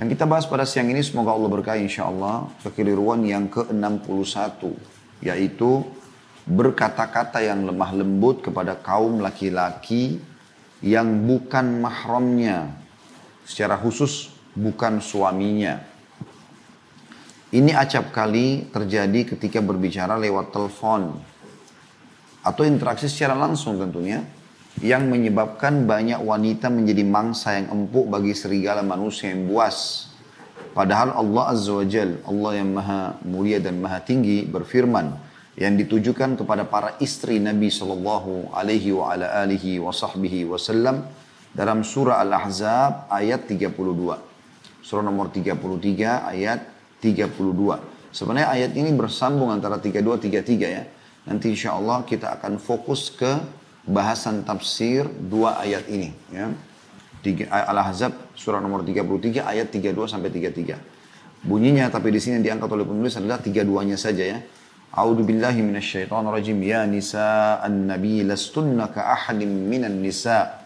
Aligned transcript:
Yang 0.00 0.16
kita 0.16 0.24
bahas 0.24 0.48
pada 0.48 0.64
siang 0.64 0.88
ini 0.88 1.04
semoga 1.04 1.36
Allah 1.36 1.52
berkahi 1.52 1.84
insya 1.84 2.08
Allah 2.08 2.48
kekeliruan 2.64 3.20
yang 3.20 3.52
ke-61 3.52 4.72
yaitu 5.20 5.84
berkata-kata 6.48 7.44
yang 7.44 7.68
lemah 7.68 7.92
lembut 7.92 8.40
kepada 8.40 8.80
kaum 8.80 9.20
laki-laki 9.20 10.16
yang 10.80 11.28
bukan 11.28 11.84
mahramnya. 11.84 12.72
Secara 13.44 13.76
khusus 13.76 14.32
bukan 14.56 15.04
suaminya. 15.04 15.84
Ini 17.52 17.76
acap 17.76 18.08
kali 18.08 18.72
terjadi 18.72 19.36
ketika 19.36 19.60
berbicara 19.60 20.16
lewat 20.16 20.48
telepon. 20.48 21.20
Atau 22.40 22.64
interaksi 22.64 23.04
secara 23.04 23.36
langsung 23.36 23.76
tentunya 23.76 24.24
yang 24.78 25.10
menyebabkan 25.10 25.84
banyak 25.90 26.22
wanita 26.22 26.70
menjadi 26.70 27.02
mangsa 27.02 27.58
yang 27.58 27.74
empuk 27.74 28.06
bagi 28.06 28.30
serigala 28.38 28.86
manusia 28.86 29.34
yang 29.34 29.50
buas. 29.50 30.06
Padahal 30.70 31.18
Allah 31.18 31.44
Azza 31.50 31.74
wa 31.74 31.82
Jal, 31.82 32.22
Allah 32.22 32.50
yang 32.62 32.70
maha 32.70 33.18
mulia 33.26 33.58
dan 33.58 33.82
maha 33.82 33.98
tinggi 33.98 34.46
berfirman 34.46 35.18
yang 35.58 35.74
ditujukan 35.74 36.38
kepada 36.38 36.62
para 36.64 36.94
istri 37.02 37.42
Nabi 37.42 37.68
Sallallahu 37.68 38.54
Alaihi 38.54 38.94
wa 38.94 39.10
ala 39.10 39.42
alihi 39.42 39.82
wa 39.82 39.90
sahbihi 39.90 40.46
wasallam 40.46 41.04
dalam 41.50 41.82
surah 41.82 42.22
Al-Ahzab 42.22 43.10
ayat 43.10 43.50
32. 43.50 43.74
Surah 44.80 45.04
nomor 45.04 45.28
33 45.34 46.30
ayat 46.30 46.60
32. 47.02 48.14
Sebenarnya 48.14 48.48
ayat 48.48 48.72
ini 48.78 48.94
bersambung 48.94 49.50
antara 49.50 49.76
32 49.76 50.30
33 50.30 50.64
ya. 50.70 50.82
Nanti 51.28 51.52
insya 51.52 51.76
Allah 51.76 52.06
kita 52.06 52.40
akan 52.40 52.56
fokus 52.56 53.12
ke 53.12 53.59
bahasan 53.86 54.44
tafsir 54.44 55.08
dua 55.08 55.60
ayat 55.60 55.88
ini 55.88 56.12
ya. 56.32 56.52
Al-Ahzab 57.52 58.32
surah 58.32 58.64
nomor 58.64 58.80
33 58.80 59.44
ayat 59.44 59.68
32 59.68 60.08
sampai 60.08 60.32
33. 60.32 61.44
Bunyinya 61.44 61.92
tapi 61.92 62.12
di 62.12 62.20
sini 62.20 62.40
diangkat 62.40 62.68
oleh 62.68 62.88
penulis 62.88 63.16
adalah 63.16 63.40
tiga 63.40 63.60
duanya 63.60 64.00
saja 64.00 64.24
ya. 64.24 64.40
A'udzu 64.90 65.22
billahi 65.22 65.60
minasyaitonir 65.60 66.32
rajim 66.32 66.58
ya 66.64 66.82
nisa 66.88 67.60
an-nabi 67.62 68.24
lastunna 68.26 68.90
ka 68.90 69.06
ahadin 69.14 69.68
minan 69.68 70.02
nisa 70.02 70.60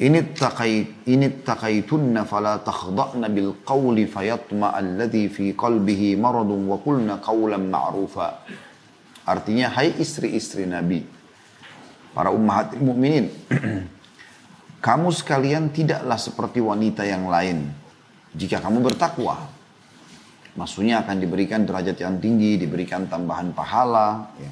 ini 0.00 0.32
taqait 0.32 1.04
ini 1.10 1.44
taqaitunna 1.44 2.24
fala 2.24 2.62
takhda'na 2.64 3.28
bil 3.28 3.60
qawli 3.66 4.08
fayatma 4.08 4.72
alladhi 4.72 5.28
fi 5.28 5.52
qalbihi 5.52 6.16
maradun 6.16 6.64
wa 6.70 6.80
qulna 6.80 7.20
qawlan 7.20 7.68
ma'rufa. 7.68 8.48
Artinya 9.28 9.68
hai 9.76 9.92
istri-istri 10.00 10.64
Nabi 10.64 11.19
para 12.12 12.30
ummahat 12.34 12.74
mukminin. 12.78 13.30
kamu 14.80 15.12
sekalian 15.12 15.68
tidaklah 15.68 16.16
seperti 16.16 16.58
wanita 16.64 17.04
yang 17.04 17.28
lain 17.28 17.68
jika 18.32 18.58
kamu 18.64 18.80
bertakwa. 18.80 19.36
Maksudnya 20.56 21.04
akan 21.06 21.16
diberikan 21.22 21.62
derajat 21.62 21.94
yang 22.02 22.18
tinggi, 22.18 22.58
diberikan 22.58 23.06
tambahan 23.06 23.54
pahala. 23.54 24.34
Ya. 24.40 24.50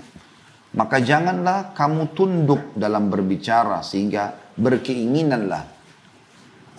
Maka 0.79 1.03
janganlah 1.03 1.75
kamu 1.75 2.15
tunduk 2.15 2.77
dalam 2.79 3.11
berbicara 3.11 3.83
sehingga 3.83 4.37
berkeinginanlah 4.55 5.65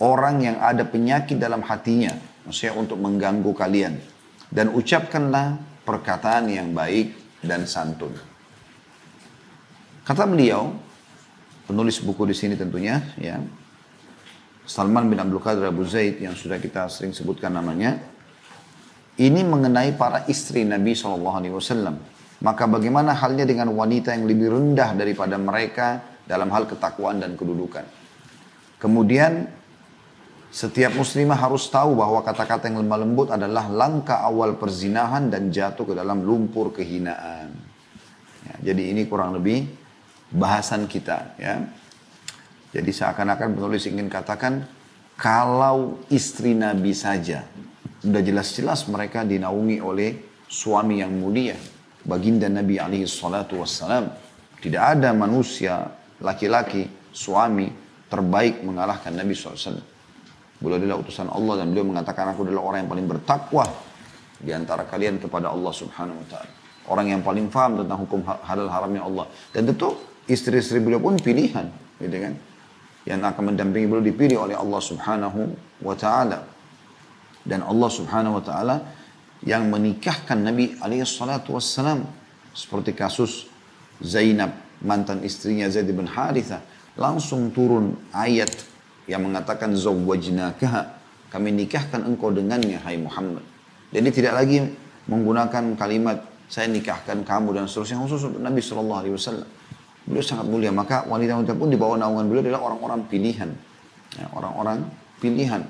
orang 0.00 0.36
yang 0.40 0.56
ada 0.62 0.86
penyakit 0.88 1.36
dalam 1.36 1.60
hatinya. 1.60 2.16
Maksudnya 2.48 2.74
untuk 2.80 2.96
mengganggu 2.96 3.52
kalian. 3.52 4.00
Dan 4.48 4.72
ucapkanlah 4.72 5.60
perkataan 5.84 6.48
yang 6.48 6.72
baik 6.72 7.12
dan 7.44 7.68
santun. 7.68 8.29
Kata 10.04 10.24
beliau, 10.24 10.74
penulis 11.68 12.00
buku 12.00 12.26
di 12.26 12.34
sini 12.34 12.54
tentunya, 12.56 12.98
ya, 13.20 13.38
Salman 14.64 15.10
bin 15.10 15.18
Abdul 15.18 15.42
Qadir 15.42 15.66
Abu 15.66 15.82
Zaid 15.82 16.22
yang 16.22 16.38
sudah 16.38 16.62
kita 16.62 16.86
sering 16.86 17.10
sebutkan 17.10 17.50
namanya, 17.50 17.98
ini 19.20 19.42
mengenai 19.42 19.98
para 19.98 20.24
istri 20.30 20.62
Nabi 20.62 20.94
SAW. 20.94 21.20
Maka 22.40 22.64
bagaimana 22.64 23.12
halnya 23.12 23.44
dengan 23.44 23.68
wanita 23.76 24.16
yang 24.16 24.24
lebih 24.24 24.48
rendah 24.48 24.96
daripada 24.96 25.36
mereka 25.36 26.00
dalam 26.24 26.48
hal 26.54 26.64
ketakwaan 26.64 27.20
dan 27.20 27.36
kedudukan. 27.36 27.84
Kemudian 28.80 29.44
setiap 30.48 30.96
muslimah 30.96 31.36
harus 31.36 31.68
tahu 31.68 32.00
bahwa 32.00 32.24
kata-kata 32.24 32.72
yang 32.72 32.80
lemah 32.80 32.98
lembut 33.04 33.28
adalah 33.28 33.68
langkah 33.68 34.24
awal 34.24 34.56
perzinahan 34.56 35.28
dan 35.28 35.52
jatuh 35.52 35.84
ke 35.84 35.94
dalam 35.94 36.24
lumpur 36.24 36.72
kehinaan. 36.72 37.52
Ya, 38.48 38.72
jadi 38.72 38.96
ini 38.96 39.04
kurang 39.04 39.36
lebih 39.36 39.79
bahasan 40.30 40.86
kita 40.86 41.36
ya. 41.36 41.62
Jadi 42.70 42.90
seakan-akan 42.94 43.58
penulis 43.58 43.86
ingin 43.90 44.06
katakan 44.06 44.62
kalau 45.18 45.98
istri 46.06 46.54
Nabi 46.54 46.94
saja 46.94 47.42
sudah 48.00 48.22
jelas-jelas 48.22 48.86
mereka 48.86 49.26
dinaungi 49.26 49.82
oleh 49.82 50.10
suami 50.46 51.02
yang 51.02 51.10
mulia 51.10 51.58
baginda 52.06 52.46
Nabi 52.46 52.78
alaihi 52.78 53.10
salatu 53.10 53.60
wassalam. 53.60 54.06
Tidak 54.60 54.80
ada 54.80 55.10
manusia 55.10 55.82
laki-laki 56.22 56.86
suami 57.10 57.66
terbaik 58.06 58.62
mengalahkan 58.62 59.14
Nabi 59.14 59.32
SAW 59.34 59.90
beliau 60.60 60.76
adalah 60.76 60.96
utusan 61.00 61.28
Allah 61.32 61.64
dan 61.64 61.72
beliau 61.72 61.88
mengatakan 61.88 62.36
aku 62.36 62.44
adalah 62.44 62.62
orang 62.68 62.78
yang 62.84 62.90
paling 62.92 63.06
bertakwa 63.08 63.64
di 64.36 64.52
antara 64.52 64.84
kalian 64.84 65.16
kepada 65.16 65.48
Allah 65.48 65.72
subhanahu 65.72 66.20
wa 66.20 66.26
ta'ala. 66.28 66.52
Orang 66.88 67.06
yang 67.08 67.20
paling 67.24 67.48
faham 67.48 67.80
tentang 67.80 67.98
hukum 68.04 68.20
halal 68.24 68.68
haramnya 68.68 69.02
Allah. 69.04 69.26
Dan 69.52 69.68
tentu 69.72 69.96
istri-istri 70.30 70.78
beliau 70.78 71.02
pun 71.02 71.18
pilihan, 71.18 71.66
gitu 71.98 72.16
kan? 72.22 72.34
Yang 73.02 73.20
akan 73.34 73.42
mendampingi 73.52 73.86
beliau 73.90 74.04
dipilih 74.06 74.38
oleh 74.46 74.54
Allah 74.54 74.80
Subhanahu 74.80 75.40
wa 75.82 75.94
taala. 75.98 76.46
Dan 77.42 77.66
Allah 77.66 77.90
Subhanahu 77.90 78.38
wa 78.38 78.44
taala 78.44 78.76
yang 79.42 79.66
menikahkan 79.72 80.38
Nabi 80.38 80.76
alaihi 80.78 81.02
salatu 81.02 81.56
wassalam 81.56 82.04
seperti 82.52 82.92
kasus 82.92 83.48
Zainab 84.04 84.52
mantan 84.84 85.24
istrinya 85.24 85.68
Zaid 85.68 85.88
bin 85.92 86.08
Haritha 86.08 86.60
langsung 86.96 87.48
turun 87.52 87.96
ayat 88.12 88.52
yang 89.08 89.24
mengatakan 89.24 89.72
zawwajnaka 89.72 91.00
kami 91.32 91.54
nikahkan 91.54 92.04
engkau 92.04 92.28
dengannya 92.34 92.80
hai 92.84 93.00
Muhammad. 93.00 93.44
Jadi 93.90 94.08
tidak 94.12 94.44
lagi 94.44 94.66
menggunakan 95.06 95.74
kalimat 95.78 96.26
saya 96.50 96.66
nikahkan 96.66 97.22
kamu 97.22 97.54
dan 97.54 97.64
seterusnya 97.70 98.02
khusus 98.02 98.26
untuk 98.26 98.42
Nabi 98.42 98.58
Shallallahu 98.58 99.00
Alaihi 99.06 99.14
Wasallam. 99.14 99.48
Beliau 100.08 100.24
sangat 100.24 100.46
mulia. 100.48 100.70
Maka 100.72 101.04
wanita-wanita 101.08 101.52
pun 101.56 101.68
di 101.68 101.78
bawah 101.78 101.96
naungan 102.00 102.26
beliau 102.28 102.42
adalah 102.46 102.62
orang-orang 102.72 103.00
pilihan. 103.08 103.50
Ya, 104.16 104.26
orang-orang 104.34 104.78
pilihan. 105.22 105.62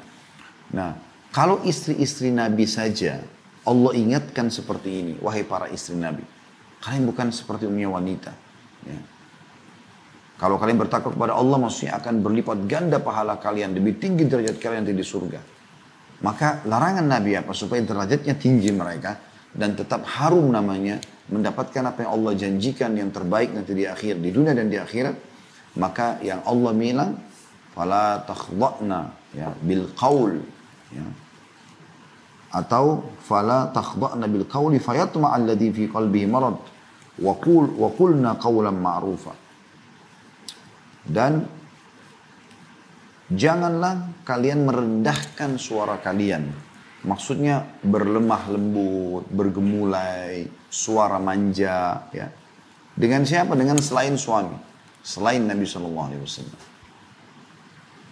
Nah, 0.71 0.97
kalau 1.35 1.63
istri-istri 1.67 2.31
Nabi 2.35 2.65
saja 2.67 3.21
Allah 3.67 3.93
ingatkan 3.95 4.49
seperti 4.49 4.91
ini. 5.05 5.15
Wahai 5.21 5.45
para 5.45 5.69
istri 5.69 5.99
Nabi. 5.99 6.25
Kalian 6.81 7.05
bukan 7.05 7.29
seperti 7.29 7.69
umumnya 7.69 7.93
wanita. 7.93 8.33
Ya. 8.89 9.01
Kalau 10.41 10.57
kalian 10.57 10.81
bertakwa 10.81 11.13
kepada 11.13 11.37
Allah 11.37 11.61
maksudnya 11.61 12.01
akan 12.01 12.25
berlipat 12.25 12.65
ganda 12.65 12.97
pahala 12.97 13.37
kalian. 13.37 13.77
Lebih 13.77 14.01
tinggi 14.01 14.25
derajat 14.25 14.57
kalian 14.57 14.89
di 14.89 15.05
surga. 15.05 15.41
Maka 16.25 16.65
larangan 16.65 17.05
Nabi 17.05 17.37
apa? 17.37 17.53
Supaya 17.53 17.85
derajatnya 17.85 18.33
tinggi 18.41 18.73
mereka. 18.73 19.21
Dan 19.51 19.75
tetap 19.75 20.07
harum 20.07 20.55
namanya 20.55 21.03
mendapatkan 21.31 21.83
apa 21.87 22.07
yang 22.07 22.11
Allah 22.15 22.33
janjikan 22.39 22.95
yang 22.95 23.11
terbaik 23.15 23.55
nanti 23.55 23.75
di 23.75 23.87
akhir 23.87 24.19
di 24.19 24.31
dunia 24.35 24.55
dan 24.55 24.67
di 24.67 24.79
akhirat 24.79 25.15
maka 25.79 26.19
yang 26.27 26.43
Allah 26.43 26.75
bilang 26.75 27.11
fala 27.71 28.23
takhda'na 28.27 29.01
ya 29.35 29.55
bil 29.63 29.87
qaul 29.95 30.43
ya. 30.91 31.07
Atau 32.51 33.15
fala 33.23 33.71
takhda'na 33.71 34.27
bil 34.27 34.43
qauli 34.51 34.83
fayatma 34.83 35.31
alladhi 35.31 35.71
fi 35.71 35.87
qalbihi 35.87 36.27
marad 36.27 36.59
wa 37.23 37.35
qul 37.39 37.71
wa 37.79 37.89
qulna 37.95 38.35
qawlan 38.43 38.75
ma'rufa. 38.75 39.35
Dan 41.07 41.47
janganlah 43.31 44.27
kalian 44.27 44.67
merendahkan 44.67 45.55
suara 45.63 46.03
kalian 46.03 46.51
Maksudnya 47.01 47.81
berlemah 47.81 48.53
lembut, 48.53 49.25
bergemulai, 49.33 50.45
suara 50.69 51.17
manja, 51.17 52.05
ya. 52.13 52.29
Dengan 52.93 53.25
siapa? 53.25 53.57
Dengan 53.57 53.81
selain 53.81 54.21
suami, 54.21 54.53
selain 55.01 55.41
Nabi 55.49 55.65
Shallallahu 55.65 56.09
Alaihi 56.13 56.23
Wasallam. 56.23 56.61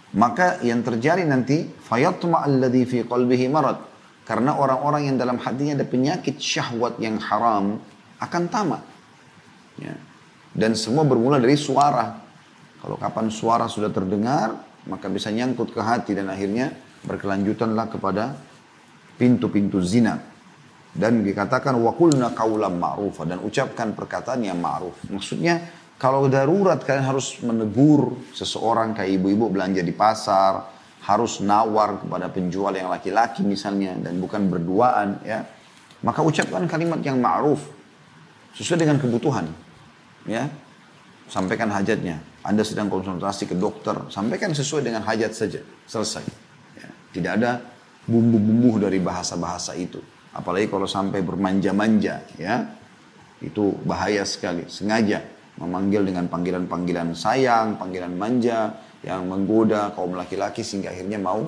Maka 0.09 0.57
yang 0.65 0.81
terjadi 0.81 1.21
nanti 1.21 1.69
fayatma 1.69 2.41
alladhi 2.41 2.81
fi 2.89 3.05
qalbihi 3.05 3.45
marad 3.45 3.77
karena 4.25 4.57
orang-orang 4.57 5.13
yang 5.13 5.17
dalam 5.21 5.37
hatinya 5.37 5.77
ada 5.77 5.85
penyakit 5.85 6.41
syahwat 6.41 6.97
yang 6.97 7.21
haram 7.21 7.77
akan 8.17 8.43
tamat. 8.49 8.81
Ya. 9.77 9.93
Dan 10.49 10.73
semua 10.73 11.05
bermula 11.05 11.37
dari 11.37 11.53
suara. 11.53 12.17
Kalau 12.81 12.97
kapan 12.97 13.29
suara 13.29 13.69
sudah 13.69 13.93
terdengar, 13.93 14.65
maka 14.89 15.05
bisa 15.13 15.29
nyangkut 15.29 15.77
ke 15.77 15.81
hati 15.81 16.17
dan 16.17 16.33
akhirnya 16.33 16.73
berkelanjutanlah 17.05 17.85
kepada 17.93 18.48
pintu-pintu 19.19 19.83
zina. 19.83 20.15
Dan 20.89 21.21
dikatakan 21.21 21.77
wakulna 21.77 22.33
kaulam 22.33 22.81
ma'ruf 22.81 23.21
dan 23.27 23.43
ucapkan 23.45 23.93
perkataan 23.93 24.41
yang 24.41 24.57
ma'ruf. 24.57 24.97
Maksudnya 25.11 25.61
kalau 25.99 26.31
darurat 26.31 26.79
kalian 26.79 27.05
harus 27.05 27.37
menegur 27.43 28.15
seseorang 28.31 28.95
kayak 28.95 29.19
ibu-ibu 29.19 29.51
belanja 29.51 29.83
di 29.83 29.91
pasar 29.91 30.79
harus 31.03 31.39
nawar 31.43 31.99
kepada 31.99 32.27
penjual 32.31 32.71
yang 32.75 32.87
laki-laki 32.91 33.43
misalnya 33.43 33.95
dan 33.99 34.15
bukan 34.17 34.47
berduaan 34.47 35.19
ya. 35.27 35.43
Maka 35.99 36.23
ucapkan 36.23 36.63
kalimat 36.71 37.03
yang 37.03 37.19
ma'ruf 37.19 37.59
sesuai 38.55 38.87
dengan 38.87 38.97
kebutuhan 38.97 39.45
ya. 40.25 40.47
Sampaikan 41.29 41.69
hajatnya. 41.69 42.17
Anda 42.41 42.63
sedang 42.63 42.87
konsultasi 42.87 43.45
ke 43.51 43.55
dokter 43.59 43.93
sampaikan 44.09 44.55
sesuai 44.55 44.87
dengan 44.87 45.03
hajat 45.03 45.31
saja. 45.35 45.61
Selesai 45.85 46.23
ya. 46.79 46.89
tidak 47.11 47.31
ada 47.43 47.51
bumbu-bumbu 48.09 48.81
dari 48.81 48.97
bahasa-bahasa 48.97 49.77
itu 49.77 50.01
apalagi 50.33 50.65
kalau 50.65 50.89
sampai 50.89 51.21
bermanja-manja 51.21 52.25
ya 52.41 52.55
itu 53.39 53.77
bahaya 53.85 54.25
sekali 54.25 54.65
sengaja 54.65 55.21
memanggil 55.61 56.01
dengan 56.03 56.25
panggilan-panggilan 56.25 57.13
sayang 57.13 57.77
panggilan 57.77 58.17
manja 58.17 58.73
yang 59.05 59.27
menggoda 59.27 59.95
kaum 59.95 60.15
laki-laki 60.17 60.63
sehingga 60.65 60.91
akhirnya 60.91 61.19
mau 61.19 61.47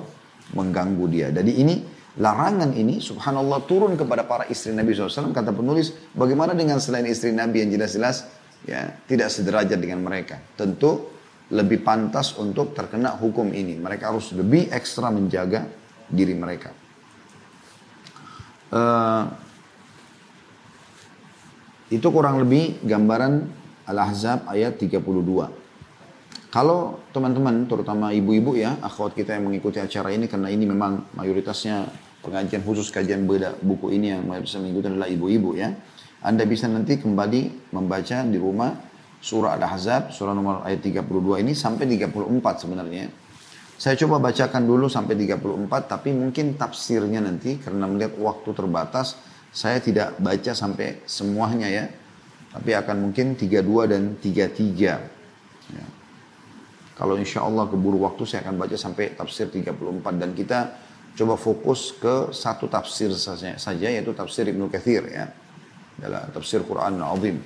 mengganggu 0.56 1.04
dia. 1.08 1.28
Jadi 1.32 1.52
ini 1.60 1.74
larangan 2.20 2.72
ini 2.76 3.00
subhanallah 3.00 3.64
turun 3.68 3.96
kepada 3.96 4.24
para 4.24 4.44
istri 4.48 4.72
Nabi 4.72 4.92
SAW. 4.96 5.32
Kata 5.32 5.52
penulis, 5.52 5.92
bagaimana 6.16 6.56
dengan 6.56 6.80
selain 6.80 7.08
istri 7.08 7.32
Nabi 7.32 7.64
yang 7.64 7.70
jelas-jelas 7.72 8.28
ya 8.64 8.88
tidak 9.08 9.28
sederajat 9.32 9.78
dengan 9.80 10.00
mereka. 10.04 10.40
Tentu 10.56 11.12
lebih 11.52 11.84
pantas 11.84 12.32
untuk 12.40 12.72
terkena 12.72 13.16
hukum 13.20 13.52
ini. 13.52 13.76
Mereka 13.76 14.08
harus 14.08 14.32
lebih 14.32 14.72
ekstra 14.72 15.12
menjaga 15.12 15.68
diri 16.08 16.34
mereka. 16.34 16.74
Uh, 18.72 19.28
itu 21.92 22.08
kurang 22.08 22.40
lebih 22.40 22.80
gambaran 22.88 23.44
Al-Ahzab 23.84 24.48
ayat 24.48 24.80
32. 24.80 25.04
Kalau 26.52 27.00
teman-teman, 27.12 27.68
terutama 27.68 28.12
ibu-ibu 28.12 28.56
ya, 28.56 28.76
akhwat 28.80 29.12
kita 29.16 29.36
yang 29.36 29.48
mengikuti 29.48 29.80
acara 29.80 30.12
ini, 30.12 30.28
karena 30.28 30.48
ini 30.52 30.64
memang 30.68 31.04
mayoritasnya 31.16 31.88
pengajian 32.24 32.62
khusus 32.64 32.88
kajian 32.88 33.24
beda 33.28 33.58
buku 33.60 33.92
ini 33.92 34.14
yang 34.14 34.24
mayoritas 34.24 34.56
mengikuti 34.56 34.86
adalah 34.88 35.08
ibu-ibu 35.08 35.56
ya. 35.56 35.72
Anda 36.22 36.46
bisa 36.46 36.70
nanti 36.70 36.96
kembali 36.96 37.72
membaca 37.74 38.24
di 38.24 38.38
rumah 38.38 38.72
surah 39.18 39.58
Al-Ahzab, 39.58 40.14
surah 40.14 40.32
nomor 40.32 40.62
ayat 40.62 40.80
32 40.80 41.42
ini 41.42 41.52
sampai 41.52 41.84
34 41.88 42.62
sebenarnya. 42.62 43.06
Saya 43.82 43.98
coba 43.98 44.22
bacakan 44.22 44.62
dulu 44.62 44.86
sampai 44.86 45.18
34, 45.18 45.90
tapi 45.90 46.14
mungkin 46.14 46.54
tafsirnya 46.54 47.18
nanti 47.18 47.58
karena 47.58 47.90
melihat 47.90 48.14
waktu 48.14 48.54
terbatas, 48.54 49.18
saya 49.50 49.82
tidak 49.82 50.14
baca 50.22 50.54
sampai 50.54 51.02
semuanya 51.02 51.66
ya. 51.66 51.90
Tapi 52.54 52.78
akan 52.78 53.10
mungkin 53.10 53.34
32 53.34 53.90
dan 53.90 54.14
33. 54.22 55.02
Ya. 55.74 55.86
Kalau 56.94 57.18
insya 57.18 57.42
Allah 57.42 57.66
keburu 57.66 58.06
waktu 58.06 58.22
saya 58.22 58.46
akan 58.46 58.62
baca 58.62 58.78
sampai 58.78 59.18
tafsir 59.18 59.50
34 59.50 59.74
dan 60.14 60.30
kita 60.30 60.78
coba 61.18 61.34
fokus 61.34 61.90
ke 61.98 62.30
satu 62.30 62.70
tafsir 62.70 63.10
saja, 63.18 63.58
yaitu 63.90 64.14
tafsir 64.14 64.46
Ibnu 64.46 64.70
Kathir 64.70 65.10
ya. 65.10 65.26
Dalam 65.98 66.30
tafsir 66.30 66.62
Quran 66.62 67.02
Al-Azim. 67.02 67.42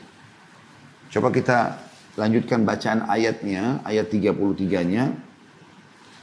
Coba 1.08 1.32
kita 1.32 1.80
lanjutkan 2.20 2.60
bacaan 2.60 3.08
ayatnya, 3.08 3.80
ayat 3.88 4.12
33-nya. 4.12 5.24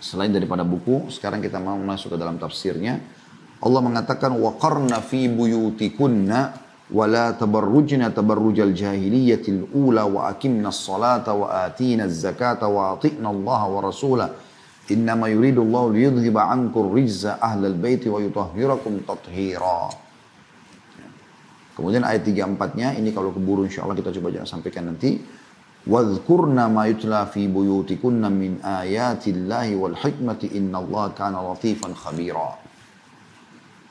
Selain 0.02 0.30
daripada 0.30 0.62
buku, 0.62 1.10
sekarang 1.10 1.42
kita 1.42 1.58
mau 1.58 1.74
masuk 1.76 2.14
ke 2.14 2.18
dalam 2.18 2.38
tafsirnya. 2.38 3.02
Allah 3.58 3.82
mengatakan 3.82 4.34
waqarna 4.38 5.02
fi 5.02 5.26
buyutikunna 5.26 6.68
ولا 6.88 7.36
تبرجن 7.36 8.14
تبرج 8.16 8.58
الجاهلية 8.60 9.44
الأولى 9.48 10.02
وأكمنا 10.02 10.68
الصلاة 10.68 11.26
وآتينا 11.28 12.04
الزكاة 12.04 12.62
وأطئنا 12.64 13.30
الله 13.30 13.62
ورسوله 13.68 14.28
إنما 14.88 15.28
يريد 15.28 15.58
الله 15.60 15.84
ليذهب 15.92 16.36
عنكم 16.38 16.80
الرجز 16.80 17.26
أهل 17.26 17.62
البيت 17.66 18.08
ويطهركم 18.08 18.92
تطهيرا 19.08 19.80
Kemudian 21.78 22.02
ayat 22.02 22.26
34-nya 22.26 22.98
ini 22.98 23.14
kalau 23.14 23.30
keburu 23.30 23.62
insya 23.62 23.86
Allah 23.86 23.94
kita 23.94 24.10
coba 24.10 24.34
jangan 24.34 24.58
sampaikan 24.58 24.90
nanti. 24.90 25.14
Wadhkurna 25.83 26.71
ma 26.71 26.87
fi 27.27 27.43
buyutikunna 27.51 28.31
min 28.31 28.63
ayatillahi 28.63 29.75
wal 29.75 29.99
hikmati 29.99 30.55
inna 30.55 30.79
Allah 30.79 31.11
kana 31.11 31.43
latifan 31.43 31.91
khabira. 31.91 32.55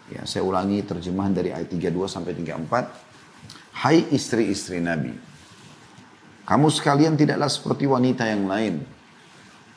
Ya, 0.08 0.24
saya 0.24 0.44
ulangi 0.44 0.80
terjemahan 0.84 1.36
dari 1.36 1.52
ayat 1.52 1.68
32 1.68 2.08
sampai 2.08 2.32
34. 2.32 3.84
Hai 3.84 4.08
istri-istri 4.12 4.80
Nabi, 4.80 5.12
kamu 6.48 6.68
sekalian 6.68 7.16
tidaklah 7.16 7.48
seperti 7.48 7.84
wanita 7.84 8.24
yang 8.24 8.48
lain. 8.48 8.84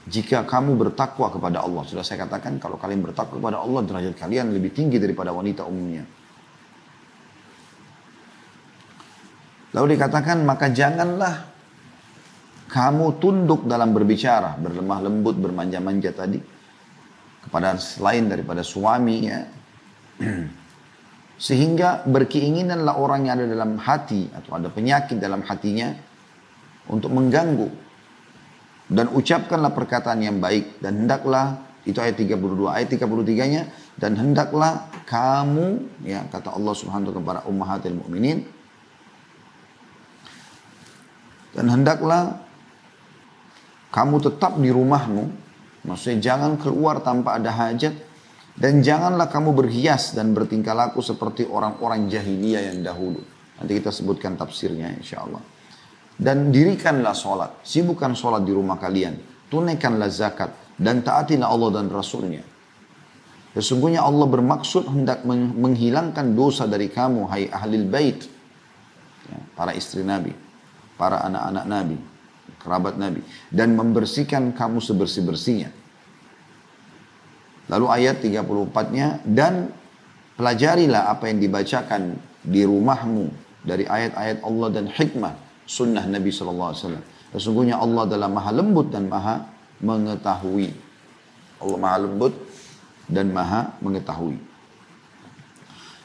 Jika 0.05 0.45
kamu 0.45 0.77
bertakwa 0.77 1.33
kepada 1.33 1.65
Allah, 1.65 1.81
sudah 1.83 2.05
saya 2.05 2.27
katakan 2.29 2.61
kalau 2.61 2.77
kalian 2.77 3.01
bertakwa 3.01 3.41
kepada 3.41 3.57
Allah, 3.59 3.81
derajat 3.83 4.15
kalian 4.15 4.53
lebih 4.53 4.71
tinggi 4.71 5.01
daripada 5.01 5.33
wanita 5.33 5.65
umumnya. 5.65 6.05
Lalu 9.73 9.97
dikatakan, 9.97 10.45
maka 10.45 10.69
janganlah 10.71 11.54
kamu 12.65 13.21
tunduk 13.21 13.69
dalam 13.69 13.93
berbicara, 13.93 14.57
berlemah 14.57 14.99
lembut, 15.05 15.37
bermanja-manja 15.37 16.11
tadi. 16.13 16.39
Kepada 17.45 17.77
selain 17.77 18.25
daripada 18.25 18.65
suami 18.65 19.17
ya, 19.21 19.39
Sehingga 21.35 22.07
berkeinginanlah 22.07 22.95
orang 22.95 23.27
yang 23.27 23.35
ada 23.35 23.47
dalam 23.47 23.75
hati 23.75 24.31
atau 24.31 24.55
ada 24.55 24.71
penyakit 24.71 25.19
dalam 25.19 25.43
hatinya 25.43 25.91
untuk 26.87 27.11
mengganggu. 27.11 27.67
Dan 28.87 29.11
ucapkanlah 29.11 29.75
perkataan 29.75 30.23
yang 30.23 30.37
baik 30.39 30.79
dan 30.79 31.03
hendaklah 31.03 31.59
itu 31.85 31.97
ayat 32.01 32.17
32 32.17 32.65
ayat 32.69 32.87
33-nya 32.97 33.61
dan 33.97 34.17
hendaklah 34.17 34.89
kamu 35.05 35.85
ya 36.01 36.25
kata 36.29 36.53
Allah 36.53 36.73
Subhanahu 36.73 37.13
wa 37.13 37.17
kepada 37.21 37.39
ummahatil 37.45 37.97
mukminin 37.97 38.45
dan 41.53 41.65
hendaklah 41.69 42.44
kamu 43.95 44.19
tetap 44.19 44.59
di 44.59 44.67
rumahmu 44.67 45.23
maksudnya 45.87 46.19
jangan 46.19 46.59
keluar 46.59 46.99
tanpa 46.99 47.39
ada 47.39 47.47
hajat 47.47 47.95
dan 48.55 48.79
janganlah 48.79 49.27
kamu 49.27 49.51
berhias 49.51 50.15
dan 50.15 50.31
bertingkah 50.31 50.71
laku 50.71 51.03
seperti 51.03 51.43
orang-orang 51.43 52.07
jahiliyah 52.07 52.71
yang 52.71 52.87
dahulu. 52.87 53.19
Nanti 53.59 53.71
kita 53.75 53.91
sebutkan 53.91 54.39
tafsirnya 54.39 54.95
insya 54.95 55.27
Allah. 55.27 55.43
Dan 56.15 56.55
dirikanlah 56.55 57.11
sholat. 57.11 57.59
Sibukkan 57.67 58.15
sholat 58.15 58.47
di 58.47 58.55
rumah 58.55 58.79
kalian. 58.79 59.19
Tunaikanlah 59.51 60.07
zakat. 60.07 60.55
Dan 60.79 61.03
taatilah 61.03 61.51
Allah 61.51 61.83
dan 61.83 61.91
Rasulnya. 61.91 62.43
Sesungguhnya 63.55 64.03
Allah 64.03 64.27
bermaksud 64.27 64.87
hendak 64.87 65.23
menghilangkan 65.55 66.35
dosa 66.35 66.67
dari 66.67 66.91
kamu, 66.91 67.27
hai 67.31 67.47
ahli 67.47 67.75
bait. 67.87 68.19
Ya, 69.27 69.39
para 69.55 69.75
istri 69.75 70.03
Nabi. 70.03 70.31
Para 70.95 71.23
anak-anak 71.27 71.65
Nabi. 71.67 71.97
Kerabat 72.65 72.97
Nabi. 72.97 73.21
Dan 73.53 73.77
membersihkan 73.77 74.57
kamu 74.57 74.81
sebersih-bersihnya 74.81 75.85
Lalu 77.65 77.85
ayat 77.89 78.21
34-nya 78.21 79.25
dan 79.25 79.73
pelajarilah 80.37 81.09
apa 81.09 81.33
yang 81.33 81.41
dibacakan 81.41 82.13
di 82.45 82.61
rumahmu 82.61 83.33
dari 83.65 83.89
ayat-ayat 83.89 84.45
Allah 84.45 84.67
dan 84.69 84.85
hikmah 84.85 85.33
sunnah 85.65 86.05
Nabi 86.05 86.29
SAW. 86.29 87.01
Sesungguhnya 87.33 87.81
Allah 87.81 88.05
adalah 88.05 88.29
maha 88.29 88.53
lembut 88.53 88.93
dan 88.93 89.09
maha 89.09 89.49
mengetahui. 89.81 90.69
Allah 91.57 91.77
maha 91.81 91.97
lembut 92.05 92.33
dan 93.09 93.33
maha 93.33 93.73
mengetahui. 93.81 94.37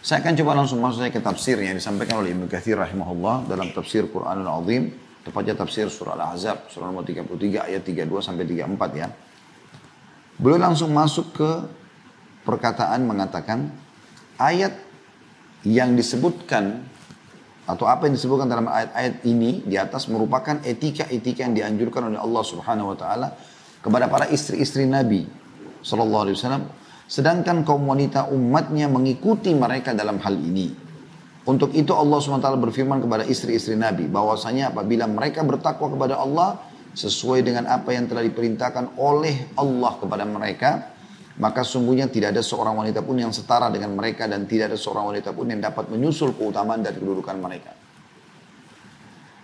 Saya 0.01 0.25
akan 0.25 0.33
coba 0.33 0.65
langsung 0.65 0.81
masuk 0.81 1.13
ke 1.13 1.21
tafsir 1.21 1.61
yang 1.61 1.77
disampaikan 1.77 2.25
oleh 2.25 2.33
Ibnu 2.33 2.49
Katsir 2.49 2.81
rahimahullah 2.81 3.53
dalam 3.53 3.69
tafsir 3.77 4.09
Quranul 4.09 4.49
Azim, 4.49 4.97
tepatnya 5.25 5.55
tafsir 5.57 5.87
surah 5.93 6.17
Al-Ahzab, 6.17 6.73
surah 6.73 6.89
nomor 6.89 7.05
33 7.05 7.69
ayat 7.69 7.83
32 7.85 8.25
sampai 8.25 8.45
34 8.49 9.01
ya. 9.01 9.09
Beliau 10.41 10.57
langsung 10.57 10.91
masuk 10.97 11.37
ke 11.37 11.51
perkataan 12.49 13.05
mengatakan 13.05 13.69
ayat 14.41 14.73
yang 15.69 15.93
disebutkan 15.93 16.81
atau 17.69 17.85
apa 17.87 18.09
yang 18.09 18.17
disebutkan 18.17 18.49
dalam 18.49 18.67
ayat-ayat 18.67 19.23
ini 19.29 19.63
di 19.63 19.77
atas 19.77 20.09
merupakan 20.09 20.59
etika-etika 20.65 21.47
yang 21.47 21.55
dianjurkan 21.55 22.11
oleh 22.11 22.19
Allah 22.19 22.43
Subhanahu 22.43 22.97
wa 22.97 22.97
taala 22.97 23.29
kepada 23.85 24.09
para 24.09 24.27
istri-istri 24.33 24.89
Nabi 24.89 25.29
sallallahu 25.85 26.23
alaihi 26.27 26.37
wasallam 26.41 26.65
sedangkan 27.07 27.63
kaum 27.63 27.85
wanita 27.87 28.33
umatnya 28.33 28.87
mengikuti 28.87 29.51
mereka 29.55 29.93
dalam 29.93 30.19
hal 30.23 30.35
ini. 30.35 30.90
Untuk 31.49 31.73
itu 31.73 31.97
Allah 31.97 32.21
SWT 32.21 32.45
berfirman 32.61 33.01
kepada 33.01 33.25
istri-istri 33.25 33.73
Nabi 33.73 34.05
bahwasanya 34.05 34.77
apabila 34.77 35.09
mereka 35.09 35.41
bertakwa 35.41 35.89
kepada 35.89 36.21
Allah 36.21 36.61
sesuai 36.93 37.41
dengan 37.41 37.65
apa 37.71 37.97
yang 37.97 38.05
telah 38.11 38.21
diperintahkan 38.21 39.01
oleh 39.01 39.49
Allah 39.57 39.93
kepada 39.97 40.25
mereka, 40.29 40.93
maka 41.41 41.65
sungguhnya 41.65 42.13
tidak 42.13 42.37
ada 42.37 42.45
seorang 42.45 42.77
wanita 42.77 43.01
pun 43.01 43.17
yang 43.17 43.33
setara 43.33 43.73
dengan 43.73 43.97
mereka 43.97 44.29
dan 44.29 44.45
tidak 44.45 44.75
ada 44.75 44.79
seorang 44.79 45.17
wanita 45.17 45.33
pun 45.33 45.49
yang 45.49 45.65
dapat 45.65 45.89
menyusul 45.89 46.37
keutamaan 46.37 46.85
dari 46.85 47.01
kedudukan 47.01 47.37
mereka. 47.41 47.73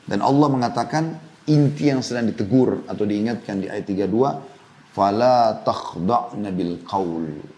Dan 0.05 0.21
Allah 0.21 0.49
mengatakan 0.53 1.05
inti 1.49 1.89
yang 1.89 2.05
sedang 2.05 2.29
ditegur 2.29 2.85
atau 2.85 3.09
diingatkan 3.09 3.65
di 3.65 3.67
ayat 3.73 3.89
32, 3.89 4.93
fala 4.93 5.65
takhda'na 5.65 6.53
bil 6.53 6.85
qaul. 6.85 7.56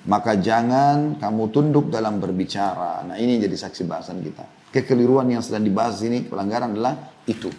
Maka 0.00 0.40
jangan 0.40 1.20
kamu 1.20 1.52
tunduk 1.52 1.92
dalam 1.92 2.16
berbicara. 2.24 3.04
Nah 3.04 3.20
ini 3.20 3.36
jadi 3.36 3.52
saksi 3.52 3.84
bahasan 3.84 4.24
kita. 4.24 4.72
Kekeliruan 4.72 5.28
yang 5.28 5.44
sedang 5.44 5.66
dibahas 5.66 6.00
ini 6.00 6.24
pelanggaran 6.24 6.72
adalah 6.72 6.96
itu. 7.28 7.52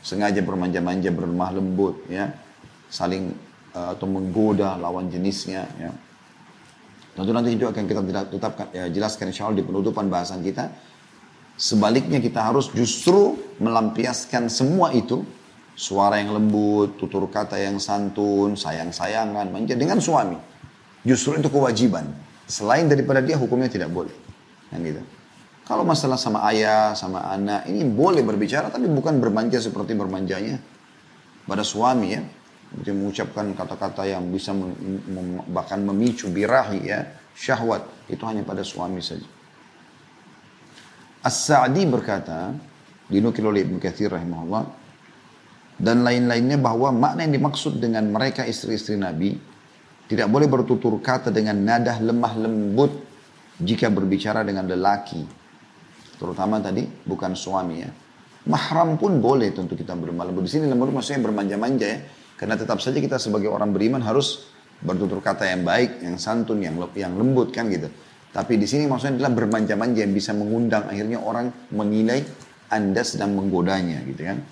Sengaja 0.00 0.40
bermanja-manja, 0.40 1.12
berlemah 1.12 1.50
lembut, 1.56 2.08
ya, 2.08 2.32
saling 2.88 3.36
uh, 3.76 3.92
atau 3.92 4.08
menggoda 4.08 4.80
lawan 4.80 5.12
jenisnya, 5.12 5.68
ya. 5.76 5.92
Tentu 7.12 7.36
nanti 7.36 7.52
itu 7.52 7.68
akan 7.68 7.84
kita 7.84 8.00
tetapkan, 8.32 8.66
ya, 8.72 8.88
jelaskan 8.88 9.28
insya 9.28 9.50
Allah 9.50 9.60
di 9.60 9.66
penutupan 9.66 10.08
bahasan 10.08 10.40
kita. 10.40 10.72
Sebaliknya 11.60 12.16
kita 12.16 12.40
harus 12.40 12.72
justru 12.72 13.36
melampiaskan 13.60 14.48
semua 14.48 14.96
itu. 14.96 15.20
Suara 15.76 16.16
yang 16.20 16.32
lembut, 16.32 16.96
tutur 16.96 17.28
kata 17.28 17.60
yang 17.60 17.76
santun, 17.76 18.56
sayang-sayangan, 18.56 19.48
manja 19.52 19.76
dengan 19.76 20.00
suami. 20.00 20.49
Justru 21.06 21.40
itu 21.40 21.48
kewajiban. 21.48 22.08
Selain 22.44 22.84
daripada 22.90 23.24
dia 23.24 23.38
hukumnya 23.38 23.70
tidak 23.70 23.88
boleh. 23.88 24.12
Kan 24.68 24.84
gitu. 24.84 25.00
Kalau 25.64 25.86
masalah 25.86 26.18
sama 26.18 26.42
ayah, 26.50 26.98
sama 26.98 27.22
anak, 27.30 27.70
ini 27.70 27.86
boleh 27.86 28.26
berbicara 28.26 28.74
tapi 28.74 28.90
bukan 28.90 29.22
bermanja 29.22 29.62
seperti 29.62 29.94
bermanjanya 29.94 30.58
pada 31.46 31.62
suami 31.62 32.08
ya. 32.10 32.22
Dia 32.70 32.94
mengucapkan 32.94 33.50
kata-kata 33.54 34.06
yang 34.06 34.30
bisa 34.30 34.50
bahkan 35.50 35.82
memicu 35.82 36.30
birahi 36.30 36.86
ya, 36.86 37.06
syahwat. 37.34 37.86
Itu 38.06 38.26
hanya 38.26 38.42
pada 38.42 38.62
suami 38.66 38.98
saja. 39.02 39.26
As-Sa'di 41.22 41.82
berkata, 41.86 42.54
dinukil 43.10 43.44
oleh 43.46 43.66
Ibn 43.66 43.76
Kathir 43.82 44.14
rahimahullah, 44.14 44.64
dan 45.82 46.02
lain-lainnya 46.06 46.56
bahwa 46.62 46.94
makna 46.94 47.26
yang 47.26 47.34
dimaksud 47.42 47.82
dengan 47.82 48.06
mereka 48.08 48.46
istri-istri 48.46 48.94
Nabi 48.96 49.34
tidak 50.10 50.26
boleh 50.26 50.50
bertutur 50.50 50.98
kata 50.98 51.30
dengan 51.30 51.54
nadah 51.54 52.02
lemah 52.02 52.34
lembut 52.34 52.90
jika 53.62 53.86
berbicara 53.86 54.42
dengan 54.42 54.66
lelaki. 54.66 55.22
Terutama 56.18 56.58
tadi 56.58 56.82
bukan 56.82 57.38
suami 57.38 57.76
ya. 57.78 57.90
Mahram 58.50 58.98
pun 58.98 59.22
boleh 59.22 59.54
tentu 59.54 59.78
kita 59.78 59.94
berlemah 59.94 60.26
lembut. 60.26 60.50
Di 60.50 60.58
sini 60.58 60.66
lembut 60.66 60.90
maksudnya 60.90 61.22
bermanja-manja 61.22 61.86
ya. 61.86 61.98
Karena 62.34 62.58
tetap 62.58 62.82
saja 62.82 62.98
kita 62.98 63.22
sebagai 63.22 63.52
orang 63.54 63.70
beriman 63.70 64.02
harus 64.02 64.50
bertutur 64.82 65.22
kata 65.22 65.46
yang 65.46 65.62
baik, 65.62 66.02
yang 66.02 66.18
santun, 66.18 66.58
yang 66.58 66.74
yang 66.98 67.14
lembut 67.14 67.54
kan 67.54 67.70
gitu. 67.70 67.86
Tapi 68.34 68.58
di 68.58 68.66
sini 68.66 68.90
maksudnya 68.90 69.22
adalah 69.22 69.32
bermanja-manja 69.38 70.00
yang 70.02 70.14
bisa 70.16 70.34
mengundang 70.34 70.90
akhirnya 70.90 71.22
orang 71.22 71.54
menilai 71.70 72.26
Anda 72.66 73.06
sedang 73.06 73.38
menggodanya 73.38 74.02
gitu 74.10 74.26
kan. 74.26 74.42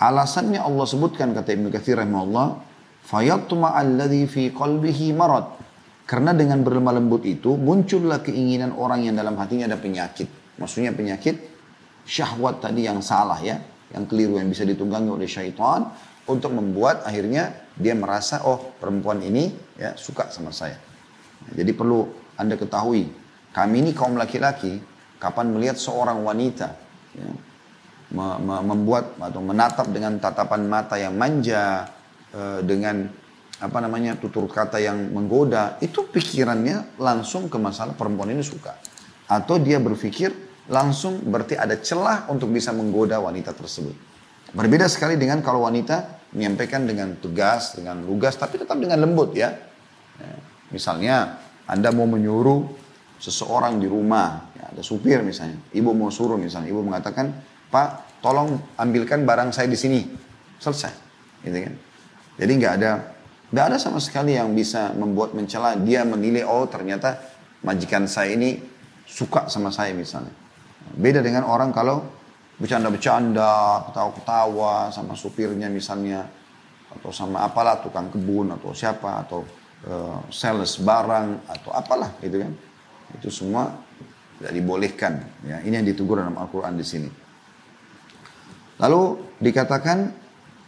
Alasannya 0.00 0.60
Allah 0.60 0.84
sebutkan 0.84 1.32
kata 1.32 1.52
Ibnu 1.56 1.68
Katsir 1.72 1.96
rahimahullah, 1.96 2.69
fayatma 3.10 3.74
alladhi 3.74 4.30
fi 4.30 4.54
qalbihi 4.54 5.10
marad. 5.18 5.58
Karena 6.06 6.34
dengan 6.34 6.62
berlemah 6.62 6.98
lembut 6.98 7.22
itu 7.26 7.54
muncullah 7.54 8.22
keinginan 8.22 8.74
orang 8.74 9.06
yang 9.06 9.14
dalam 9.14 9.34
hatinya 9.38 9.70
ada 9.70 9.78
penyakit. 9.78 10.26
Maksudnya 10.58 10.90
penyakit 10.94 11.38
syahwat 12.06 12.62
tadi 12.62 12.86
yang 12.86 12.98
salah 13.02 13.38
ya 13.38 13.58
yang 13.90 14.06
keliru 14.06 14.38
yang 14.38 14.50
bisa 14.50 14.62
ditunggangi 14.66 15.10
oleh 15.10 15.26
syaitan 15.26 15.90
untuk 16.26 16.54
membuat 16.54 17.02
akhirnya 17.06 17.70
dia 17.74 17.94
merasa 17.94 18.42
oh 18.46 18.74
perempuan 18.78 19.22
ini 19.22 19.50
ya 19.78 19.94
suka 19.98 20.30
sama 20.30 20.54
saya. 20.54 20.78
Jadi 21.54 21.70
perlu 21.74 22.06
anda 22.38 22.54
ketahui 22.54 23.06
kami 23.50 23.82
ini 23.82 23.90
kaum 23.90 24.14
laki-laki 24.14 24.78
kapan 25.18 25.50
melihat 25.50 25.78
seorang 25.78 26.22
wanita 26.22 26.68
ya, 27.18 27.26
me 28.14 28.26
me 28.42 28.56
membuat 28.66 29.14
atau 29.18 29.42
menatap 29.42 29.86
dengan 29.90 30.18
tatapan 30.18 30.66
mata 30.66 30.98
yang 30.98 31.14
manja 31.14 31.86
e, 32.30 32.42
dengan 32.64 33.06
apa 33.60 33.78
namanya 33.84 34.16
tutur 34.16 34.48
kata 34.48 34.80
yang 34.80 35.12
menggoda 35.12 35.76
itu 35.84 36.08
pikirannya 36.08 36.96
langsung 36.96 37.52
ke 37.52 37.60
masalah 37.60 37.92
perempuan 37.92 38.32
ini 38.32 38.40
suka 38.40 38.72
atau 39.28 39.60
dia 39.60 39.76
berpikir 39.76 40.32
langsung 40.70 41.20
berarti 41.26 41.58
ada 41.58 41.76
celah 41.78 42.30
untuk 42.30 42.48
bisa 42.54 42.70
menggoda 42.70 43.18
wanita 43.18 43.50
tersebut. 43.52 43.94
Berbeda 44.50 44.86
sekali 44.90 45.14
dengan 45.14 45.42
kalau 45.42 45.66
wanita 45.66 46.26
menyampaikan 46.34 46.86
dengan 46.86 47.14
tegas, 47.18 47.74
dengan 47.74 48.02
lugas, 48.02 48.38
tapi 48.38 48.58
tetap 48.58 48.78
dengan 48.78 49.02
lembut 49.02 49.34
ya. 49.34 49.50
ya. 50.18 50.34
Misalnya 50.70 51.38
Anda 51.66 51.90
mau 51.90 52.06
menyuruh 52.06 52.66
seseorang 53.18 53.78
di 53.82 53.86
rumah, 53.86 54.50
ya, 54.58 54.74
ada 54.74 54.82
supir 54.82 55.22
misalnya, 55.22 55.58
ibu 55.74 55.90
mau 55.94 56.10
suruh 56.10 56.38
misalnya, 56.38 56.70
ibu 56.70 56.82
mengatakan, 56.82 57.30
Pak, 57.70 58.22
tolong 58.22 58.58
ambilkan 58.78 59.22
barang 59.22 59.54
saya 59.54 59.70
di 59.70 59.78
sini, 59.78 60.00
selesai, 60.58 60.94
gitu 61.46 61.58
kan? 61.70 61.74
Jadi 62.40 62.52
nggak 62.56 62.74
ada, 62.80 62.92
nggak 63.52 63.64
ada 63.68 63.76
sama 63.76 64.00
sekali 64.00 64.32
yang 64.32 64.56
bisa 64.56 64.96
membuat 64.96 65.36
mencela 65.36 65.76
dia 65.76 66.08
menilai, 66.08 66.48
oh 66.48 66.64
ternyata 66.64 67.20
majikan 67.60 68.08
saya 68.08 68.32
ini 68.32 68.56
suka 69.04 69.52
sama 69.52 69.68
saya 69.68 69.92
misalnya. 69.92 70.32
Beda 70.96 71.20
dengan 71.20 71.44
orang 71.44 71.68
kalau 71.68 72.00
bercanda-bercanda, 72.56 73.84
ketawa-ketawa 73.92 74.88
sama 74.88 75.12
supirnya 75.12 75.68
misalnya, 75.68 76.24
atau 76.90 77.12
sama 77.12 77.44
apalah 77.44 77.78
tukang 77.84 78.08
kebun 78.08 78.56
atau 78.56 78.72
siapa 78.72 79.22
atau 79.22 79.44
uh, 79.86 80.24
sales 80.32 80.80
barang 80.80 81.44
atau 81.44 81.70
apalah 81.76 82.16
gitu 82.24 82.40
kan. 82.40 82.52
Itu 83.20 83.28
semua 83.28 83.68
tidak 84.40 84.52
dibolehkan. 84.56 85.12
Ya, 85.44 85.60
ini 85.60 85.76
yang 85.76 85.86
ditegur 85.86 86.24
dalam 86.24 86.40
Al-Quran 86.40 86.74
di 86.80 86.86
sini. 86.88 87.10
Lalu 88.80 89.02
dikatakan 89.36 89.98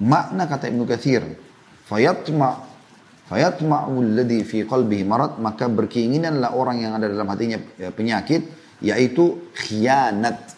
makna 0.04 0.44
kata 0.44 0.68
Ibnu 0.68 0.84
Katsir, 0.84 1.24
fayatma 1.92 2.64
fayatma'u 3.28 4.00
alladhi 4.00 4.40
fi 4.48 4.64
qalbihi 4.64 5.04
marad 5.04 5.36
maka 5.36 5.68
berkeinginanlah 5.68 6.56
orang 6.56 6.80
yang 6.80 6.96
ada 6.96 7.12
dalam 7.12 7.28
hatinya 7.28 7.60
ya, 7.76 7.92
penyakit 7.92 8.48
yaitu 8.80 9.52
khianat. 9.52 10.56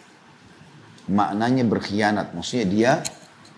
Maknanya 1.05 1.69
berkhianat, 1.69 2.33
maksudnya 2.33 2.65
dia 2.65 2.91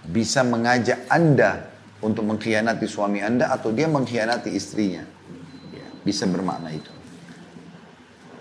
bisa 0.03 0.43
mengajak 0.43 1.07
Anda 1.07 1.71
untuk 2.03 2.27
mengkhianati 2.27 2.83
suami 2.83 3.23
Anda 3.23 3.55
atau 3.55 3.71
dia 3.71 3.87
mengkhianati 3.87 4.51
istrinya. 4.51 5.07
Ya, 5.71 5.87
bisa 6.03 6.27
bermakna 6.27 6.75
itu. 6.75 6.91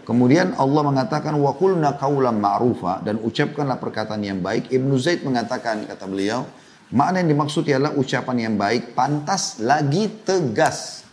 Kemudian 0.07 0.55
Allah 0.59 0.83
mengatakan 0.87 1.35
wa 1.39 1.55
qulna 1.55 1.99
qawlan 1.99 2.39
ma'rufa 2.39 3.03
dan 3.07 3.23
ucapkanlah 3.23 3.79
perkataan 3.79 4.23
yang 4.23 4.39
baik. 4.39 4.71
Ibnu 4.75 4.95
Zaid 4.99 5.23
mengatakan 5.23 5.87
kata 5.87 6.07
beliau, 6.07 6.47
makna 6.93 7.23
yang 7.23 7.35
dimaksud 7.35 7.67
ialah 7.67 7.95
ucapan 7.97 8.51
yang 8.51 8.55
baik, 8.55 8.95
pantas 8.95 9.59
lagi 9.63 10.11
tegas. 10.23 11.07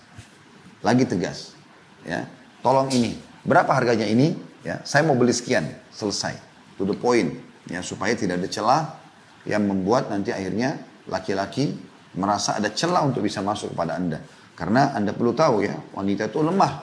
Lagi 0.83 1.07
tegas. 1.07 1.55
Ya. 2.03 2.27
Tolong 2.59 2.91
ini. 2.91 3.15
Berapa 3.43 3.71
harganya 3.75 4.07
ini? 4.07 4.35
Ya, 4.63 4.79
saya 4.87 5.03
mau 5.03 5.15
beli 5.19 5.35
sekian, 5.35 5.67
selesai. 5.91 6.39
To 6.79 6.87
the 6.87 6.95
point. 6.95 7.35
Ya, 7.67 7.83
supaya 7.83 8.15
tidak 8.15 8.43
ada 8.43 8.49
celah 8.51 8.81
yang 9.43 9.67
membuat 9.67 10.07
nanti 10.11 10.31
akhirnya 10.31 10.79
laki-laki 11.07 11.75
merasa 12.15 12.55
ada 12.59 12.71
celah 12.71 13.03
untuk 13.03 13.23
bisa 13.23 13.43
masuk 13.43 13.75
kepada 13.75 13.99
Anda. 13.99 14.23
Karena 14.53 14.93
Anda 14.95 15.11
perlu 15.11 15.35
tahu 15.35 15.65
ya, 15.65 15.75
wanita 15.95 16.31
itu 16.31 16.39
lemah. 16.39 16.73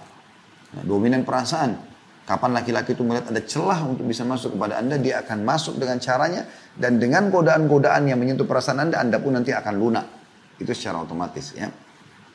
Nah, 0.77 0.83
dominan 0.85 1.23
perasaan. 1.25 1.90
Kapan 2.31 2.55
laki-laki 2.55 2.95
itu 2.95 3.03
melihat 3.03 3.35
ada 3.35 3.43
celah 3.43 3.83
untuk 3.83 4.07
bisa 4.07 4.23
masuk 4.23 4.55
kepada 4.55 4.79
Anda, 4.79 5.03
dia 5.03 5.19
akan 5.19 5.43
masuk 5.43 5.83
dengan 5.83 5.99
caranya 5.99 6.47
dan 6.79 7.03
dengan 7.03 7.27
godaan-godaan 7.27 8.07
yang 8.07 8.23
menyentuh 8.23 8.47
perasaan 8.47 8.87
Anda, 8.87 9.03
Anda 9.03 9.19
pun 9.19 9.35
nanti 9.35 9.51
akan 9.51 9.75
lunak. 9.75 10.07
Itu 10.63 10.71
secara 10.71 11.03
otomatis 11.03 11.51
ya. 11.59 11.67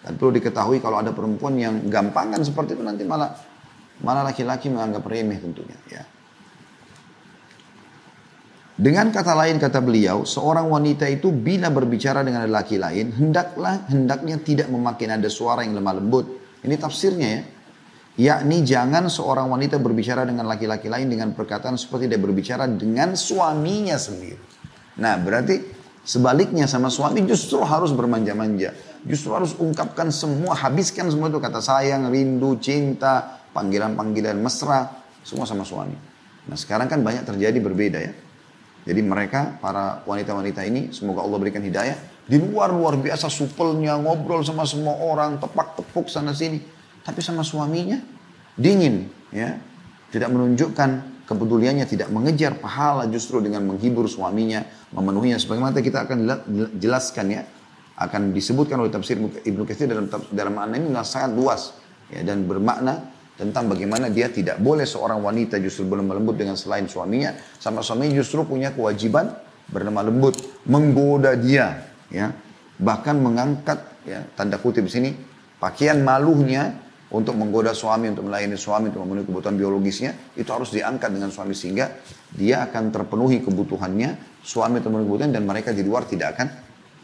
Dan 0.03 0.19
perlu 0.19 0.35
diketahui 0.35 0.83
kalau 0.83 0.99
ada 0.99 1.15
perempuan 1.15 1.55
yang 1.55 1.87
gampangan 1.87 2.43
seperti 2.43 2.75
itu 2.75 2.83
nanti 2.83 3.07
malah 3.07 3.31
Malah 4.03 4.27
laki-laki 4.27 4.67
menganggap 4.67 5.07
remeh 5.07 5.39
tentunya. 5.39 5.77
Ya. 5.87 6.03
Dengan 8.75 9.07
kata 9.07 9.31
lain 9.31 9.55
kata 9.55 9.79
beliau, 9.79 10.27
seorang 10.27 10.67
wanita 10.67 11.07
itu 11.07 11.31
bila 11.31 11.71
berbicara 11.71 12.27
dengan 12.27 12.43
laki 12.51 12.75
lain, 12.75 13.15
hendaklah 13.15 13.87
hendaknya 13.87 14.35
tidak 14.43 14.67
memakai 14.67 15.07
nada 15.07 15.31
suara 15.31 15.63
yang 15.63 15.79
lemah 15.79 15.95
lembut. 15.95 16.27
Ini 16.59 16.75
tafsirnya 16.75 17.27
ya. 17.39 17.41
Yakni 18.15 18.63
jangan 18.63 19.11
seorang 19.11 19.51
wanita 19.51 19.75
berbicara 19.75 20.23
dengan 20.23 20.47
laki-laki 20.47 20.87
lain 20.87 21.11
dengan 21.11 21.35
perkataan 21.35 21.75
seperti 21.75 22.07
dia 22.07 22.15
berbicara 22.15 22.63
dengan 22.63 23.11
suaminya 23.19 23.99
sendiri. 23.99 24.39
Nah 25.03 25.19
berarti 25.19 25.59
sebaliknya 26.07 26.63
sama 26.63 26.87
suami 26.87 27.27
justru 27.27 27.59
harus 27.59 27.91
bermanja-manja. 27.91 28.71
Justru 29.03 29.35
harus 29.35 29.51
ungkapkan 29.59 30.15
semua, 30.15 30.55
habiskan 30.55 31.11
semua 31.11 31.27
itu 31.27 31.43
kata 31.43 31.59
sayang, 31.59 32.07
rindu, 32.07 32.55
cinta, 32.57 33.43
panggilan-panggilan 33.51 34.39
mesra, 34.39 34.89
semua 35.21 35.43
sama 35.43 35.67
suami. 35.67 35.93
Nah 36.47 36.57
sekarang 36.57 36.87
kan 36.87 37.03
banyak 37.03 37.27
terjadi 37.27 37.59
berbeda 37.59 37.99
ya. 37.99 38.13
Jadi 38.85 39.01
mereka, 39.01 39.57
para 39.57 40.05
wanita-wanita 40.05 40.61
ini, 40.61 40.93
semoga 40.93 41.25
Allah 41.25 41.41
berikan 41.41 41.61
hidayah, 41.61 41.97
di 42.29 42.37
luar 42.37 42.69
luar 42.69 43.01
biasa 43.01 43.33
supelnya, 43.33 43.97
ngobrol 43.97 44.45
sama 44.45 44.61
semua 44.65 44.93
orang, 45.01 45.41
tepak-tepuk 45.41 46.05
sana 46.05 46.37
sini. 46.37 46.61
Tapi 47.05 47.21
sama 47.21 47.45
suaminya, 47.45 48.01
dingin 48.57 49.05
ya. 49.29 49.53
Tidak 50.09 50.31
menunjukkan 50.31 50.89
kepeduliannya, 51.27 51.85
tidak 51.85 52.07
mengejar 52.07 52.55
pahala 52.55 53.05
justru 53.11 53.43
dengan 53.43 53.67
menghibur 53.67 54.07
suaminya, 54.09 54.63
memenuhinya. 54.95 55.35
Sebagaimana 55.37 55.77
kita 55.83 56.07
akan 56.07 56.17
jelaskan 56.79 57.25
ya, 57.35 57.41
akan 57.99 58.31
disebutkan 58.31 58.79
oleh 58.79 58.91
tafsir 58.91 59.19
Ibnu 59.19 59.63
Katsir 59.63 59.91
dalam 59.91 60.07
dalam 60.31 60.53
makna 60.55 60.75
ini 60.79 60.91
sangat 61.03 61.31
luas 61.35 61.75
ya, 62.11 62.23
dan 62.23 62.43
bermakna 62.43 63.11
tentang 63.35 63.67
bagaimana 63.67 64.07
dia 64.07 64.31
tidak 64.31 64.59
boleh 64.63 64.87
seorang 64.87 65.19
wanita 65.19 65.59
justru 65.59 65.83
berlemah 65.83 66.15
lembut 66.15 66.39
dengan 66.39 66.55
selain 66.55 66.87
suaminya 66.87 67.35
sama 67.59 67.83
suaminya 67.83 68.15
justru 68.23 68.47
punya 68.47 68.71
kewajiban 68.71 69.35
berlemah 69.67 70.07
lembut 70.07 70.39
menggoda 70.71 71.35
dia 71.35 71.83
ya 72.07 72.31
bahkan 72.79 73.19
mengangkat 73.19 73.79
ya 74.07 74.23
tanda 74.39 74.55
kutip 74.55 74.87
di 74.87 74.91
sini 74.91 75.09
pakaian 75.59 75.99
malunya 75.99 76.84
untuk 77.13 77.37
menggoda 77.37 77.75
suami, 77.77 78.09
untuk 78.09 78.25
melayani 78.25 78.57
suami, 78.57 78.89
untuk 78.89 79.05
memenuhi 79.05 79.29
kebutuhan 79.29 79.55
biologisnya, 79.55 80.33
itu 80.33 80.49
harus 80.49 80.73
diangkat 80.73 81.13
dengan 81.13 81.29
suami 81.29 81.53
sehingga 81.53 82.01
dia 82.33 82.65
akan 82.65 82.89
terpenuhi 82.89 83.45
kebutuhannya, 83.45 84.41
suami 84.41 84.81
terpenuhi 84.81 85.05
kebutuhan 85.05 85.31
dan 85.33 85.45
mereka 85.45 85.69
di 85.69 85.85
luar 85.85 86.09
tidak 86.09 86.33
akan 86.39 86.47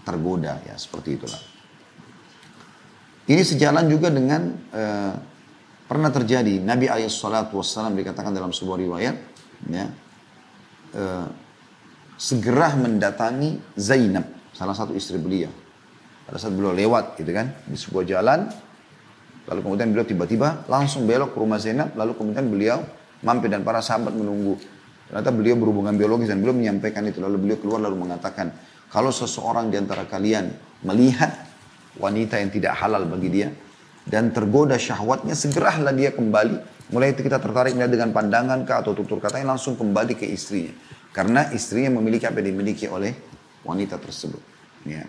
tergoda. 0.02 0.58
Ya 0.66 0.74
seperti 0.74 1.22
itulah. 1.22 1.42
Ini 3.30 3.42
sejalan 3.46 3.86
juga 3.86 4.10
dengan 4.10 4.42
uh, 4.74 5.14
pernah 5.86 6.10
terjadi. 6.10 6.58
Nabi 6.58 6.90
Alaihissalatu 6.90 7.62
Wassalam 7.62 7.94
dikatakan 7.94 8.34
dalam 8.34 8.50
sebuah 8.50 8.78
riwayat 8.82 9.16
ya 9.70 9.86
uh, 10.98 11.28
segera 12.18 12.74
mendatangi 12.74 13.78
Zainab 13.78 14.26
salah 14.52 14.74
satu 14.74 14.98
istri 14.98 15.22
beliau. 15.22 15.54
Pada 16.26 16.42
saat 16.42 16.58
beliau 16.58 16.74
lewat 16.74 17.22
gitu 17.22 17.30
kan 17.30 17.54
di 17.70 17.78
sebuah 17.78 18.04
jalan 18.10 18.50
Lalu 19.50 19.60
kemudian 19.66 19.90
beliau 19.90 20.06
tiba-tiba 20.06 20.66
langsung 20.70 21.10
belok 21.10 21.34
ke 21.34 21.38
rumah 21.42 21.58
Zainab, 21.58 21.98
lalu 21.98 22.14
kemudian 22.14 22.46
beliau 22.46 22.78
mampir 23.26 23.50
dan 23.50 23.66
para 23.66 23.82
sahabat 23.82 24.14
menunggu. 24.14 24.58
Ternyata 25.10 25.30
beliau 25.34 25.56
berhubungan 25.58 25.98
biologis 25.98 26.30
dan 26.30 26.40
beliau 26.40 26.56
menyampaikan 26.56 27.04
itu. 27.04 27.20
Lalu 27.20 27.38
beliau 27.42 27.58
keluar 27.60 27.80
lalu 27.84 28.08
mengatakan, 28.08 28.54
kalau 28.88 29.10
seseorang 29.10 29.68
di 29.68 29.76
antara 29.82 30.06
kalian 30.08 30.54
melihat 30.86 31.48
wanita 32.00 32.40
yang 32.40 32.54
tidak 32.54 32.78
halal 32.80 33.04
bagi 33.10 33.30
dia, 33.30 33.50
dan 34.08 34.34
tergoda 34.34 34.80
syahwatnya, 34.82 35.38
segeralah 35.38 35.94
dia 35.94 36.10
kembali. 36.16 36.90
Mulai 36.92 37.14
itu 37.16 37.24
kita 37.24 37.38
tertarik 37.40 37.78
dengan 37.78 38.12
pandangan 38.12 38.66
kah 38.66 38.84
atau 38.84 38.92
tutur 38.92 39.22
katanya 39.22 39.56
langsung 39.56 39.78
kembali 39.78 40.18
ke 40.18 40.26
istrinya. 40.28 40.74
Karena 41.12 41.48
istrinya 41.52 42.00
memiliki 42.00 42.28
apa 42.28 42.40
yang 42.40 42.56
dimiliki 42.56 42.88
oleh 42.88 43.14
wanita 43.64 44.00
tersebut. 44.00 44.42
Ya. 44.88 45.06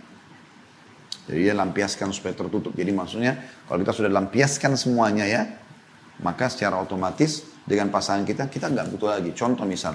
Jadi 1.26 1.38
dia 1.38 1.54
lampiaskan 1.54 2.10
supaya 2.10 2.34
tertutup. 2.34 2.74
Jadi 2.74 2.90
maksudnya 2.90 3.38
kalau 3.70 3.78
kita 3.82 3.92
sudah 3.94 4.10
lampiaskan 4.10 4.74
semuanya 4.74 5.24
ya, 5.26 5.42
maka 6.22 6.50
secara 6.50 6.78
otomatis 6.82 7.46
dengan 7.62 7.94
pasangan 7.94 8.26
kita, 8.26 8.50
kita 8.50 8.70
nggak 8.70 8.90
butuh 8.94 9.18
lagi. 9.18 9.30
Contoh 9.34 9.62
misal, 9.62 9.94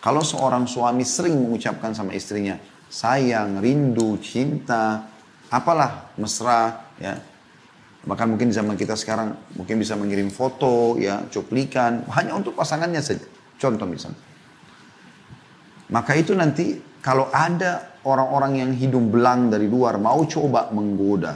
kalau 0.00 0.24
seorang 0.24 0.64
suami 0.64 1.04
sering 1.04 1.36
mengucapkan 1.36 1.92
sama 1.92 2.16
istrinya, 2.16 2.56
sayang, 2.88 3.60
rindu, 3.60 4.16
cinta, 4.20 5.04
apalah 5.52 6.12
mesra, 6.16 6.92
ya. 6.96 7.20
Bahkan 8.06 8.38
mungkin 8.38 8.54
zaman 8.54 8.78
kita 8.78 8.94
sekarang 8.94 9.34
mungkin 9.58 9.82
bisa 9.82 9.98
mengirim 9.98 10.30
foto, 10.30 10.94
ya, 10.96 11.26
cuplikan, 11.26 12.06
hanya 12.14 12.38
untuk 12.38 12.54
pasangannya 12.54 13.02
saja. 13.02 13.26
Contoh 13.58 13.84
misal. 13.84 14.14
Maka 15.90 16.14
itu 16.14 16.34
nanti 16.34 16.78
kalau 17.02 17.26
ada 17.34 17.95
orang-orang 18.06 18.62
yang 18.62 18.70
hidung 18.70 19.10
belang 19.10 19.50
dari 19.50 19.66
luar 19.66 19.98
mau 19.98 20.22
coba 20.24 20.70
menggoda. 20.70 21.34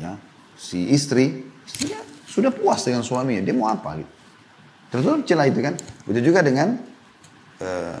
Ya, 0.00 0.16
si 0.56 0.88
istri, 0.88 1.52
istrinya 1.68 2.00
sudah 2.24 2.48
puas 2.48 2.80
dengan 2.80 3.04
suaminya, 3.04 3.44
dia 3.44 3.52
mau 3.52 3.68
apa 3.68 4.00
gitu. 4.00 4.12
Terus 4.92 5.04
celah 5.28 5.46
itu 5.48 5.60
kan. 5.60 5.76
Begitu 6.08 6.32
juga 6.32 6.40
dengan 6.40 6.80
uh, 7.60 8.00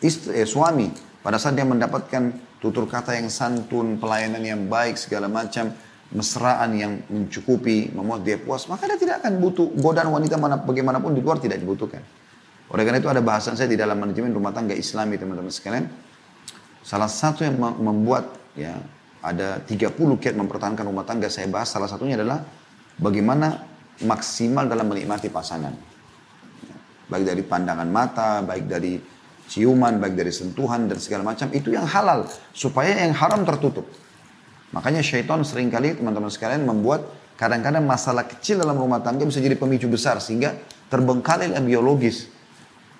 istri, 0.00 0.40
eh, 0.40 0.48
suami. 0.48 0.88
Pada 1.24 1.40
saat 1.40 1.56
dia 1.56 1.64
mendapatkan 1.64 2.32
tutur 2.60 2.84
kata 2.84 3.16
yang 3.16 3.32
santun, 3.32 3.96
pelayanan 3.96 4.44
yang 4.44 4.68
baik, 4.68 5.00
segala 5.00 5.28
macam, 5.28 5.72
mesraan 6.12 6.70
yang 6.76 6.92
mencukupi, 7.08 7.88
membuat 7.96 8.20
dia 8.24 8.36
puas, 8.36 8.68
maka 8.68 8.84
dia 8.84 9.00
tidak 9.00 9.24
akan 9.24 9.40
butuh 9.40 9.72
godaan 9.80 10.12
wanita 10.12 10.36
mana 10.36 10.60
bagaimanapun 10.60 11.16
di 11.16 11.24
luar 11.24 11.40
tidak 11.40 11.56
dibutuhkan. 11.56 12.04
Oleh 12.68 12.84
karena 12.84 13.00
itu 13.00 13.08
ada 13.08 13.24
bahasan 13.24 13.56
saya 13.56 13.68
di 13.72 13.76
dalam 13.76 13.96
manajemen 13.96 14.32
rumah 14.32 14.52
tangga 14.52 14.76
Islami 14.76 15.16
teman-teman 15.16 15.48
sekalian. 15.48 15.84
Salah 16.84 17.08
satu 17.08 17.48
yang 17.48 17.56
membuat 17.56 18.28
ya 18.52 18.76
ada 19.24 19.56
30 19.64 19.96
kiat 20.20 20.36
mempertahankan 20.36 20.84
rumah 20.84 21.08
tangga 21.08 21.32
saya 21.32 21.48
bahas 21.48 21.72
salah 21.72 21.88
satunya 21.88 22.20
adalah 22.20 22.44
bagaimana 23.00 23.64
maksimal 24.04 24.68
dalam 24.68 24.92
menikmati 24.92 25.32
pasangan. 25.32 25.72
Baik 27.08 27.24
dari 27.24 27.40
pandangan 27.40 27.88
mata, 27.88 28.44
baik 28.44 28.68
dari 28.68 29.00
ciuman, 29.48 29.96
baik 29.96 30.12
dari 30.12 30.28
sentuhan 30.28 30.84
dan 30.84 31.00
segala 31.00 31.24
macam 31.24 31.48
itu 31.56 31.72
yang 31.72 31.88
halal 31.88 32.28
supaya 32.52 33.00
yang 33.00 33.16
haram 33.16 33.48
tertutup. 33.48 33.88
Makanya 34.76 35.00
syaitan 35.00 35.40
sering 35.40 35.72
kali 35.72 35.96
teman-teman 35.96 36.28
sekalian 36.28 36.68
membuat 36.68 37.08
kadang-kadang 37.40 37.86
masalah 37.86 38.28
kecil 38.28 38.60
dalam 38.60 38.76
rumah 38.76 39.00
tangga 39.00 39.24
bisa 39.24 39.40
jadi 39.40 39.56
pemicu 39.56 39.88
besar 39.88 40.20
sehingga 40.20 40.52
terbengkalai 40.92 41.48
biologis 41.64 42.28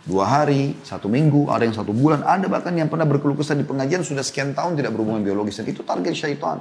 dua 0.04 0.24
hari, 0.28 0.76
satu 0.84 1.08
minggu, 1.08 1.48
ada 1.48 1.64
yang 1.64 1.72
satu 1.72 1.96
bulan, 1.96 2.20
ada 2.28 2.44
bahkan 2.44 2.76
yang 2.76 2.92
pernah 2.92 3.08
berkeluh 3.08 3.36
kesah 3.40 3.56
di 3.56 3.64
pengajian 3.64 4.04
sudah 4.04 4.20
sekian 4.20 4.52
tahun 4.52 4.76
tidak 4.76 4.92
berhubungan 4.92 5.24
biologis 5.24 5.56
dan 5.56 5.66
itu 5.72 5.80
target 5.80 6.12
syaitan. 6.12 6.60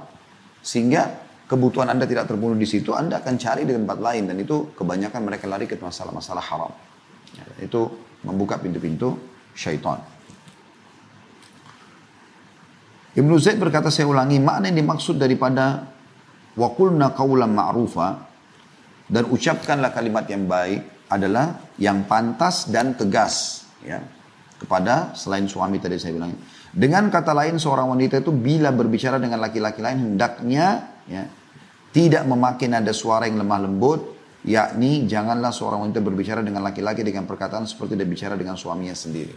Sehingga 0.64 1.12
kebutuhan 1.52 1.92
Anda 1.92 2.08
tidak 2.08 2.32
terbunuh 2.32 2.56
di 2.56 2.64
situ, 2.64 2.96
Anda 2.96 3.20
akan 3.20 3.36
cari 3.36 3.68
di 3.68 3.76
tempat 3.76 4.00
lain 4.00 4.32
dan 4.32 4.40
itu 4.40 4.72
kebanyakan 4.80 5.22
mereka 5.28 5.46
lari 5.52 5.68
ke 5.68 5.76
masalah-masalah 5.76 6.44
haram. 6.44 6.72
Itu 7.60 7.92
membuka 8.24 8.56
pintu-pintu 8.64 9.20
syaitan. 9.52 10.00
Ibnu 13.14 13.38
Zaid 13.38 13.62
berkata 13.62 13.94
saya 13.94 14.10
ulangi 14.10 14.42
makna 14.42 14.72
yang 14.72 14.88
dimaksud 14.88 15.22
daripada 15.22 15.86
wakulna 16.58 17.14
kaulam 17.14 17.54
ma'rufa 17.54 18.26
dan 19.06 19.30
ucapkanlah 19.30 19.94
kalimat 19.94 20.26
yang 20.32 20.50
baik 20.50 20.93
adalah 21.14 21.62
yang 21.78 22.10
pantas 22.10 22.66
dan 22.68 22.98
tegas 22.98 23.66
ya 23.86 24.02
kepada 24.58 25.14
selain 25.14 25.46
suami 25.46 25.78
tadi 25.78 26.00
saya 26.02 26.18
bilang. 26.18 26.34
Dengan 26.74 27.06
kata 27.14 27.38
lain 27.38 27.62
seorang 27.62 27.94
wanita 27.94 28.26
itu 28.26 28.34
bila 28.34 28.74
berbicara 28.74 29.22
dengan 29.22 29.38
laki-laki 29.38 29.78
lain 29.84 30.18
hendaknya 30.18 30.98
ya 31.06 31.30
tidak 31.94 32.26
memakai 32.26 32.66
nada 32.66 32.90
suara 32.90 33.30
yang 33.30 33.38
lemah 33.38 33.60
lembut 33.70 34.02
yakni 34.42 35.06
janganlah 35.06 35.54
seorang 35.54 35.86
wanita 35.86 36.02
berbicara 36.02 36.42
dengan 36.42 36.66
laki-laki 36.66 37.06
dengan 37.06 37.30
perkataan 37.30 37.70
seperti 37.70 37.94
dia 37.94 38.08
bicara 38.10 38.34
dengan 38.34 38.58
suaminya 38.58 38.98
sendiri. 38.98 39.36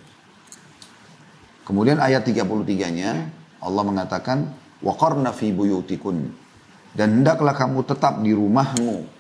Kemudian 1.67 1.99
ayat 1.99 2.23
33-nya 2.23 3.13
Allah 3.61 3.85
mengatakan 3.85 4.39
waqarna 4.81 5.35
fi 5.35 5.51
dan 6.97 7.09
hendaklah 7.21 7.53
kamu 7.53 7.85
tetap 7.85 8.23
di 8.23 8.33
rumahmu 8.33 9.16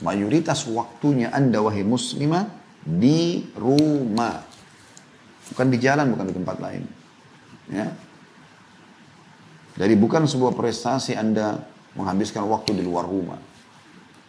mayoritas 0.00 0.64
waktunya 0.68 1.32
Anda 1.32 1.60
wahai 1.60 1.84
muslimah 1.84 2.48
di 2.84 3.44
rumah. 3.56 4.40
Bukan 5.52 5.66
di 5.68 5.78
jalan, 5.82 6.14
bukan 6.14 6.26
di 6.30 6.34
tempat 6.34 6.56
lain. 6.62 6.82
Ya. 7.70 7.86
Jadi 9.80 9.94
bukan 9.96 10.26
sebuah 10.26 10.52
prestasi 10.56 11.16
Anda 11.16 11.60
menghabiskan 11.96 12.44
waktu 12.46 12.76
di 12.76 12.82
luar 12.84 13.06
rumah. 13.06 13.38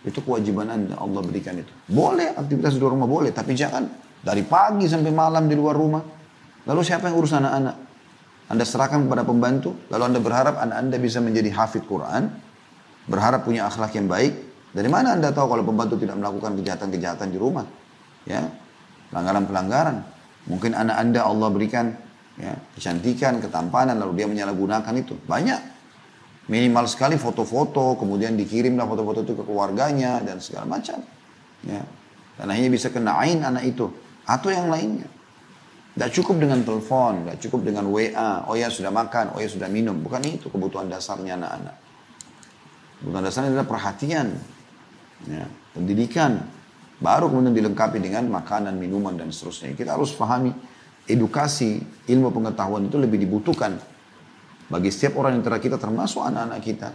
Itu 0.01 0.25
kewajiban 0.25 0.69
Anda, 0.69 0.97
Allah 0.97 1.21
berikan 1.21 1.53
itu. 1.57 1.69
Boleh 1.85 2.33
aktivitas 2.33 2.73
di 2.73 2.79
luar 2.81 2.97
rumah, 2.97 3.09
boleh. 3.09 3.29
Tapi 3.29 3.53
jangan 3.53 3.85
dari 4.21 4.41
pagi 4.41 4.89
sampai 4.89 5.13
malam 5.13 5.45
di 5.45 5.53
luar 5.53 5.77
rumah. 5.77 6.01
Lalu 6.65 6.81
siapa 6.85 7.09
yang 7.09 7.17
urus 7.17 7.33
anak-anak? 7.33 7.75
Anda 8.51 8.67
serahkan 8.67 9.07
kepada 9.07 9.23
pembantu, 9.23 9.77
lalu 9.87 10.03
Anda 10.11 10.19
berharap 10.19 10.59
anak 10.59 10.75
Anda 10.75 10.97
bisa 10.99 11.23
menjadi 11.23 11.55
hafid 11.55 11.87
Quran, 11.87 12.27
berharap 13.07 13.47
punya 13.47 13.63
akhlak 13.69 13.95
yang 13.95 14.11
baik, 14.11 14.50
dari 14.71 14.87
mana 14.87 15.19
Anda 15.19 15.35
tahu 15.35 15.51
kalau 15.51 15.63
pembantu 15.67 15.99
tidak 15.99 16.15
melakukan 16.15 16.55
kejahatan-kejahatan 16.55 17.27
di 17.27 17.37
rumah? 17.37 17.67
Ya, 18.23 18.47
pelanggaran-pelanggaran. 19.11 19.97
Mungkin 20.47 20.71
anak 20.73 20.95
Anda 20.97 21.27
Allah 21.27 21.49
berikan 21.51 21.91
ya, 22.39 22.55
kecantikan, 22.79 23.43
ketampanan, 23.43 23.99
lalu 23.99 24.23
dia 24.23 24.27
menyalahgunakan 24.31 24.93
itu. 24.97 25.19
Banyak. 25.27 25.59
Minimal 26.49 26.89
sekali 26.89 27.15
foto-foto, 27.15 27.95
kemudian 27.95 28.33
dikirimlah 28.35 28.83
foto-foto 28.89 29.23
itu 29.23 29.33
ke 29.37 29.43
keluarganya 29.45 30.19
dan 30.25 30.41
segala 30.41 30.67
macam. 30.67 30.99
Ya. 31.67 31.83
Dan 32.39 32.45
akhirnya 32.49 32.71
bisa 32.73 32.89
kena 32.89 33.19
ain 33.21 33.45
anak 33.45 33.67
itu. 33.67 33.91
Atau 34.25 34.49
yang 34.49 34.71
lainnya. 34.71 35.07
Tidak 35.91 36.09
cukup 36.15 36.39
dengan 36.39 36.63
telepon, 36.63 37.27
tidak 37.27 37.37
cukup 37.43 37.67
dengan 37.67 37.91
WA. 37.91 38.47
Oh 38.47 38.55
ya 38.55 38.71
sudah 38.71 38.89
makan, 38.89 39.35
oh 39.35 39.39
ya 39.43 39.51
sudah 39.51 39.67
minum. 39.67 39.99
Bukan 39.99 40.23
itu 40.23 40.47
kebutuhan 40.47 40.87
dasarnya 40.87 41.35
anak-anak. 41.35 41.75
Kebutuhan 43.03 43.23
dasarnya 43.27 43.49
adalah 43.51 43.67
perhatian, 43.67 44.27
ya, 45.27 45.45
pendidikan, 45.75 46.41
baru 47.01 47.29
kemudian 47.29 47.53
dilengkapi 47.53 47.97
dengan 48.01 48.29
makanan, 48.29 48.77
minuman 48.77 49.17
dan 49.17 49.33
seterusnya. 49.33 49.73
Kita 49.73 49.97
harus 49.97 50.13
pahami 50.13 50.53
edukasi, 51.09 51.81
ilmu 52.07 52.29
pengetahuan 52.31 52.85
itu 52.85 52.97
lebih 53.01 53.17
dibutuhkan 53.21 53.75
bagi 54.71 54.87
setiap 54.87 55.19
orang 55.19 55.43
yang 55.43 55.43
kita 55.43 55.75
termasuk 55.75 56.23
anak-anak 56.23 56.63
kita 56.63 56.89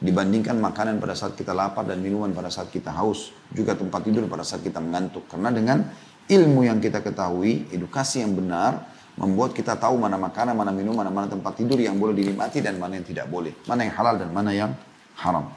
dibandingkan 0.00 0.56
makanan 0.56 0.96
pada 0.96 1.12
saat 1.12 1.36
kita 1.36 1.52
lapar 1.52 1.84
dan 1.84 2.00
minuman 2.00 2.32
pada 2.32 2.48
saat 2.48 2.72
kita 2.72 2.88
haus, 2.92 3.36
juga 3.52 3.76
tempat 3.76 4.00
tidur 4.04 4.24
pada 4.28 4.44
saat 4.44 4.64
kita 4.64 4.80
mengantuk. 4.80 5.28
Karena 5.28 5.52
dengan 5.52 5.84
ilmu 6.24 6.64
yang 6.64 6.80
kita 6.80 7.04
ketahui, 7.04 7.68
edukasi 7.68 8.24
yang 8.24 8.32
benar, 8.32 8.88
membuat 9.16 9.56
kita 9.56 9.76
tahu 9.76 9.96
mana 9.96 10.20
makanan, 10.20 10.52
mana 10.52 10.72
minuman, 10.72 11.08
mana 11.08 11.28
tempat 11.28 11.56
tidur 11.56 11.80
yang 11.80 11.96
boleh 11.96 12.12
dinikmati 12.12 12.60
dan 12.60 12.76
mana 12.76 13.00
yang 13.00 13.06
tidak 13.08 13.28
boleh. 13.28 13.52
Mana 13.64 13.88
yang 13.88 13.94
halal 13.96 14.14
dan 14.20 14.28
mana 14.32 14.50
yang 14.52 14.72
haram. 15.16 15.48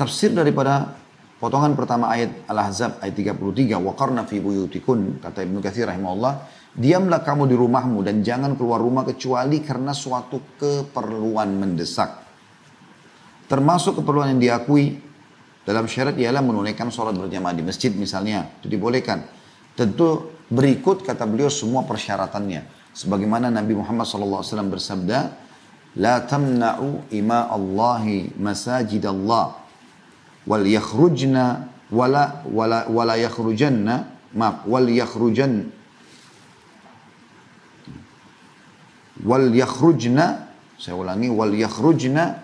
Tafsir 0.00 0.32
daripada 0.32 0.96
potongan 1.36 1.76
pertama 1.76 2.08
ayat 2.08 2.48
Al-Ahzab 2.48 3.04
ayat 3.04 3.36
33, 3.36 3.76
"Waqarna 3.76 4.24
fi 4.24 4.40
buyutikun," 4.40 5.20
kata 5.20 5.44
Ibnu 5.44 5.60
Katsir 5.60 5.92
rahimahullah, 5.92 6.48
"Diamlah 6.72 7.20
kamu 7.20 7.44
di 7.44 7.52
rumahmu 7.52 8.00
dan 8.00 8.24
jangan 8.24 8.56
keluar 8.56 8.80
rumah 8.80 9.04
kecuali 9.04 9.60
karena 9.60 9.92
suatu 9.92 10.56
keperluan 10.56 11.52
mendesak." 11.52 12.16
Termasuk 13.44 14.00
keperluan 14.00 14.32
yang 14.32 14.40
diakui 14.40 15.04
dalam 15.68 15.84
syariat 15.84 16.16
ialah 16.16 16.40
menunaikan 16.48 16.88
sholat 16.88 17.12
berjamaah 17.12 17.52
di 17.52 17.60
masjid 17.60 17.92
misalnya, 17.92 18.56
itu 18.56 18.72
dibolehkan. 18.72 19.28
Tentu 19.76 20.32
berikut 20.48 21.04
kata 21.04 21.28
beliau 21.28 21.52
semua 21.52 21.84
persyaratannya. 21.84 22.96
Sebagaimana 22.96 23.52
Nabi 23.52 23.76
Muhammad 23.76 24.08
SAW 24.08 24.64
bersabda, 24.64 25.36
La 26.00 26.24
tamna'u 26.24 27.04
ima 27.12 27.52
Allahi 27.52 28.32
masajid 28.40 29.04
Allah 29.04 29.59
wal 30.46 30.64
yakhrujna 30.64 31.68
wala 31.90 32.44
wala 32.46 32.86
wala 32.86 33.14
yakhrujanna 33.18 34.06
maaf 34.36 34.62
wal 34.64 34.86
yakhrujan 34.86 35.68
wal 39.26 39.48
yakhrujna 39.52 40.48
saya 40.80 40.96
ulangi 40.96 41.28
wal 41.28 41.52
yakhrujna 41.52 42.40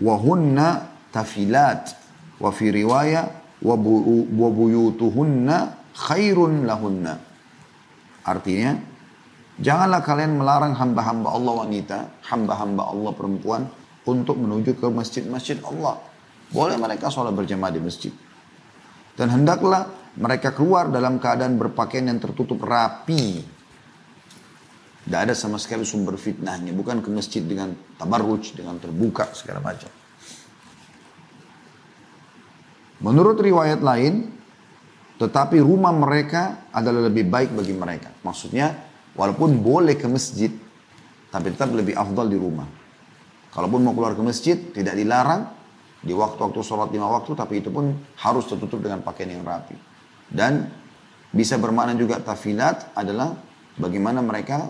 wa 0.00 0.14
hunna 0.18 0.90
tafilat 1.14 1.94
wa 2.42 2.50
fi 2.50 2.74
riwaya 2.74 3.30
wa 3.62 4.50
buyutuhunna 4.50 5.56
khairun 5.94 6.66
lahunna. 6.66 7.14
Artinya, 8.26 8.74
janganlah 9.62 10.02
kalian 10.02 10.42
melarang 10.42 10.74
hamba-hamba 10.74 11.28
Allah 11.30 11.54
wanita, 11.64 11.98
hamba-hamba 12.26 12.82
Allah 12.90 13.10
perempuan 13.14 13.62
untuk 14.04 14.36
menuju 14.36 14.74
ke 14.76 14.86
masjid-masjid 14.90 15.62
Allah. 15.62 16.02
Boleh 16.54 16.78
mereka 16.78 17.10
sholat 17.10 17.34
berjamaah 17.34 17.74
di 17.74 17.82
masjid. 17.82 18.14
Dan 19.18 19.34
hendaklah 19.34 19.90
mereka 20.14 20.54
keluar 20.54 20.86
dalam 20.86 21.18
keadaan 21.18 21.58
berpakaian 21.58 22.06
yang 22.06 22.22
tertutup 22.22 22.62
rapi. 22.62 23.42
Tidak 25.04 25.20
ada 25.20 25.34
sama 25.34 25.58
sekali 25.58 25.82
sumber 25.82 26.14
fitnahnya. 26.14 26.70
Bukan 26.70 27.02
ke 27.02 27.10
masjid 27.10 27.42
dengan 27.42 27.74
tabarruj, 27.98 28.54
dengan 28.54 28.78
terbuka 28.78 29.34
segala 29.34 29.58
macam. 29.58 29.90
Menurut 33.02 33.36
riwayat 33.36 33.82
lain, 33.82 34.30
tetapi 35.18 35.58
rumah 35.58 35.90
mereka 35.90 36.70
adalah 36.70 37.10
lebih 37.10 37.26
baik 37.26 37.50
bagi 37.50 37.74
mereka. 37.74 38.14
Maksudnya, 38.22 38.70
walaupun 39.18 39.58
boleh 39.58 39.98
ke 39.98 40.06
masjid, 40.06 40.54
tapi 41.28 41.50
tetap 41.50 41.74
lebih 41.74 41.98
afdal 41.98 42.30
di 42.30 42.38
rumah. 42.38 42.64
Kalaupun 43.50 43.82
mau 43.82 43.92
keluar 43.92 44.14
ke 44.14 44.22
masjid, 44.22 44.56
tidak 44.72 44.94
dilarang 44.94 45.63
di 46.04 46.12
waktu-waktu 46.12 46.60
sholat 46.60 46.92
lima 46.92 47.08
waktu, 47.08 47.32
tapi 47.32 47.64
itu 47.64 47.72
pun 47.72 47.96
harus 48.20 48.44
tertutup 48.44 48.84
dengan 48.84 49.00
pakaian 49.00 49.32
yang 49.32 49.42
rapi. 49.42 49.72
Dan 50.28 50.68
bisa 51.32 51.56
bermakna 51.56 51.96
juga 51.96 52.20
tafilat 52.20 52.92
adalah 52.92 53.32
bagaimana 53.80 54.20
mereka 54.20 54.68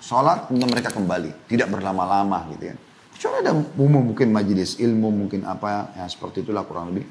sholat 0.00 0.48
dan 0.48 0.68
mereka 0.72 0.88
kembali. 0.90 1.46
Tidak 1.46 1.68
berlama-lama 1.68 2.48
gitu 2.56 2.72
ya. 2.72 2.76
Kecuali 3.12 3.36
ada 3.44 3.52
umum 3.80 4.12
mungkin 4.12 4.28
majelis 4.32 4.80
ilmu, 4.80 5.08
mungkin 5.12 5.44
apa, 5.44 5.92
ya 5.96 6.04
seperti 6.08 6.44
itulah 6.44 6.64
kurang 6.64 6.92
lebih. 6.92 7.04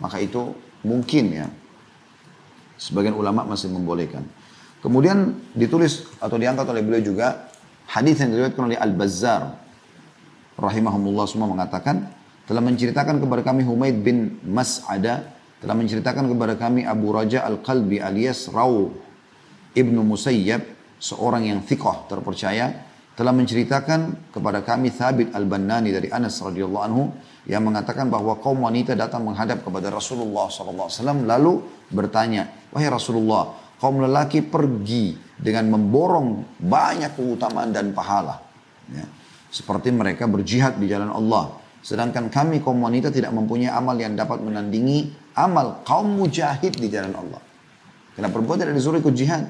Maka 0.00 0.20
itu 0.20 0.52
mungkin 0.84 1.24
ya 1.32 1.48
Sebagian 2.76 3.16
ulama 3.16 3.48
masih 3.48 3.72
membolehkan. 3.72 4.20
Kemudian 4.84 5.32
ditulis 5.56 6.04
atau 6.20 6.36
diangkat 6.36 6.68
oleh 6.68 6.84
beliau 6.84 7.02
juga 7.02 7.48
hadis 7.88 8.20
yang 8.20 8.36
diriwayatkan 8.36 8.62
oleh 8.68 8.78
Al-Bazzar 8.78 9.56
rahimahumullah 10.60 11.24
semua 11.24 11.48
mengatakan 11.48 12.12
telah 12.46 12.62
menceritakan 12.62 13.18
kepada 13.18 13.42
kami 13.42 13.66
Humaid 13.66 14.00
bin 14.00 14.38
Mas'ada 14.46 15.34
telah 15.58 15.74
menceritakan 15.74 16.30
kepada 16.30 16.54
kami 16.54 16.86
Abu 16.86 17.10
Raja 17.10 17.42
Al-Qalbi 17.42 17.98
alias 17.98 18.48
Raw 18.48 18.86
Ibnu 19.74 20.00
Musayyab 20.06 20.62
seorang 20.96 21.50
yang 21.50 21.60
thiqah 21.66 22.08
terpercaya 22.08 22.86
telah 23.16 23.32
menceritakan 23.32 24.30
kepada 24.30 24.60
kami 24.60 24.92
Thabit 24.92 25.32
Al-Bannani 25.32 25.88
dari 25.88 26.12
Anas 26.12 26.36
radhiyallahu 26.44 26.84
anhu 26.84 27.04
yang 27.48 27.64
mengatakan 27.64 28.12
bahwa 28.12 28.36
kaum 28.44 28.60
wanita 28.68 28.92
datang 28.92 29.24
menghadap 29.24 29.64
kepada 29.64 29.88
Rasulullah 29.88 30.52
SAW 30.52 31.24
lalu 31.24 31.64
bertanya, 31.88 32.50
wahai 32.74 32.92
Rasulullah, 32.92 33.56
kaum 33.80 34.04
lelaki 34.04 34.44
pergi 34.44 35.16
dengan 35.38 35.80
memborong 35.80 36.60
banyak 36.60 37.16
keutamaan 37.16 37.72
dan 37.72 37.96
pahala. 37.96 38.42
Ya. 38.92 39.08
Seperti 39.48 39.88
mereka 39.94 40.28
berjihad 40.28 40.76
di 40.76 40.84
jalan 40.90 41.08
Allah. 41.08 41.56
Sedangkan 41.86 42.26
kami 42.34 42.58
kaum 42.66 42.82
wanita 42.82 43.14
tidak 43.14 43.30
mempunyai 43.30 43.70
amal 43.70 43.94
yang 43.94 44.18
dapat 44.18 44.42
menandingi 44.42 45.14
amal 45.38 45.86
kaum 45.86 46.18
mujahid 46.18 46.74
di 46.74 46.90
jalan 46.90 47.14
Allah. 47.14 47.38
Karena 48.18 48.26
perempuan 48.26 48.58
tidak 48.58 48.74
disuruh 48.74 48.98
ikut 48.98 49.14
jihad. 49.14 49.46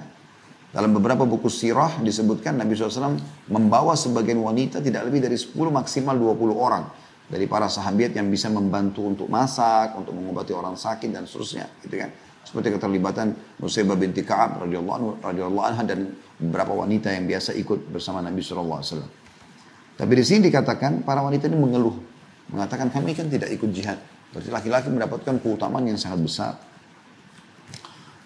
Dalam 0.68 0.92
beberapa 0.92 1.24
buku 1.24 1.48
sirah 1.48 1.96
disebutkan 2.04 2.60
Nabi 2.60 2.76
SAW 2.76 3.16
membawa 3.48 3.96
sebagian 3.96 4.36
wanita 4.44 4.84
tidak 4.84 5.08
lebih 5.08 5.24
dari 5.24 5.40
10 5.40 5.56
maksimal 5.72 6.12
20 6.12 6.52
orang. 6.52 6.84
Dari 7.24 7.48
para 7.48 7.72
sahabat 7.72 8.12
yang 8.12 8.28
bisa 8.28 8.52
membantu 8.52 9.08
untuk 9.08 9.32
masak, 9.32 9.96
untuk 9.96 10.12
mengobati 10.12 10.52
orang 10.52 10.76
sakit 10.76 11.08
dan 11.08 11.24
seterusnya. 11.24 11.72
Gitu 11.80 11.96
kan. 11.96 12.12
Seperti 12.44 12.76
keterlibatan 12.76 13.32
Nusaybah 13.64 13.96
binti 13.96 14.20
Ka'ab 14.20 14.60
radhiyallahu 14.60 15.64
anha 15.64 15.82
dan 15.88 16.12
beberapa 16.36 16.76
wanita 16.84 17.16
yang 17.16 17.24
biasa 17.24 17.56
ikut 17.56 17.88
bersama 17.88 18.20
Nabi 18.20 18.44
SAW. 18.44 19.00
Tapi 19.96 20.12
di 20.12 20.20
sini 20.20 20.52
dikatakan 20.52 21.00
para 21.00 21.24
wanita 21.24 21.48
ini 21.48 21.56
mengeluh. 21.56 22.15
Mengatakan 22.50 22.92
kami 22.92 23.16
kan 23.16 23.26
tidak 23.26 23.50
ikut 23.50 23.70
jihad. 23.74 23.98
Berarti 24.30 24.50
laki-laki 24.50 24.88
mendapatkan 24.90 25.34
keutamaan 25.42 25.86
yang 25.86 25.98
sangat 25.98 26.20
besar. 26.22 26.52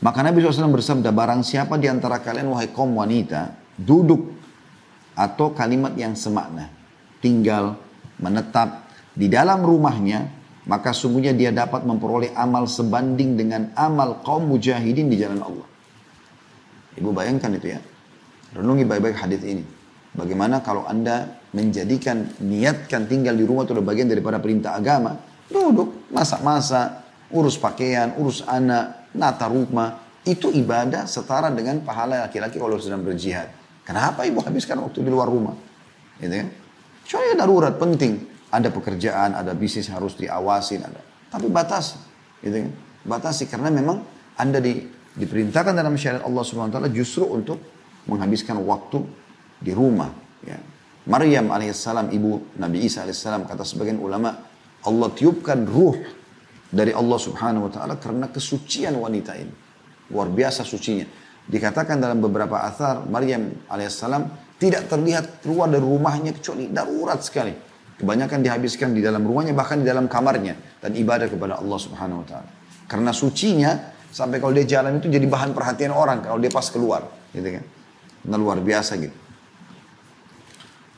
Maka 0.01 0.25
Nabi 0.25 0.41
SAW 0.41 0.73
bersabda, 0.73 1.13
barang 1.13 1.45
siapa 1.45 1.77
di 1.77 1.85
antara 1.85 2.25
kalian 2.25 2.49
wahai 2.49 2.73
kaum 2.73 2.97
wanita, 2.97 3.53
duduk 3.77 4.33
atau 5.13 5.53
kalimat 5.53 5.93
yang 5.93 6.17
semakna, 6.17 6.73
tinggal, 7.21 7.77
menetap 8.17 8.89
di 9.13 9.29
dalam 9.29 9.61
rumahnya, 9.61 10.25
maka 10.65 10.97
sungguhnya 10.97 11.37
dia 11.37 11.53
dapat 11.53 11.85
memperoleh 11.85 12.33
amal 12.33 12.65
sebanding 12.65 13.37
dengan 13.37 13.73
amal 13.77 14.25
kaum 14.25 14.49
mujahidin 14.49 15.13
di 15.13 15.17
jalan 15.21 15.41
Allah. 15.45 15.69
Ibu 16.97 17.11
bayangkan 17.13 17.53
itu 17.57 17.77
ya. 17.77 17.81
Renungi 18.57 18.89
baik-baik 18.89 19.17
hadis 19.21 19.41
ini. 19.45 19.65
Bagaimana 20.17 20.65
kalau 20.65 20.89
anda 20.89 21.40
menjadikan, 21.51 22.31
niatkan 22.43 23.11
tinggal 23.11 23.35
di 23.35 23.43
rumah 23.43 23.67
itu 23.67 23.75
adalah 23.75 23.91
bagian 23.91 24.07
daripada 24.07 24.39
perintah 24.39 24.79
agama. 24.79 25.19
Duduk, 25.51 26.11
masak-masak, 26.15 26.89
urus 27.35 27.59
pakaian, 27.59 28.15
urus 28.19 28.47
anak, 28.47 29.11
nata 29.19 29.51
rumah, 29.51 29.99
itu 30.23 30.53
ibadah 30.53 31.09
setara 31.11 31.51
dengan 31.51 31.83
pahala 31.83 32.29
laki-laki 32.29 32.61
kalau 32.61 32.79
sedang 32.79 33.03
berjihad. 33.03 33.51
Kenapa 33.83 34.23
ibu 34.23 34.39
habiskan 34.45 34.79
waktu 34.85 35.03
di 35.03 35.11
luar 35.11 35.27
rumah? 35.27 35.57
Gitu 36.23 36.31
kan? 36.31 36.49
Soalnya 37.09 37.43
darurat 37.43 37.75
penting. 37.75 38.31
Ada 38.51 38.75
pekerjaan, 38.75 39.39
ada 39.39 39.55
bisnis 39.55 39.87
harus 39.91 40.19
diawasin, 40.19 40.83
ada. 40.83 40.99
Tapi 41.31 41.47
batas, 41.47 41.99
gitu 42.43 42.67
kan? 42.67 42.71
Batasi 43.07 43.47
karena 43.47 43.71
memang 43.71 44.03
anda 44.35 44.59
di, 44.59 44.83
diperintahkan 45.15 45.71
dalam 45.71 45.95
syariat 45.95 46.27
Allah 46.27 46.43
Subhanahu 46.43 46.71
Wa 46.71 46.75
Taala 46.83 46.91
justru 46.91 47.31
untuk 47.31 47.63
menghabiskan 48.11 48.59
waktu 48.67 49.07
di 49.63 49.71
rumah. 49.71 50.11
Ya. 50.43 50.59
Maryam 51.09 51.49
alaihissalam 51.49 52.13
ibu 52.13 52.57
Nabi 52.61 52.85
Isa 52.85 53.09
alaihissalam 53.09 53.49
kata 53.49 53.65
sebagian 53.65 53.97
ulama 53.97 54.37
Allah 54.85 55.09
tiupkan 55.17 55.65
ruh 55.65 55.97
dari 56.71 56.93
Allah 56.93 57.19
Subhanahu 57.19 57.69
wa 57.69 57.73
taala 57.73 57.95
karena 57.97 58.29
kesucian 58.29 58.97
wanita 58.97 59.33
ini. 59.37 59.53
Luar 60.13 60.29
biasa 60.29 60.67
sucinya. 60.67 61.07
Dikatakan 61.51 61.99
dalam 61.99 62.21
beberapa 62.23 62.63
asar 62.63 63.09
Maryam 63.09 63.67
alaihissalam 63.67 64.55
tidak 64.61 64.93
terlihat 64.93 65.41
keluar 65.41 65.73
dari 65.73 65.83
rumahnya 65.83 66.37
kecuali 66.37 66.69
darurat 66.69 67.19
sekali. 67.25 67.53
Kebanyakan 68.01 68.41
dihabiskan 68.41 68.97
di 68.97 69.05
dalam 69.05 69.25
rumahnya 69.25 69.53
bahkan 69.53 69.81
di 69.81 69.87
dalam 69.89 70.09
kamarnya 70.09 70.81
dan 70.81 70.97
ibadah 70.97 71.29
kepada 71.29 71.61
Allah 71.61 71.79
Subhanahu 71.81 72.25
wa 72.25 72.27
taala. 72.29 72.49
Karena 72.89 73.13
sucinya 73.13 73.77
sampai 74.09 74.41
kalau 74.41 74.53
dia 74.57 74.67
jalan 74.67 75.01
itu 75.01 75.13
jadi 75.13 75.25
bahan 75.25 75.53
perhatian 75.53 75.93
orang 75.93 76.25
kalau 76.25 76.41
dia 76.41 76.51
pas 76.53 76.65
keluar, 76.73 77.07
gitu 77.33 77.61
kan. 77.61 77.65
Nah, 78.29 78.37
luar 78.37 78.61
biasa 78.61 79.01
gitu. 79.01 79.30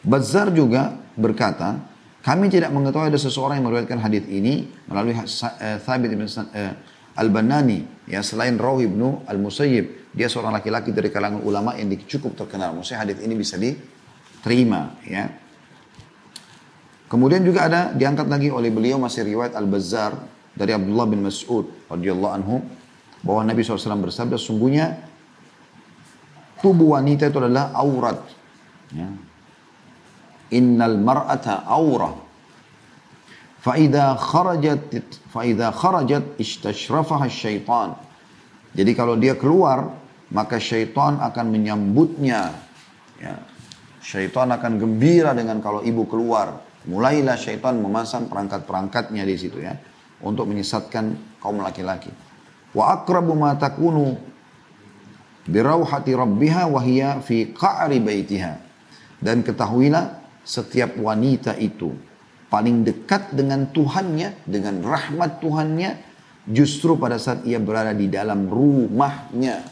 Bazar 0.03 0.51
juga 0.51 0.99
berkata, 1.15 1.79
kami 2.23 2.51
tidak 2.51 2.71
mengetahui 2.71 3.11
ada 3.11 3.19
seseorang 3.19 3.59
yang 3.59 3.67
meriwayatkan 3.67 3.99
hadis 3.99 4.25
ini 4.31 4.71
melalui 4.87 5.15
uh, 5.15 5.79
Thabit 5.83 6.11
bin 6.15 6.23
uh, 6.27 6.73
Al-Banani 7.19 8.07
ya 8.07 8.23
selain 8.23 8.57
Rawi 8.57 8.89
ibnu 8.89 9.27
Al-Musayyib 9.27 10.15
dia 10.15 10.31
seorang 10.31 10.55
laki-laki 10.55 10.95
dari 10.95 11.11
kalangan 11.11 11.43
ulama 11.45 11.77
yang 11.77 11.91
cukup 12.07 12.39
terkenal 12.39 12.73
maksudnya 12.79 13.05
hadis 13.05 13.19
ini 13.21 13.35
bisa 13.37 13.61
diterima 13.61 14.97
ya 15.05 15.29
kemudian 17.13 17.45
juga 17.45 17.69
ada 17.69 17.81
diangkat 17.93 18.31
lagi 18.31 18.49
oleh 18.49 18.73
beliau 18.73 18.97
masih 18.97 19.29
riwayat 19.29 19.53
Al-Bazzar 19.59 20.15
dari 20.57 20.73
Abdullah 20.73 21.07
bin 21.11 21.21
Mas'ud 21.27 21.69
radhiyallahu 21.91 22.33
anhu 22.33 22.65
bahwa 23.21 23.51
Nabi 23.51 23.61
SAW 23.61 24.09
bersabda 24.09 24.41
sungguhnya 24.41 24.99
tubuh 26.63 26.95
wanita 26.99 27.31
itu 27.31 27.39
adalah 27.39 27.75
aurat. 27.75 28.19
Ya. 28.93 29.09
Innal 30.53 31.01
mar'ata 31.01 31.65
aurah. 31.65 32.13
Fa'idha 33.63 34.19
kharajat, 34.19 34.91
fa'idha 35.31 35.71
kharajat 35.71 36.37
istashrafaha 36.37 37.31
syaitan. 37.31 37.95
Jadi 38.75 38.93
kalau 38.93 39.15
dia 39.15 39.39
keluar, 39.39 39.95
maka 40.33 40.59
syaitan 40.59 41.21
akan 41.23 41.47
menyambutnya. 41.53 42.53
Ya. 43.23 43.39
Syaitan 44.03 44.51
akan 44.51 44.83
gembira 44.83 45.31
dengan 45.31 45.63
kalau 45.63 45.81
ibu 45.85 46.05
keluar. 46.11 46.59
Mulailah 46.91 47.39
syaitan 47.39 47.79
memasang 47.79 48.27
perangkat-perangkatnya 48.27 49.23
di 49.23 49.37
situ 49.39 49.63
ya. 49.63 49.79
Untuk 50.27 50.51
menyesatkan 50.51 51.39
kaum 51.39 51.63
laki-laki. 51.63 52.11
Wa 52.75 52.99
akrabu 52.99 53.39
ma 53.39 53.55
takunu 53.55 54.19
birauhati 55.47 56.19
rabbiha 56.19 56.67
wahia 56.67 57.23
fi 57.23 57.55
qa'ri 57.55 58.03
baitiha. 58.03 58.59
Dan 59.23 59.47
ketahuilah 59.47 60.22
setiap 60.43 60.99
wanita 60.99 61.55
itu 61.59 61.95
paling 62.53 62.85
dekat 62.85 63.33
dengan 63.33 63.71
Tuhannya, 63.73 64.45
dengan 64.45 64.85
rahmat 64.85 65.41
Tuhannya, 65.41 65.91
justru 66.51 67.01
pada 67.01 67.17
saat 67.17 67.47
ia 67.49 67.57
berada 67.57 67.97
di 67.97 68.13
dalam 68.13 68.51
rumahnya. 68.51 69.65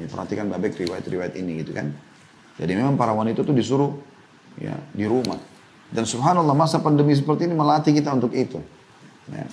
Ya, 0.00 0.06
perhatikan 0.08 0.48
babek 0.48 0.78
riwayat-riwayat 0.80 1.34
ini 1.36 1.60
gitu 1.66 1.76
kan. 1.76 1.92
Jadi 2.56 2.72
memang 2.78 2.94
para 2.94 3.12
wanita 3.12 3.42
itu 3.42 3.52
disuruh 3.52 3.90
ya 4.60 4.76
di 4.94 5.04
rumah. 5.04 5.36
Dan 5.90 6.06
subhanallah 6.06 6.54
masa 6.54 6.78
pandemi 6.78 7.12
seperti 7.18 7.50
ini 7.50 7.58
melatih 7.58 7.90
kita 7.90 8.14
untuk 8.14 8.30
itu. 8.30 8.62
Ya. 9.34 9.50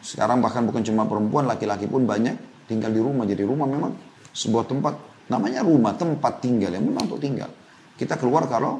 Sekarang 0.00 0.40
bahkan 0.40 0.64
bukan 0.64 0.80
cuma 0.86 1.04
perempuan, 1.04 1.44
laki-laki 1.44 1.84
pun 1.84 2.08
banyak 2.08 2.38
tinggal 2.64 2.88
di 2.88 3.02
rumah. 3.02 3.28
Jadi 3.28 3.42
rumah 3.44 3.68
memang 3.68 3.92
sebuah 4.32 4.64
tempat, 4.64 4.94
namanya 5.28 5.60
rumah, 5.66 5.92
tempat 5.92 6.40
tinggal 6.40 6.72
yang 6.72 6.88
memang 6.88 7.04
untuk 7.10 7.20
tinggal. 7.20 7.52
Kita 7.98 8.14
keluar 8.14 8.46
kalau 8.46 8.78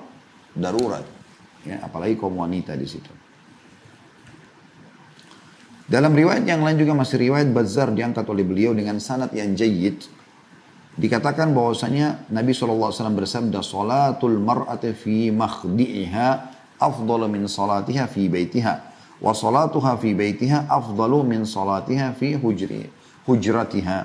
darurat. 0.54 1.02
Ya, 1.66 1.82
apalagi 1.82 2.14
kaum 2.14 2.38
wanita 2.38 2.78
di 2.78 2.86
situ. 2.86 3.10
Dalam 5.88 6.12
riwayat 6.14 6.44
yang 6.44 6.62
lain 6.62 6.78
juga 6.78 6.94
masih 6.94 7.26
riwayat 7.26 7.48
Bazar 7.50 7.90
diangkat 7.90 8.22
oleh 8.28 8.44
beliau 8.46 8.76
dengan 8.76 9.02
sanad 9.02 9.34
yang 9.34 9.56
jayid. 9.58 10.04
Dikatakan 10.94 11.50
bahwasanya 11.50 12.28
Nabi 12.30 12.52
SAW 12.52 12.92
bersabda, 12.92 13.64
Salatul 13.64 14.38
mar'ati 14.38 14.92
fi 14.92 15.32
makhdi'iha 15.34 16.28
afdalu 16.78 17.26
min 17.26 17.42
salatiha 17.48 18.04
fi 18.06 18.28
baitiha. 18.28 18.74
Wa 19.18 19.34
salatuha 19.34 19.98
fi 19.98 20.14
baitiha 20.14 20.70
afdalu 20.70 21.24
min 21.26 21.42
salatiha 21.48 22.14
fi 22.14 22.38
hujri, 22.38 22.86
hujratiha. 23.26 23.98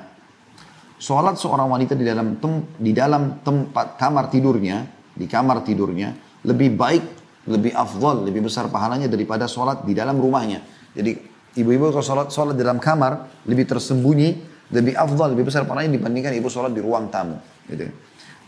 Salat 1.03 1.35
seorang 1.35 1.67
wanita 1.67 1.99
di 1.99 2.07
dalam 2.07 2.39
tem, 2.39 2.63
di 2.79 2.95
dalam 2.95 3.43
tempat 3.43 3.99
kamar 3.99 4.31
tidurnya, 4.31 4.87
di 5.13 5.29
kamar 5.29 5.61
tidurnya, 5.61 6.13
lebih 6.43 6.73
baik, 6.73 7.05
lebih 7.47 7.71
afdal, 7.71 8.25
lebih 8.25 8.49
besar 8.49 8.67
pahalanya 8.67 9.07
daripada 9.07 9.45
salat 9.45 9.85
di 9.85 9.93
dalam 9.93 10.17
rumahnya. 10.17 10.61
Jadi 10.93 11.33
Ibu-ibu 11.53 11.93
kalau 11.93 12.01
sholat, 12.01 12.27
sholat 12.33 12.57
dalam 12.57 12.81
kamar 12.81 13.45
lebih 13.45 13.69
tersembunyi, 13.69 14.29
lebih 14.73 14.97
afdal, 14.97 15.37
lebih 15.37 15.53
besar 15.53 15.69
pahalanya 15.69 16.01
dibandingkan 16.01 16.33
ibu 16.33 16.49
sholat 16.49 16.73
di 16.73 16.81
ruang 16.81 17.13
tamu. 17.13 17.37
Gitu. 17.69 17.93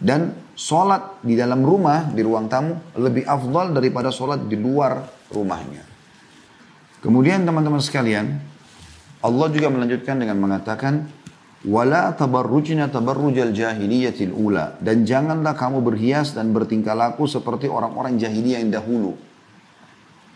Dan 0.01 0.34
sholat 0.58 1.21
di 1.21 1.38
dalam 1.38 1.62
rumah, 1.62 2.10
di 2.10 2.25
ruang 2.25 2.49
tamu, 2.49 2.73
lebih 2.97 3.30
afdal 3.30 3.78
daripada 3.78 4.10
sholat 4.10 4.49
di 4.49 4.58
luar 4.58 5.06
rumahnya. 5.30 5.86
Kemudian 7.06 7.45
teman-teman 7.45 7.78
sekalian, 7.78 8.41
Allah 9.21 9.47
juga 9.54 9.69
melanjutkan 9.69 10.17
dengan 10.17 10.41
mengatakan, 10.41 11.06
Wala 11.65 12.13
tabarrujna 12.13 12.93
tabarrujal 12.93 13.49
jahiliyatil 13.49 14.30
ula. 14.30 14.78
Dan 14.78 15.01
janganlah 15.01 15.58
kamu 15.58 15.82
berhias 15.82 16.38
dan 16.38 16.54
bertingkah 16.54 16.93
laku 16.93 17.25
seperti 17.25 17.65
orang-orang 17.65 18.21
jahiliyah 18.21 18.62
yang 18.62 18.69
dahulu. 18.69 19.17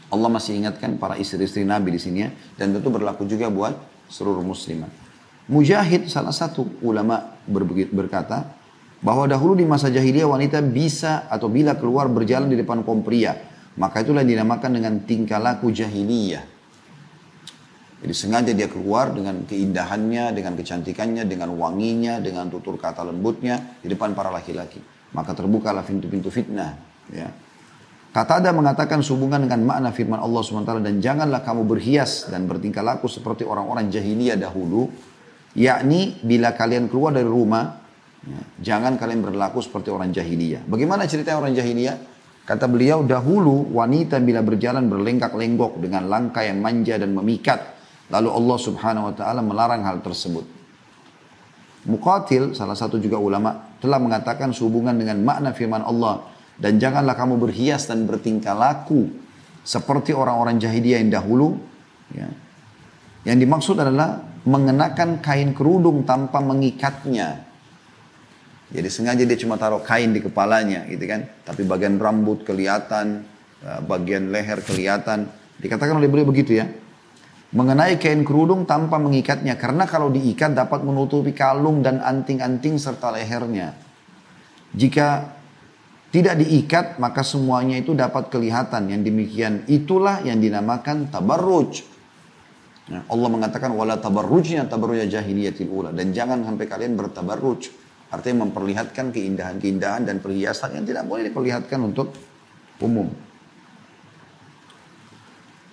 Allah 0.10 0.30
masih 0.34 0.58
ingatkan 0.58 0.98
para 0.98 1.22
istri-istri 1.22 1.62
Nabi 1.62 1.94
di 1.94 2.02
sini 2.02 2.26
ya. 2.26 2.30
Dan 2.58 2.74
tentu 2.74 2.90
berlaku 2.90 3.30
juga 3.30 3.46
buat 3.54 3.78
seluruh 4.10 4.42
muslimat. 4.42 4.90
Mujahid 5.46 6.10
salah 6.10 6.34
satu 6.34 6.66
ulama 6.82 7.38
berkata 7.94 8.50
bahwa 9.02 9.30
dahulu 9.30 9.54
di 9.54 9.70
masa 9.70 9.94
jahiliyah 9.94 10.30
wanita 10.30 10.66
bisa 10.66 11.30
atau 11.30 11.46
bila 11.46 11.78
keluar 11.78 12.10
berjalan 12.10 12.50
di 12.50 12.58
depan 12.58 12.82
kaum 12.82 13.06
pria. 13.06 13.38
Maka 13.78 14.02
itulah 14.02 14.26
dinamakan 14.26 14.82
dengan 14.82 14.94
tingkah 15.06 15.38
laku 15.38 15.70
jahiliyah. 15.70 16.59
Jadi 18.00 18.14
sengaja 18.16 18.52
dia 18.56 18.72
keluar 18.72 19.12
dengan 19.12 19.44
keindahannya, 19.44 20.32
dengan 20.32 20.56
kecantikannya, 20.56 21.28
dengan 21.28 21.52
wanginya, 21.60 22.24
dengan 22.24 22.48
tutur 22.48 22.80
kata 22.80 23.04
lembutnya 23.04 23.76
di 23.84 23.92
depan 23.92 24.16
para 24.16 24.32
laki-laki. 24.32 24.80
Maka 25.12 25.36
terbukalah 25.36 25.84
pintu-pintu 25.84 26.32
fitnah. 26.32 26.80
Ya. 27.12 27.28
Kata 28.10 28.42
ada 28.42 28.50
mengatakan 28.56 29.04
sehubungan 29.04 29.44
dengan 29.44 29.68
makna 29.68 29.94
firman 29.94 30.18
Allah 30.18 30.42
SWT 30.42 30.82
dan 30.82 30.98
janganlah 30.98 31.46
kamu 31.46 31.62
berhias 31.68 32.26
dan 32.32 32.50
bertingkah 32.50 32.82
laku 32.82 33.06
seperti 33.06 33.44
orang-orang 33.44 33.92
jahiliyah 33.92 34.40
dahulu. 34.40 34.90
Yakni 35.54 36.24
bila 36.24 36.56
kalian 36.56 36.88
keluar 36.88 37.14
dari 37.14 37.28
rumah, 37.28 37.84
ya, 38.26 38.40
jangan 38.64 38.96
kalian 38.96 39.22
berlaku 39.22 39.60
seperti 39.60 39.92
orang 39.92 40.10
jahiliyah. 40.10 40.66
Bagaimana 40.66 41.04
cerita 41.06 41.36
orang 41.36 41.52
jahiliyah? 41.52 41.98
Kata 42.50 42.66
beliau, 42.66 43.06
dahulu 43.06 43.70
wanita 43.78 44.18
bila 44.26 44.42
berjalan 44.42 44.90
berlenggak-lenggok 44.90 45.78
dengan 45.78 46.10
langkah 46.10 46.42
yang 46.42 46.58
manja 46.58 46.98
dan 46.98 47.14
memikat. 47.14 47.79
Lalu 48.10 48.30
Allah 48.30 48.58
subhanahu 48.58 49.06
wa 49.10 49.14
ta'ala 49.14 49.42
melarang 49.46 49.86
hal 49.86 50.02
tersebut. 50.02 50.46
Muqatil, 51.86 52.58
salah 52.58 52.76
satu 52.76 52.98
juga 52.98 53.22
ulama, 53.22 53.78
telah 53.80 54.02
mengatakan 54.02 54.52
sehubungan 54.52 54.98
dengan 54.98 55.22
makna 55.24 55.56
firman 55.56 55.86
Allah 55.86 56.28
dan 56.60 56.76
janganlah 56.76 57.16
kamu 57.16 57.40
berhias 57.40 57.88
dan 57.88 58.04
bertingkah 58.04 58.52
laku 58.52 59.08
seperti 59.64 60.12
orang-orang 60.12 60.60
jahiliyah 60.60 61.00
yang 61.00 61.14
dahulu. 61.14 61.56
Ya. 62.12 62.28
Yang 63.24 63.38
dimaksud 63.48 63.76
adalah 63.80 64.26
mengenakan 64.44 65.24
kain 65.24 65.56
kerudung 65.56 66.04
tanpa 66.04 66.44
mengikatnya. 66.44 67.48
Jadi 68.70 68.90
sengaja 68.92 69.24
dia 69.26 69.38
cuma 69.40 69.58
taruh 69.58 69.82
kain 69.82 70.14
di 70.14 70.22
kepalanya 70.22 70.86
gitu 70.90 71.06
kan. 71.08 71.26
Tapi 71.46 71.66
bagian 71.66 71.98
rambut 71.98 72.46
kelihatan, 72.46 73.24
eh, 73.64 73.82
bagian 73.86 74.30
leher 74.30 74.62
kelihatan. 74.62 75.32
Dikatakan 75.58 75.98
oleh 75.98 76.10
beliau 76.12 76.28
begitu 76.30 76.60
ya. 76.60 76.70
Mengenai 77.50 77.98
kain 77.98 78.22
kerudung 78.22 78.70
tanpa 78.70 79.02
mengikatnya. 79.02 79.58
Karena 79.58 79.90
kalau 79.90 80.14
diikat 80.14 80.54
dapat 80.54 80.86
menutupi 80.86 81.34
kalung 81.34 81.82
dan 81.82 81.98
anting-anting 81.98 82.78
serta 82.78 83.10
lehernya. 83.10 83.74
Jika 84.70 85.34
tidak 86.14 86.42
diikat 86.46 87.02
maka 87.02 87.26
semuanya 87.26 87.82
itu 87.82 87.98
dapat 87.98 88.30
kelihatan. 88.30 88.94
Yang 88.94 89.02
demikian 89.10 89.54
itulah 89.66 90.22
yang 90.22 90.38
dinamakan 90.38 91.10
tabarruj. 91.10 91.82
Nah, 92.90 93.06
Allah 93.10 93.30
mengatakan 93.34 93.74
wala 93.74 93.98
tabarrujnya 93.98 94.70
tabarruja 94.70 95.10
jahiliyatil 95.10 95.70
ula. 95.74 95.90
Dan 95.90 96.14
jangan 96.14 96.46
sampai 96.46 96.70
kalian 96.70 96.94
bertabarruj. 96.94 97.66
Artinya 98.14 98.46
memperlihatkan 98.46 99.10
keindahan-keindahan 99.10 100.06
dan 100.06 100.22
perhiasan 100.22 100.78
yang 100.78 100.86
tidak 100.86 101.06
boleh 101.10 101.30
diperlihatkan 101.30 101.82
untuk 101.82 102.14
umum 102.82 103.29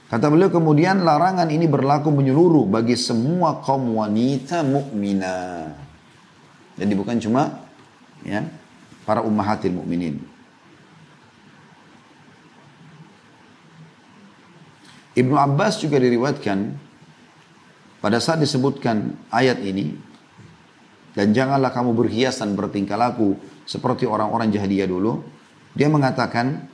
Kata 0.07 0.31
beliau 0.31 0.55
kemudian 0.55 1.03
larangan 1.03 1.51
ini 1.51 1.67
berlaku 1.67 2.15
menyeluruh 2.15 2.71
bagi 2.71 2.95
semua 2.95 3.59
kaum 3.59 3.99
wanita 3.99 4.63
mukminah. 4.63 5.75
Jadi 6.79 6.93
bukan 6.95 7.19
cuma 7.19 7.67
ya 8.23 8.47
para 9.03 9.27
ummahatil 9.27 9.75
mukminin. 9.75 10.23
Ibnu 15.17 15.35
Abbas 15.35 15.81
juga 15.83 15.99
diriwatkan 15.99 16.77
pada 17.99 18.23
saat 18.23 18.39
disebutkan 18.39 19.17
ayat 19.33 19.59
ini 19.65 19.97
dan 21.17 21.33
janganlah 21.33 21.73
kamu 21.73 21.97
berhias 21.97 22.39
dan 22.39 22.53
bertingkah 22.53 23.01
laku 23.01 23.35
seperti 23.65 24.07
orang-orang 24.07 24.53
jahiliyah 24.55 24.87
dulu. 24.87 25.25
Dia 25.73 25.91
mengatakan 25.91 26.69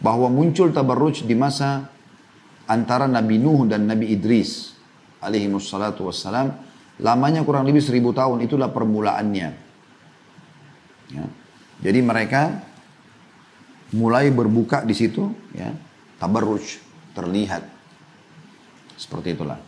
bahwa 0.00 0.32
muncul 0.32 0.72
tabarruj 0.72 1.22
di 1.28 1.36
masa 1.36 1.94
antara 2.66 3.06
Nabi 3.06 3.38
Nuh 3.38 3.66
dan 3.70 3.86
Nabi 3.86 4.10
Idris 4.12 4.74
alaihi 5.22 5.50
wassalatu 5.50 6.06
wassalam. 6.06 6.52
Lamanya 6.96 7.44
kurang 7.44 7.68
lebih 7.68 7.84
seribu 7.84 8.16
tahun 8.16 8.40
itulah 8.40 8.72
permulaannya. 8.72 9.48
Ya. 11.12 11.24
Jadi 11.84 12.00
mereka 12.00 12.64
mulai 13.92 14.32
berbuka 14.32 14.80
di 14.80 14.96
situ, 14.96 15.28
ya, 15.52 15.76
tabarruj 16.16 16.80
terlihat. 17.12 17.68
Seperti 18.96 19.36
itulah. 19.36 19.60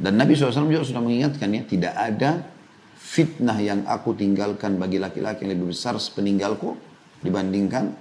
Dan 0.00 0.16
Nabi 0.16 0.32
SAW 0.32 0.72
juga 0.72 0.88
sudah 0.88 1.04
mengingatkan 1.04 1.52
ya, 1.52 1.62
tidak 1.68 1.92
ada 1.92 2.48
fitnah 2.96 3.60
yang 3.60 3.84
aku 3.84 4.16
tinggalkan 4.16 4.80
bagi 4.80 4.96
laki-laki 4.96 5.44
yang 5.44 5.52
lebih 5.52 5.76
besar 5.76 6.00
sepeninggalku 6.00 6.80
dibandingkan 7.20 7.92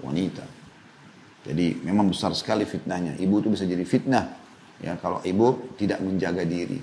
wanita. 0.00 0.61
Jadi 1.42 1.82
memang 1.82 2.14
besar 2.14 2.30
sekali 2.38 2.62
fitnahnya. 2.62 3.18
Ibu 3.18 3.34
itu 3.42 3.48
bisa 3.50 3.66
jadi 3.66 3.82
fitnah 3.82 4.24
ya 4.82 4.98
kalau 4.98 5.22
ibu 5.26 5.74
tidak 5.78 6.02
menjaga 6.02 6.42
diri. 6.46 6.78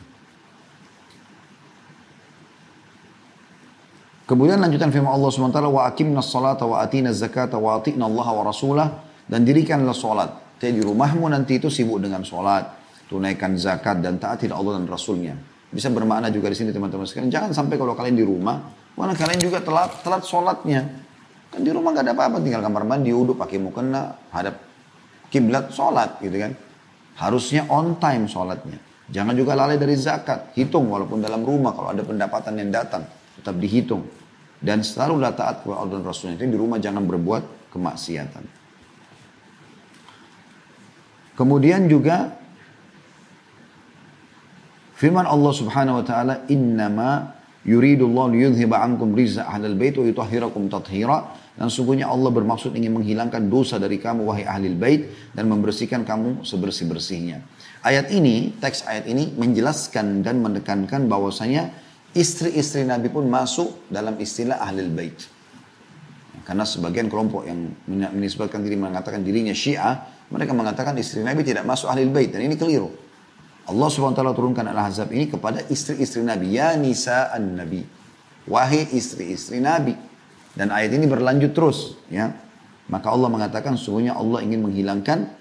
Kemudian 4.30 4.62
lanjutan 4.62 4.94
firman 4.94 5.10
Allah 5.10 5.34
SWT, 5.34 5.58
wa 5.58 5.90
akimna 5.90 6.22
salata 6.22 6.62
wa 6.62 6.78
atina 6.86 7.10
zakata 7.10 7.58
wa 7.58 7.82
atina 7.82 8.06
Allah 8.06 8.28
wa 8.30 8.44
rasulah 8.46 8.88
dan 9.26 9.42
dirikanlah 9.42 9.98
salat. 9.98 10.30
Jadi 10.62 10.78
di 10.78 10.84
rumahmu 10.86 11.26
nanti 11.34 11.58
itu 11.58 11.66
sibuk 11.66 11.98
dengan 11.98 12.22
salat, 12.22 12.78
tunaikan 13.10 13.58
zakat 13.58 14.06
dan 14.06 14.22
taati 14.22 14.46
Allah 14.54 14.78
dan 14.78 14.86
Rasulnya. 14.86 15.34
Bisa 15.74 15.90
bermakna 15.90 16.30
juga 16.30 16.54
di 16.54 16.58
sini 16.58 16.70
teman-teman 16.70 17.10
sekalian. 17.10 17.34
Jangan 17.34 17.58
sampai 17.58 17.82
kalau 17.82 17.98
kalian 17.98 18.18
di 18.18 18.26
rumah, 18.26 18.70
mana 18.94 19.18
kalian 19.18 19.42
juga 19.42 19.66
telat 19.66 19.98
telat 20.06 20.22
sholatnya. 20.22 21.09
Kan 21.50 21.66
di 21.66 21.72
rumah 21.74 21.98
gak 21.98 22.06
ada 22.06 22.14
apa-apa, 22.14 22.38
tinggal 22.46 22.62
kamar 22.62 22.86
mandi, 22.86 23.10
uduk, 23.10 23.42
pakai 23.42 23.58
mukena, 23.58 24.14
hadap 24.30 24.62
kiblat, 25.34 25.74
sholat 25.74 26.22
gitu 26.22 26.38
kan. 26.38 26.54
Harusnya 27.18 27.66
on 27.70 27.98
time 27.98 28.30
sholatnya. 28.30 28.80
Jangan 29.10 29.34
juga 29.34 29.58
lalai 29.58 29.82
dari 29.82 29.98
zakat. 29.98 30.54
Hitung 30.54 30.88
walaupun 30.88 31.20
dalam 31.20 31.42
rumah 31.42 31.74
kalau 31.74 31.90
ada 31.90 32.06
pendapatan 32.06 32.54
yang 32.62 32.70
datang. 32.70 33.04
Tetap 33.42 33.58
dihitung. 33.58 34.06
Dan 34.62 34.86
selalu 34.86 35.24
taat 35.34 35.66
kepada 35.66 35.82
Allah 35.82 35.98
dan 35.98 36.06
Rasulnya. 36.06 36.38
Itu 36.38 36.46
di 36.46 36.60
rumah 36.60 36.78
jangan 36.78 37.04
berbuat 37.04 37.74
kemaksiatan. 37.74 38.44
Kemudian 41.34 41.88
juga 41.88 42.36
firman 45.00 45.24
Allah 45.24 45.54
Subhanahu 45.56 46.04
wa 46.04 46.06
taala 46.06 46.44
innama 46.52 47.32
yuridullahu 47.64 48.36
liyudhhiba 48.36 48.76
ankum 48.84 49.16
rizza 49.16 49.48
ahlal 49.48 49.80
bait 49.80 49.96
wa 49.96 50.04
yutahhirakum 50.04 50.68
tathira 50.68 51.39
dan 51.60 51.68
sungguhnya 51.68 52.08
Allah 52.08 52.32
bermaksud 52.32 52.72
ingin 52.72 52.96
menghilangkan 52.96 53.52
dosa 53.52 53.76
dari 53.76 54.00
kamu 54.00 54.24
wahai 54.24 54.48
ahli 54.48 54.72
bait 54.72 55.12
dan 55.36 55.52
membersihkan 55.52 56.08
kamu 56.08 56.48
sebersih-bersihnya. 56.48 57.44
Ayat 57.84 58.16
ini, 58.16 58.56
teks 58.64 58.88
ayat 58.88 59.04
ini 59.12 59.36
menjelaskan 59.36 60.24
dan 60.24 60.40
menekankan 60.40 61.12
bahwasanya 61.12 61.68
istri-istri 62.16 62.88
Nabi 62.88 63.12
pun 63.12 63.28
masuk 63.28 63.92
dalam 63.92 64.16
istilah 64.24 64.64
ahli 64.64 64.88
bait. 64.88 65.20
Karena 66.48 66.64
sebagian 66.64 67.12
kelompok 67.12 67.44
yang 67.44 67.76
menisbatkan 67.92 68.64
diri 68.64 68.80
mengatakan 68.80 69.20
dirinya 69.20 69.52
Syiah, 69.52 70.00
mereka 70.32 70.56
mengatakan 70.56 70.96
istri 70.96 71.28
Nabi 71.28 71.44
tidak 71.44 71.68
masuk 71.68 71.92
ahli 71.92 72.08
bait 72.08 72.32
dan 72.32 72.40
ini 72.40 72.56
keliru. 72.56 72.88
Allah 73.70 73.86
SWT 73.92 74.24
turunkan 74.34 74.66
Al-Ahzab 74.66 75.12
ini 75.12 75.28
kepada 75.28 75.62
istri-istri 75.68 76.24
Nabi. 76.24 76.56
Ya 76.56 76.74
nisa 76.80 77.30
an-Nabi. 77.36 77.86
Wahai 78.50 78.90
istri-istri 78.96 79.62
Nabi. 79.62 80.09
Dan 80.60 80.76
ayat 80.76 80.92
ini 80.92 81.08
berlanjut 81.08 81.56
terus. 81.56 81.96
ya 82.12 82.36
Maka 82.92 83.08
Allah 83.16 83.32
mengatakan 83.32 83.80
sungguhnya 83.80 84.20
Allah 84.20 84.44
ingin 84.44 84.68
menghilangkan 84.68 85.32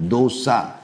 dosa. 0.00 0.80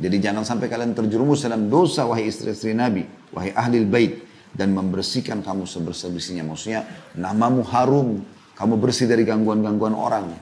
Jadi 0.00 0.16
jangan 0.24 0.40
sampai 0.40 0.72
kalian 0.72 0.96
terjerumus 0.96 1.44
dalam 1.44 1.68
dosa 1.68 2.08
wahai 2.08 2.32
istri-istri 2.32 2.72
Nabi. 2.72 3.04
Wahai 3.36 3.52
ahli 3.52 3.84
bait 3.84 4.24
dan 4.56 4.72
membersihkan 4.72 5.44
kamu 5.44 5.68
sebersih-bersihnya. 5.68 6.48
Maksudnya 6.48 6.88
namamu 7.12 7.60
harum, 7.68 8.24
kamu 8.56 8.80
bersih 8.80 9.04
dari 9.04 9.28
gangguan-gangguan 9.28 9.92
orang. 9.92 10.32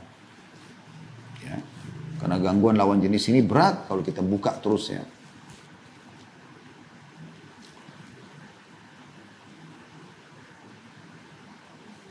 Ya. 1.42 1.59
Karena 2.22 2.38
gangguan 2.38 2.78
lawan 2.78 3.02
jenis 3.02 3.26
ini 3.35 3.42
berat 3.42 3.90
kalau 3.90 4.07
kita 4.07 4.22
buka 4.22 4.54
terus 4.62 4.94
ya. 4.94 5.02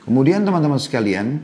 Kemudian 0.04 0.44
teman-teman 0.44 0.80
sekalian, 0.80 1.40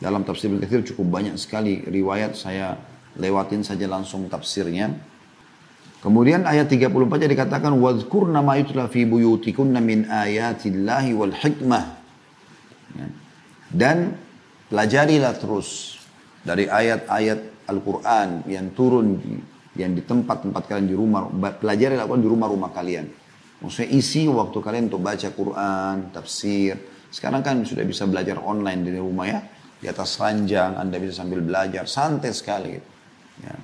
dalam 0.00 0.24
tafsir 0.24 0.52
Ibn 0.52 0.60
Kathir 0.60 0.84
cukup 0.92 1.06
banyak 1.08 1.36
sekali 1.40 1.84
riwayat 1.84 2.36
saya 2.36 2.76
lewatin 3.16 3.64
saja 3.64 3.88
langsung 3.88 4.28
tafsirnya. 4.28 4.92
Kemudian 6.04 6.44
ayat 6.44 6.68
34 6.68 6.92
nya 7.24 7.28
dikatakan 7.32 7.72
wadhkurna 7.76 8.44
ma 8.44 8.60
yutla 8.60 8.86
fi 8.86 9.08
buyutikunna 9.08 9.80
min 9.80 10.06
ayatillahi 10.06 11.10
wal 11.16 11.32
hikmah. 11.32 11.84
Ya. 12.94 13.06
Dan 13.72 14.14
pelajarilah 14.70 15.34
terus 15.40 15.98
dari 16.46 16.70
ayat-ayat 16.70 17.66
Al-Qur'an 17.66 18.46
yang 18.46 18.70
turun 18.76 19.18
yang 19.74 19.92
di 19.92 20.00
tempat-tempat 20.00 20.70
kalian 20.70 20.86
di 20.86 20.96
rumah, 20.96 21.26
pelajarilah 21.58 22.06
di 22.06 22.28
rumah-rumah 22.30 22.70
kalian. 22.70 23.10
Maksudnya 23.56 23.88
isi 23.96 24.28
waktu 24.28 24.58
kalian 24.60 24.92
untuk 24.92 25.00
baca 25.00 25.28
Quran, 25.32 26.12
tafsir. 26.12 26.76
Sekarang 27.08 27.40
kan 27.40 27.64
sudah 27.64 27.84
bisa 27.88 28.04
belajar 28.04 28.36
online 28.44 28.84
di 28.84 28.92
rumah 29.00 29.24
ya. 29.24 29.40
Di 29.80 29.88
atas 29.88 30.20
ranjang, 30.20 30.76
Anda 30.76 31.00
bisa 31.00 31.24
sambil 31.24 31.40
belajar. 31.40 31.88
Santai 31.88 32.32
sekali. 32.36 32.76
Ya. 33.40 33.56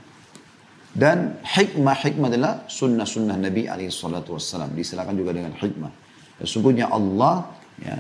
Dan 0.93 1.41
hikmah-hikmah 1.41 2.29
adalah 2.29 2.55
sunnah-sunnah 2.69 3.37
Nabi 3.41 3.65
SAW. 3.89 4.73
Disilakan 4.77 5.17
juga 5.17 5.33
dengan 5.33 5.57
hikmah. 5.57 5.93
Sesungguhnya 6.41 6.93
Allah 6.93 7.49
ya, 7.81 7.97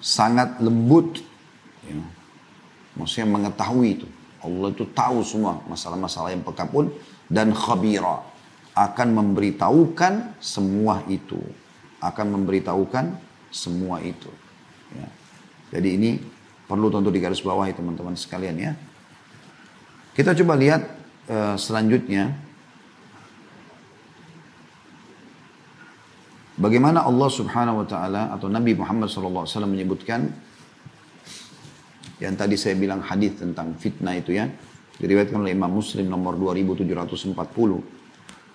sangat 0.00 0.60
lembut. 0.60 1.20
Ya. 1.84 2.00
Maksudnya 2.96 3.28
mengetahui 3.28 3.88
itu. 4.00 4.08
Allah 4.44 4.68
itu 4.68 4.84
tahu 4.92 5.24
semua 5.24 5.64
masalah-masalah 5.64 6.32
yang 6.32 6.44
peka 6.44 6.68
pun. 6.68 6.92
Dan 7.24 7.56
khabira. 7.56 8.20
Akan 8.74 9.14
memberitahukan 9.14 10.42
semua 10.42 11.06
itu. 11.06 11.38
Akan 12.02 12.34
memberitahukan 12.34 13.14
semua 13.54 14.02
itu. 14.02 14.30
Ya. 14.92 15.08
Jadi 15.78 15.88
ini 15.94 16.10
perlu 16.66 16.90
tentu 16.90 17.14
digaris 17.14 17.38
bawahi 17.38 17.70
teman-teman 17.70 18.18
sekalian 18.18 18.56
ya. 18.58 18.72
Kita 20.14 20.34
coba 20.34 20.54
lihat 20.58 20.82
uh, 21.30 21.54
selanjutnya 21.58 22.34
bagaimana 26.58 27.02
Allah 27.02 27.30
Subhanahu 27.30 27.82
wa 27.82 27.86
taala 27.86 28.30
atau 28.30 28.46
Nabi 28.46 28.78
Muhammad 28.78 29.10
wasallam 29.10 29.74
menyebutkan 29.74 30.30
yang 32.22 32.38
tadi 32.38 32.54
saya 32.54 32.78
bilang 32.78 33.02
hadis 33.02 33.42
tentang 33.42 33.74
fitnah 33.74 34.14
itu 34.14 34.38
ya 34.38 34.46
diriwayatkan 35.02 35.34
oleh 35.34 35.50
Imam 35.50 35.74
Muslim 35.74 36.06
nomor 36.06 36.38
2740 36.38 37.34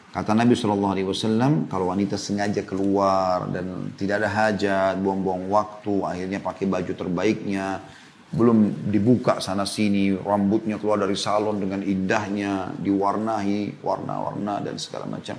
kata 0.10 0.34
Nabi 0.34 0.58
Shallallahu 0.58 0.94
Alaihi 0.94 1.08
Wasallam 1.08 1.70
kalau 1.70 1.94
wanita 1.94 2.18
sengaja 2.18 2.66
keluar 2.66 3.50
dan 3.54 3.94
tidak 3.96 4.26
ada 4.26 4.30
hajat 4.30 4.96
buang-buang 5.00 5.50
waktu 5.50 5.94
akhirnya 6.06 6.40
pakai 6.42 6.66
baju 6.66 6.94
terbaiknya 6.94 7.82
belum 8.30 8.90
dibuka 8.94 9.42
sana 9.42 9.66
sini, 9.66 10.14
rambutnya 10.14 10.78
keluar 10.78 11.02
dari 11.02 11.18
salon 11.18 11.58
dengan 11.58 11.82
indahnya, 11.82 12.70
diwarnai 12.78 13.82
warna-warna 13.82 14.62
dan 14.62 14.78
segala 14.78 15.10
macam. 15.10 15.34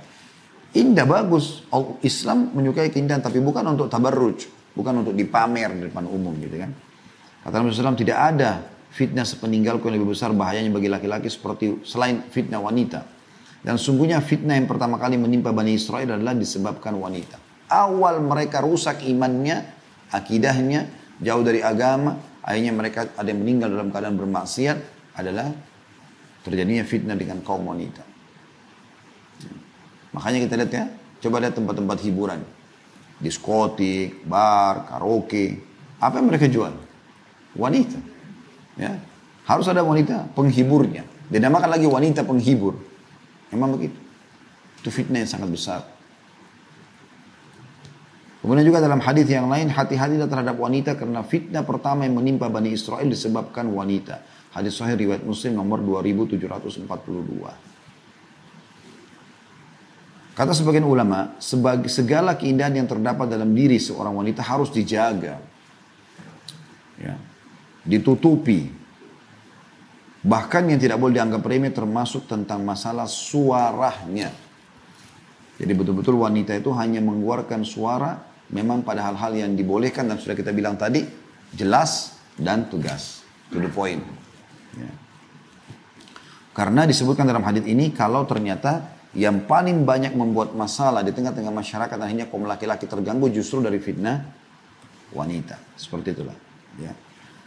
Indah 0.75 1.07
bagus. 1.07 1.63
Islam 2.03 2.51
menyukai 2.51 2.91
keindahan 2.91 3.23
tapi 3.23 3.39
bukan 3.39 3.63
untuk 3.63 3.87
tabarruj, 3.87 4.47
bukan 4.75 5.07
untuk 5.07 5.15
dipamer 5.15 5.71
di 5.71 5.87
depan 5.87 6.03
umum 6.03 6.35
gitu 6.43 6.59
kan. 6.59 6.71
Kata 7.47 7.63
Nabi 7.63 7.71
SAW 7.71 7.95
tidak 7.95 8.19
ada 8.19 8.59
fitnah 8.91 9.23
sepeninggalku 9.23 9.87
yang 9.87 9.95
lebih 9.95 10.11
besar 10.11 10.35
bahayanya 10.35 10.71
bagi 10.75 10.91
laki-laki 10.91 11.31
seperti 11.31 11.79
selain 11.87 12.27
fitnah 12.27 12.59
wanita. 12.59 13.07
Dan 13.61 13.77
sungguhnya 13.77 14.17
fitnah 14.25 14.57
yang 14.57 14.65
pertama 14.65 14.97
kali 14.97 15.21
menimpa 15.21 15.53
Bani 15.53 15.77
Israel 15.77 16.17
adalah 16.17 16.33
disebabkan 16.33 16.97
wanita. 16.97 17.37
Awal 17.69 18.19
mereka 18.25 18.59
rusak 18.65 19.05
imannya, 19.05 19.61
akidahnya, 20.09 20.89
jauh 21.21 21.45
dari 21.45 21.61
agama, 21.61 22.17
akhirnya 22.41 22.73
mereka 22.73 23.13
ada 23.13 23.29
yang 23.29 23.45
meninggal 23.45 23.69
dalam 23.69 23.93
keadaan 23.93 24.17
bermaksiat 24.17 24.77
adalah 25.13 25.53
terjadinya 26.41 26.81
fitnah 26.81 27.13
dengan 27.13 27.45
kaum 27.45 27.61
wanita. 27.69 28.01
Makanya 30.11 30.39
kita 30.43 30.53
lihat 30.57 30.71
ya, 30.73 30.85
coba 31.21 31.39
lihat 31.45 31.55
tempat-tempat 31.55 31.97
hiburan. 32.03 32.41
Diskotik, 33.21 34.25
bar, 34.25 34.89
karaoke. 34.89 35.61
Apa 36.01 36.17
yang 36.17 36.27
mereka 36.33 36.49
jual? 36.49 36.73
Wanita. 37.53 37.99
Ya. 38.75 38.97
Harus 39.45 39.69
ada 39.69 39.85
wanita 39.85 40.33
penghiburnya. 40.33 41.05
Dinamakan 41.29 41.69
lagi 41.77 41.85
wanita 41.85 42.25
penghibur. 42.25 42.90
Memang 43.51 43.75
begitu. 43.77 43.99
Itu 44.81 44.89
fitnah 44.89 45.21
yang 45.21 45.29
sangat 45.29 45.49
besar. 45.51 45.81
Kemudian 48.41 48.65
juga 48.65 48.81
dalam 48.81 48.97
hadis 48.97 49.29
yang 49.29 49.45
lain, 49.45 49.69
hati-hatilah 49.69 50.25
terhadap 50.25 50.57
wanita 50.57 50.97
karena 50.97 51.21
fitnah 51.21 51.61
pertama 51.61 52.09
yang 52.09 52.17
menimpa 52.17 52.49
Bani 52.49 52.73
Israel 52.73 53.05
disebabkan 53.05 53.69
wanita. 53.69 54.25
Hadis 54.49 54.81
sahih 54.81 54.97
riwayat 54.97 55.21
Muslim 55.21 55.61
nomor 55.61 55.77
2742. 55.85 56.89
Kata 60.33 60.57
sebagian 60.57 60.89
ulama, 60.89 61.37
sebagai 61.37 61.85
segala 61.85 62.33
keindahan 62.33 62.81
yang 62.81 62.89
terdapat 62.89 63.29
dalam 63.29 63.53
diri 63.53 63.77
seorang 63.77 64.17
wanita 64.17 64.41
harus 64.41 64.73
dijaga. 64.73 65.37
Ya. 66.97 67.13
Ditutupi. 67.85 68.80
Bahkan 70.21 70.69
yang 70.69 70.77
tidak 70.77 71.01
boleh 71.01 71.17
dianggap 71.17 71.41
remeh 71.41 71.73
termasuk 71.73 72.29
tentang 72.29 72.61
masalah 72.61 73.09
suaranya. 73.09 74.29
Jadi 75.57 75.71
betul-betul 75.73 76.17
wanita 76.17 76.53
itu 76.57 76.69
hanya 76.73 77.01
mengeluarkan 77.01 77.65
suara 77.65 78.21
memang 78.51 78.83
pada 78.83 79.07
hal-hal 79.09 79.31
yang 79.33 79.51
dibolehkan 79.55 80.05
dan 80.11 80.19
sudah 80.19 80.35
kita 80.35 80.51
bilang 80.51 80.75
tadi 80.75 81.07
jelas 81.55 82.19
dan 82.35 82.67
tegas 82.67 83.23
to 83.51 83.59
the 83.59 83.71
point 83.71 84.03
ya. 84.75 84.91
karena 86.55 86.83
disebutkan 86.87 87.27
dalam 87.27 87.43
hadis 87.43 87.63
ini 87.67 87.91
kalau 87.95 88.27
ternyata 88.27 88.91
yang 89.11 89.43
paling 89.43 89.83
banyak 89.83 90.15
membuat 90.15 90.55
masalah 90.55 91.03
di 91.03 91.11
tengah-tengah 91.11 91.51
masyarakat 91.51 91.97
akhirnya 91.99 92.31
kaum 92.31 92.47
laki-laki 92.47 92.87
terganggu 92.87 93.27
justru 93.27 93.59
dari 93.59 93.75
fitnah 93.83 94.23
wanita. 95.11 95.59
Seperti 95.75 96.15
itulah. 96.15 96.35
Ya. 96.79 96.95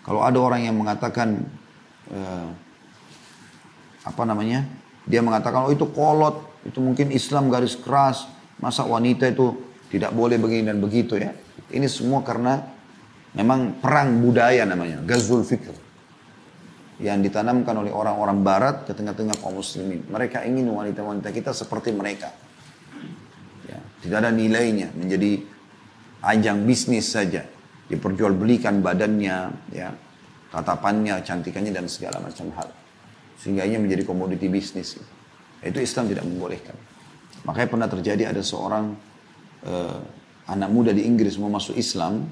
Kalau 0.04 0.20
ada 0.20 0.36
orang 0.36 0.68
yang 0.68 0.76
mengatakan 0.76 1.40
eh, 2.12 2.48
apa 4.04 4.22
namanya, 4.28 4.68
dia 5.08 5.24
mengatakan 5.24 5.68
oh 5.68 5.72
itu 5.72 5.88
kolot, 5.92 6.44
itu 6.64 6.80
mungkin 6.80 7.12
Islam 7.12 7.48
garis 7.48 7.76
keras, 7.76 8.28
masa 8.60 8.84
wanita 8.84 9.28
itu 9.28 9.56
tidak 9.88 10.12
boleh 10.12 10.36
begini 10.40 10.68
dan 10.68 10.80
begitu 10.80 11.16
ya. 11.16 11.32
Ini 11.72 11.88
semua 11.88 12.20
karena 12.20 12.60
memang 13.32 13.80
perang 13.80 14.20
budaya 14.20 14.68
namanya, 14.68 15.00
gazul 15.04 15.44
fikr 15.44 15.72
yang 17.02 17.18
ditanamkan 17.20 17.74
oleh 17.74 17.90
orang-orang 17.90 18.38
barat 18.46 18.76
ke 18.86 18.94
tengah-tengah 18.94 19.34
kaum 19.42 19.58
muslimin. 19.58 20.06
Mereka 20.06 20.46
ingin 20.46 20.70
wanita-wanita 20.70 21.34
kita 21.34 21.50
seperti 21.50 21.90
mereka. 21.90 22.30
Ya, 23.66 23.80
tidak 24.04 24.16
ada 24.22 24.30
nilainya, 24.30 24.94
menjadi 24.94 25.42
ajang 26.22 26.62
bisnis 26.62 27.10
saja. 27.10 27.42
Diperjualbelikan 27.90 28.78
badannya, 28.78 29.36
ya, 29.74 29.90
tatapannya, 30.54 31.18
cantikannya 31.26 31.74
dan 31.74 31.90
segala 31.90 32.22
macam 32.22 32.54
hal. 32.54 32.70
Sehingga 33.42 33.66
ini 33.66 33.82
menjadi 33.82 34.06
komoditi 34.06 34.46
bisnis. 34.46 34.94
Itu 35.58 35.82
Islam 35.82 36.06
tidak 36.06 36.22
membolehkan. 36.22 36.78
Makanya 37.42 37.68
pernah 37.68 37.88
terjadi 37.90 38.30
ada 38.30 38.40
seorang 38.40 38.94
uh, 39.66 39.98
anak 40.46 40.70
muda 40.70 40.94
di 40.94 41.02
Inggris 41.02 41.34
mau 41.36 41.50
masuk 41.50 41.74
Islam, 41.74 42.30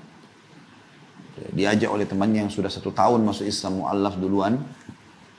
diajak 1.52 1.88
oleh 1.90 2.04
temannya 2.04 2.46
yang 2.46 2.52
sudah 2.52 2.68
satu 2.68 2.92
tahun 2.92 3.24
masuk 3.24 3.48
Islam 3.48 3.82
mu'allaf 3.82 4.14
duluan. 4.20 4.60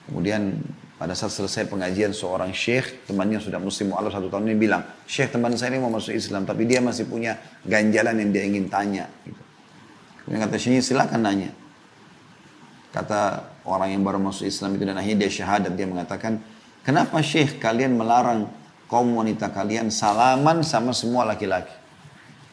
Kemudian 0.10 0.60
pada 1.00 1.16
saat 1.16 1.32
selesai 1.32 1.70
pengajian 1.72 2.12
seorang 2.12 2.52
syekh, 2.52 3.08
temannya 3.08 3.40
sudah 3.40 3.62
muslim 3.62 3.94
mu'allaf 3.94 4.14
satu 4.14 4.28
tahun 4.28 4.52
ini 4.52 4.58
bilang, 4.58 4.84
syekh 5.08 5.32
teman 5.32 5.56
saya 5.56 5.78
ini 5.78 5.80
mau 5.80 5.94
masuk 5.94 6.12
Islam, 6.12 6.44
tapi 6.44 6.68
dia 6.68 6.84
masih 6.84 7.08
punya 7.08 7.40
ganjalan 7.64 8.20
yang 8.20 8.30
dia 8.36 8.44
ingin 8.44 8.66
tanya. 8.68 9.06
Kemudian 10.26 10.44
kata 10.44 10.58
syekh 10.60 10.84
silakan 10.84 11.24
nanya. 11.24 11.63
Kata 12.94 13.42
orang 13.66 13.90
yang 13.90 14.06
baru 14.06 14.22
masuk 14.22 14.46
Islam 14.46 14.78
itu 14.78 14.86
dan 14.86 15.02
akhirnya 15.02 15.26
dia 15.26 15.32
syahadat, 15.34 15.74
dia 15.74 15.90
mengatakan, 15.90 16.38
kenapa 16.86 17.18
syekh 17.26 17.58
kalian 17.58 17.98
melarang 17.98 18.46
kaum 18.86 19.18
wanita 19.18 19.50
kalian 19.50 19.90
salaman 19.90 20.62
sama 20.62 20.94
semua 20.94 21.26
laki-laki? 21.26 21.74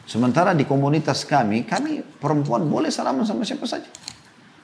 Sementara 0.09 0.57
di 0.57 0.65
komunitas 0.65 1.29
kami, 1.29 1.69
kami 1.69 2.01
perempuan 2.17 2.65
boleh 2.65 2.89
salaman 2.89 3.21
sama 3.21 3.45
siapa 3.45 3.69
saja. 3.69 3.85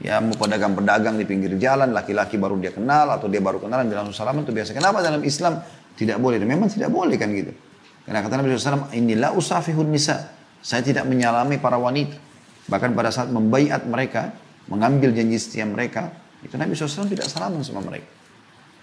Ya 0.02 0.18
mau 0.18 0.34
pedagang-pedagang 0.34 1.14
di 1.18 1.30
pinggir 1.30 1.54
jalan, 1.62 1.94
laki-laki 1.94 2.42
baru 2.42 2.58
dia 2.58 2.74
kenal 2.74 3.14
atau 3.14 3.30
dia 3.30 3.42
baru 3.42 3.62
kenalan, 3.62 3.86
dia 3.86 4.02
langsung 4.02 4.18
salaman 4.18 4.50
itu 4.50 4.54
biasa. 4.54 4.74
Kenapa 4.74 5.06
dalam 5.06 5.22
Islam 5.22 5.62
tidak 5.94 6.18
boleh? 6.18 6.42
Memang 6.42 6.74
tidak 6.74 6.90
boleh 6.90 7.22
kan 7.22 7.30
gitu. 7.34 7.54
Karena 8.02 8.26
kata 8.26 8.34
Nabi 8.40 8.56
SAW, 8.58 8.94
inilah 8.98 9.38
usafihun 9.38 9.94
nisa. 9.94 10.32
Saya 10.58 10.82
tidak 10.82 11.06
menyalami 11.06 11.62
para 11.62 11.78
wanita. 11.78 12.18
Bahkan 12.66 12.98
pada 12.98 13.14
saat 13.14 13.30
membaiat 13.30 13.86
mereka, 13.86 14.34
mengambil 14.68 15.12
janji 15.16 15.38
setia 15.40 15.66
mereka, 15.68 16.12
itu 16.44 16.54
Nabi 16.56 16.78
SAW 16.78 17.10
tidak 17.10 17.28
salaman 17.28 17.64
sama 17.64 17.82
mereka. 17.84 18.08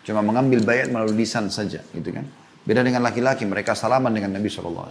Cuma 0.05 0.21
mengambil 0.21 0.61
bayat 0.61 0.93
melalui 0.93 1.25
lisan 1.25 1.49
saja, 1.49 1.81
gitu 1.93 2.11
kan. 2.13 2.29
Beda 2.65 2.85
dengan 2.85 3.05
laki-laki, 3.05 3.45
mereka 3.49 3.73
salaman 3.73 4.13
dengan 4.13 4.37
Nabi 4.37 4.49
SAW. 4.49 4.89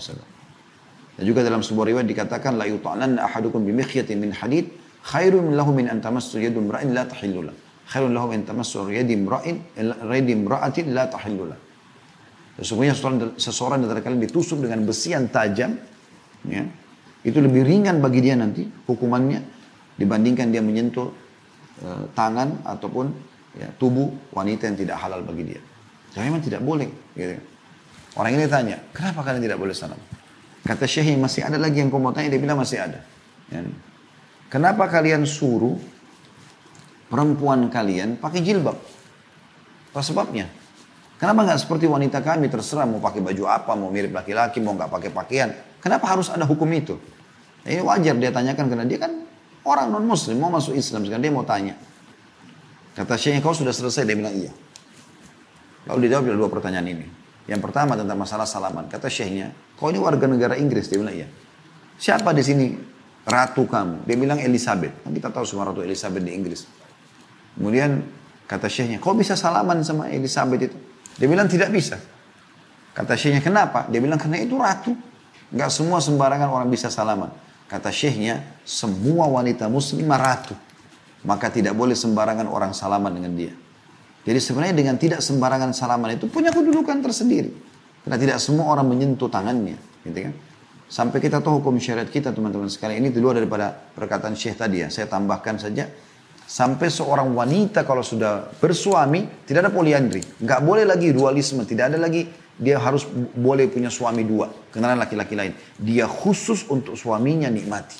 Dan 1.14 1.24
juga 1.30 1.46
dalam 1.46 1.62
sebuah 1.62 1.94
riwayat 1.94 2.08
dikatakan 2.10 2.58
la 2.58 2.66
yuta'lanna 2.66 3.22
ahadukum 3.30 3.62
bimikhyatin 3.62 4.18
min 4.18 4.34
hadid 4.34 4.74
khairun 5.06 5.54
lahu 5.54 5.70
min 5.70 5.86
an 5.86 6.02
tamassu 6.02 6.42
yadu 6.42 6.58
imra'in 6.58 6.90
la 6.90 7.06
tahillu 7.06 7.46
lah. 7.46 7.56
Khairun 7.86 8.10
lahu 8.18 8.34
min 8.34 8.42
tamassu 8.42 8.90
yadi 8.90 9.14
imra'in 9.14 9.78
yadi 9.78 10.32
imra'atin 10.34 10.90
la 10.90 11.06
tahillu 11.06 11.54
lah. 11.54 11.60
Sesungguhnya 12.58 12.94
seseorang, 12.98 13.38
seseorang 13.38 13.78
dari 13.86 14.02
kalian 14.02 14.22
ditusuk 14.26 14.62
dengan 14.62 14.86
besi 14.86 15.14
yang 15.14 15.30
tajam, 15.30 15.78
ya, 16.46 16.66
itu 17.26 17.38
lebih 17.38 17.66
ringan 17.66 17.98
bagi 18.02 18.22
dia 18.22 18.38
nanti 18.38 18.66
hukumannya 18.66 19.53
dibandingkan 19.98 20.50
dia 20.50 20.62
menyentuh 20.62 21.14
uh, 21.86 22.04
tangan 22.18 22.62
ataupun 22.66 23.14
ya, 23.58 23.70
tubuh 23.78 24.10
wanita 24.34 24.70
yang 24.70 24.78
tidak 24.78 24.98
halal 25.02 25.22
bagi 25.22 25.54
dia. 25.54 25.62
Jadi 26.14 26.24
memang 26.30 26.44
tidak 26.46 26.62
boleh. 26.62 26.90
Gitu. 27.18 27.38
Orang 28.14 28.38
ini 28.38 28.46
tanya, 28.46 28.78
kenapa 28.94 29.26
kalian 29.26 29.42
tidak 29.42 29.58
boleh 29.58 29.74
salam? 29.74 29.98
Kata 30.64 30.86
Syekh 30.86 31.18
masih 31.18 31.44
ada 31.44 31.58
lagi 31.58 31.82
yang 31.82 31.90
kau 31.90 31.98
mau 31.98 32.14
tanya, 32.14 32.30
dia 32.30 32.40
bilang 32.40 32.62
masih 32.62 32.80
ada. 32.80 33.02
Ya. 33.50 33.66
Kenapa 34.54 34.86
kalian 34.86 35.26
suruh 35.26 35.76
perempuan 37.10 37.68
kalian 37.74 38.22
pakai 38.22 38.46
jilbab? 38.46 38.78
Apa 39.94 40.02
sebabnya? 40.06 40.46
Kenapa 41.18 41.46
nggak 41.46 41.60
seperti 41.66 41.90
wanita 41.90 42.22
kami 42.22 42.50
terserah 42.54 42.86
mau 42.86 43.02
pakai 43.02 43.22
baju 43.22 43.44
apa, 43.50 43.74
mau 43.74 43.90
mirip 43.90 44.14
laki-laki, 44.14 44.62
mau 44.62 44.78
nggak 44.78 44.92
pakai 44.94 45.10
pakaian? 45.10 45.50
Kenapa 45.82 46.06
harus 46.14 46.30
ada 46.30 46.46
hukum 46.46 46.70
itu? 46.70 47.02
Ini 47.64 47.82
wajar 47.82 48.14
dia 48.20 48.30
tanyakan 48.30 48.66
karena 48.70 48.86
dia 48.86 49.00
kan 49.00 49.24
orang 49.68 49.88
non 49.92 50.06
muslim 50.06 50.40
mau 50.40 50.52
masuk 50.52 50.76
Islam 50.76 51.08
sekarang 51.08 51.24
dia 51.24 51.34
mau 51.34 51.48
tanya. 51.48 51.76
Kata 52.94 53.18
Syekh 53.18 53.42
kau 53.42 53.56
sudah 53.56 53.74
selesai 53.74 54.06
dia 54.06 54.16
bilang 54.16 54.36
iya. 54.36 54.54
Lalu 55.90 56.08
dijawab 56.08 56.32
dua 56.32 56.50
pertanyaan 56.52 56.88
ini. 56.88 57.08
Yang 57.44 57.60
pertama 57.60 58.00
tentang 58.00 58.16
masalah 58.16 58.48
salaman. 58.48 58.88
Kata 58.88 59.12
syekhnya, 59.12 59.52
kau 59.76 59.92
ini 59.92 60.00
warga 60.00 60.24
negara 60.32 60.56
Inggris. 60.56 60.88
Dia 60.88 61.00
bilang, 61.00 61.16
iya. 61.16 61.28
Siapa 62.00 62.32
di 62.32 62.44
sini 62.44 62.72
ratu 63.28 63.68
kamu? 63.68 64.08
Dia 64.08 64.16
bilang 64.16 64.40
Elizabeth. 64.40 65.04
Kan 65.04 65.12
kita 65.12 65.28
tahu 65.28 65.44
semua 65.44 65.68
ratu 65.68 65.84
Elizabeth 65.84 66.24
di 66.24 66.32
Inggris. 66.32 66.64
Kemudian 67.60 68.00
kata 68.48 68.72
syekhnya, 68.72 69.04
kau 69.04 69.12
bisa 69.12 69.36
salaman 69.36 69.84
sama 69.84 70.08
Elizabeth 70.08 70.72
itu? 70.72 70.78
Dia 71.20 71.28
bilang 71.28 71.52
tidak 71.52 71.68
bisa. 71.76 72.00
Kata 72.96 73.20
syekhnya, 73.20 73.44
kenapa? 73.44 73.92
Dia 73.92 74.00
bilang, 74.00 74.16
karena 74.16 74.40
itu 74.40 74.56
ratu. 74.56 74.96
Gak 75.54 75.70
semua 75.70 76.00
sembarangan 76.00 76.48
orang 76.48 76.72
bisa 76.72 76.88
salaman. 76.88 77.30
Kata 77.74 77.90
syekhnya, 77.90 78.62
semua 78.62 79.26
wanita 79.26 79.66
muslimah 79.66 80.22
ratu. 80.22 80.54
Maka 81.26 81.50
tidak 81.50 81.74
boleh 81.74 81.98
sembarangan 81.98 82.46
orang 82.46 82.70
salaman 82.70 83.10
dengan 83.18 83.34
dia. 83.34 83.50
Jadi 84.22 84.38
sebenarnya 84.38 84.78
dengan 84.78 84.96
tidak 85.02 85.26
sembarangan 85.26 85.74
salaman 85.74 86.14
itu 86.14 86.30
punya 86.30 86.54
kedudukan 86.54 87.02
tersendiri. 87.02 87.50
Karena 88.06 88.18
tidak 88.22 88.38
semua 88.38 88.70
orang 88.70 88.94
menyentuh 88.94 89.26
tangannya. 89.26 89.82
Gitu 90.06 90.20
kan? 90.22 90.34
Sampai 90.86 91.18
kita 91.18 91.42
tahu 91.42 91.66
hukum 91.66 91.82
syariat 91.82 92.06
kita 92.06 92.30
teman-teman 92.30 92.70
sekalian. 92.70 93.02
Ini 93.02 93.10
di 93.10 93.18
luar 93.18 93.42
daripada 93.42 93.74
perkataan 93.74 94.38
Syekh 94.38 94.62
tadi 94.62 94.86
ya. 94.86 94.94
Saya 94.94 95.10
tambahkan 95.10 95.58
saja. 95.58 95.90
Sampai 96.46 96.94
seorang 96.94 97.34
wanita 97.34 97.82
kalau 97.90 98.06
sudah 98.06 98.54
bersuami 98.62 99.26
tidak 99.50 99.66
ada 99.66 99.72
poliandri. 99.74 100.22
Nggak 100.22 100.62
boleh 100.62 100.86
lagi 100.86 101.10
dualisme. 101.10 101.66
Tidak 101.66 101.90
ada 101.90 101.98
lagi 101.98 102.30
dia 102.54 102.78
harus 102.78 103.10
boleh 103.34 103.66
punya 103.66 103.90
suami 103.90 104.22
dua. 104.22 104.50
Kenalan 104.70 105.02
laki-laki 105.02 105.34
lain. 105.34 105.54
Dia 105.82 106.06
khusus 106.06 106.70
untuk 106.70 106.94
suaminya 106.94 107.50
nikmati. 107.50 107.98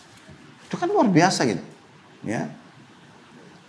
Itu 0.70 0.78
kan 0.78 0.90
luar 0.90 1.10
biasa 1.10 1.42
gitu. 1.50 1.64
Ya. 2.26 2.50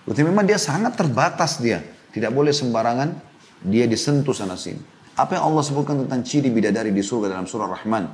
Berarti 0.04 0.22
memang 0.24 0.44
dia 0.44 0.60
sangat 0.60 0.96
terbatas 1.00 1.56
dia. 1.56 1.80
Tidak 2.12 2.28
boleh 2.30 2.52
sembarangan 2.52 3.16
dia 3.64 3.88
disentuh 3.88 4.36
sana 4.36 4.60
sini. 4.60 4.78
Apa 5.16 5.40
yang 5.40 5.48
Allah 5.48 5.62
sebutkan 5.64 6.04
tentang 6.04 6.20
ciri 6.26 6.52
bidadari 6.52 6.92
di 6.92 7.00
surga 7.00 7.32
dalam 7.32 7.48
surah 7.48 7.70
Rahman? 7.70 8.04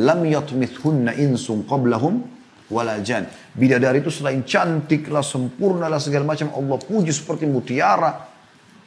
Lam 0.00 0.20
yatmithunna 0.24 1.12
insun 1.20 1.68
qablahum 1.68 2.24
wala 2.72 3.00
jan. 3.04 3.28
Bidadari 3.52 4.00
itu 4.00 4.08
selain 4.08 4.44
cantik 4.48 5.08
lah, 5.12 5.24
sempurna 5.24 5.92
lah 5.92 6.00
segala 6.00 6.24
macam 6.24 6.52
Allah 6.56 6.78
puji 6.80 7.12
seperti 7.12 7.44
mutiara 7.44 8.37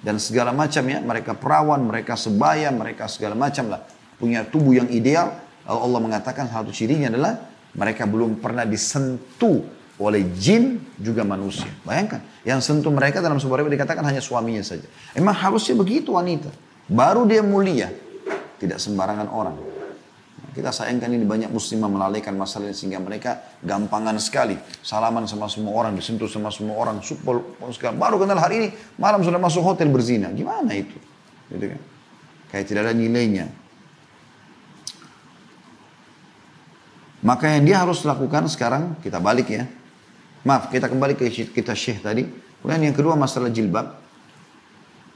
dan 0.02 0.18
segala 0.18 0.52
macam 0.52 0.84
ya. 0.86 1.00
Mereka 1.00 1.38
perawan, 1.38 1.82
mereka 1.86 2.18
sebaya, 2.18 2.70
mereka 2.74 3.06
segala 3.08 3.38
macam 3.38 3.70
lah. 3.72 3.82
Punya 4.18 4.46
tubuh 4.46 4.78
yang 4.78 4.90
ideal. 4.90 5.34
Lalu 5.66 5.80
Allah 5.80 6.00
mengatakan 6.02 6.46
satu 6.50 6.74
cirinya 6.74 7.10
adalah 7.14 7.38
mereka 7.78 8.10
belum 8.10 8.42
pernah 8.42 8.66
disentuh 8.66 9.62
oleh 10.02 10.26
jin 10.34 10.82
juga 10.98 11.22
manusia. 11.22 11.70
Bayangkan, 11.86 12.26
yang 12.42 12.58
sentuh 12.58 12.90
mereka 12.90 13.22
dalam 13.22 13.38
sebuah 13.38 13.62
riwayat 13.62 13.78
dikatakan 13.78 14.02
hanya 14.02 14.20
suaminya 14.20 14.66
saja. 14.66 14.90
Emang 15.14 15.38
harusnya 15.38 15.78
begitu 15.78 16.18
wanita. 16.18 16.50
Baru 16.90 17.30
dia 17.30 17.46
mulia, 17.46 17.94
tidak 18.58 18.82
sembarangan 18.82 19.30
orang. 19.30 19.71
Kita 20.52 20.68
sayangkan 20.68 21.08
ini 21.16 21.24
banyak 21.24 21.48
muslimah 21.48 21.88
melalaikan 21.88 22.36
masalah 22.36 22.68
ini 22.68 22.76
sehingga 22.76 23.00
mereka 23.00 23.40
gampangan 23.64 24.20
sekali. 24.20 24.60
Salaman 24.84 25.24
sama 25.24 25.48
semua 25.48 25.72
orang, 25.80 25.96
disentuh 25.96 26.28
sama 26.28 26.52
semua 26.52 26.76
orang, 26.76 27.00
supel, 27.00 27.40
baru 27.96 28.20
kenal 28.20 28.36
hari 28.36 28.56
ini, 28.60 28.68
malam 29.00 29.24
sudah 29.24 29.40
masuk 29.40 29.64
hotel 29.64 29.88
berzina. 29.88 30.28
Gimana 30.36 30.76
itu? 30.76 31.00
Gitu 31.48 31.72
kan? 31.72 31.82
Kayak 32.52 32.66
tidak 32.68 32.82
ada 32.84 32.94
nilainya. 33.00 33.48
Maka 37.24 37.56
yang 37.56 37.64
dia 37.64 37.78
harus 37.80 38.04
lakukan 38.04 38.52
sekarang, 38.52 39.00
kita 39.00 39.24
balik 39.24 39.48
ya. 39.48 39.70
Maaf, 40.44 40.68
kita 40.68 40.92
kembali 40.92 41.16
ke 41.16 41.32
kita 41.32 41.72
syekh 41.78 42.04
tadi. 42.04 42.28
Kemudian 42.60 42.92
yang 42.92 42.98
kedua 42.98 43.16
masalah 43.16 43.54
jilbab. 43.54 44.01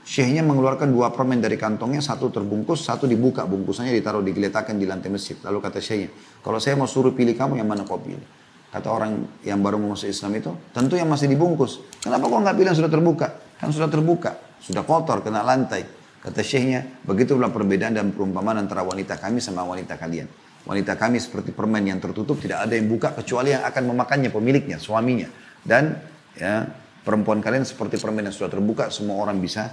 Syekhnya 0.05 0.45
mengeluarkan 0.45 0.93
dua 0.93 1.09
permen 1.09 1.41
dari 1.41 1.57
kantongnya, 1.57 1.97
satu 1.97 2.29
terbungkus, 2.29 2.85
satu 2.85 3.09
dibuka 3.09 3.41
bungkusannya 3.49 3.89
ditaruh 3.89 4.21
digeletakan 4.21 4.77
di 4.77 4.85
lantai 4.85 5.09
masjid. 5.09 5.33
Lalu 5.41 5.57
kata 5.65 5.81
syekhnya, 5.81 6.13
kalau 6.45 6.61
saya 6.61 6.77
mau 6.77 6.85
suruh 6.85 7.09
pilih 7.09 7.33
kamu 7.33 7.57
yang 7.57 7.65
mana 7.65 7.89
kau 7.89 7.97
pilih? 7.97 8.21
Kata 8.69 8.85
orang 8.93 9.25
yang 9.41 9.65
baru 9.65 9.81
mau 9.81 9.97
masuk 9.97 10.05
Islam 10.05 10.37
itu, 10.37 10.53
tentu 10.69 10.93
yang 10.93 11.09
masih 11.09 11.25
dibungkus. 11.25 11.81
Kenapa 12.05 12.29
kau 12.29 12.37
nggak 12.37 12.53
pilih 12.53 12.69
yang 12.69 12.79
sudah 12.85 12.91
terbuka? 12.93 13.27
Kan 13.57 13.73
sudah 13.73 13.89
terbuka, 13.89 14.37
sudah 14.61 14.85
kotor, 14.85 15.25
kena 15.25 15.41
lantai. 15.41 15.81
Kata 16.21 16.45
syekhnya, 16.45 16.85
begitulah 17.01 17.49
perbedaan 17.49 17.97
dan 17.97 18.13
perumpamaan 18.13 18.61
antara 18.61 18.85
wanita 18.85 19.17
kami 19.17 19.41
sama 19.41 19.65
wanita 19.65 19.97
kalian. 19.97 20.29
Wanita 20.69 20.97
kami 21.01 21.17
seperti 21.17 21.49
permen 21.49 21.81
yang 21.81 21.97
tertutup, 21.97 22.37
tidak 22.37 22.61
ada 22.61 22.77
yang 22.77 22.85
buka 22.85 23.09
kecuali 23.13 23.57
yang 23.57 23.65
akan 23.65 23.89
memakannya 23.89 24.29
pemiliknya, 24.29 24.77
suaminya. 24.77 25.29
Dan 25.65 25.97
ya 26.37 26.65
perempuan 27.05 27.41
kalian 27.41 27.65
seperti 27.65 27.97
permen 28.01 28.25
yang 28.25 28.33
sudah 28.33 28.53
terbuka, 28.53 28.89
semua 28.89 29.21
orang 29.21 29.37
bisa 29.37 29.69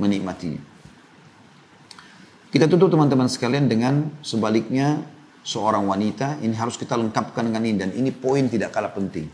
menikmatinya. 0.00 0.60
Kita 2.54 2.70
tutup 2.70 2.86
teman-teman 2.94 3.26
sekalian 3.26 3.66
dengan 3.66 4.14
sebaliknya 4.22 5.02
seorang 5.42 5.90
wanita, 5.90 6.38
ini 6.38 6.54
harus 6.54 6.78
kita 6.78 6.94
lengkapkan 6.94 7.50
dengan 7.50 7.66
ini. 7.66 7.76
Dan 7.76 7.90
ini 7.98 8.14
poin 8.14 8.46
tidak 8.46 8.70
kalah 8.70 8.94
penting. 8.94 9.26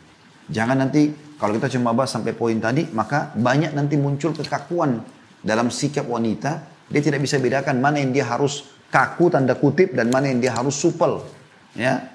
Jangan 0.48 0.80
nanti, 0.80 1.12
kalau 1.36 1.52
kita 1.60 1.68
cuma 1.76 1.92
bahas 1.92 2.10
sampai 2.10 2.32
poin 2.32 2.56
tadi, 2.56 2.88
maka 2.96 3.30
banyak 3.36 3.76
nanti 3.76 4.00
muncul 4.00 4.32
kekakuan 4.32 5.04
dalam 5.44 5.68
sikap 5.68 6.08
wanita. 6.08 6.64
Dia 6.88 7.00
tidak 7.04 7.20
bisa 7.22 7.36
bedakan 7.36 7.78
mana 7.78 8.00
yang 8.00 8.10
dia 8.10 8.24
harus 8.24 8.66
kaku 8.88 9.30
tanda 9.30 9.54
kutip 9.54 9.92
dan 9.94 10.08
mana 10.08 10.32
yang 10.32 10.40
dia 10.40 10.56
harus 10.56 10.74
supel. 10.74 11.22
Ya, 11.76 12.10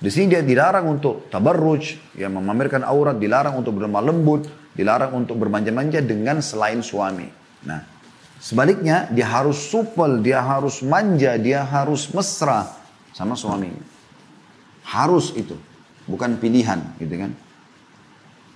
di 0.00 0.08
sini 0.08 0.32
dia 0.32 0.40
dilarang 0.40 0.88
untuk 0.88 1.28
tabarruj, 1.28 2.16
ya 2.16 2.32
memamerkan 2.32 2.80
aurat, 2.80 3.20
dilarang 3.20 3.60
untuk 3.60 3.76
berlemah 3.76 4.00
lembut, 4.00 4.48
dilarang 4.72 5.12
untuk 5.12 5.36
bermanja-manja 5.36 6.00
dengan 6.00 6.40
selain 6.40 6.80
suami. 6.80 7.39
Nah, 7.64 7.84
Sebaliknya 8.40 9.04
dia 9.12 9.28
harus 9.28 9.60
supel, 9.68 10.24
dia 10.24 10.40
harus 10.40 10.80
manja, 10.80 11.36
dia 11.36 11.60
harus 11.60 12.08
mesra 12.08 12.72
sama 13.12 13.36
suaminya. 13.36 13.84
Harus 14.80 15.36
itu, 15.36 15.60
bukan 16.08 16.40
pilihan 16.40 16.80
gitu 16.96 17.20
kan. 17.20 17.36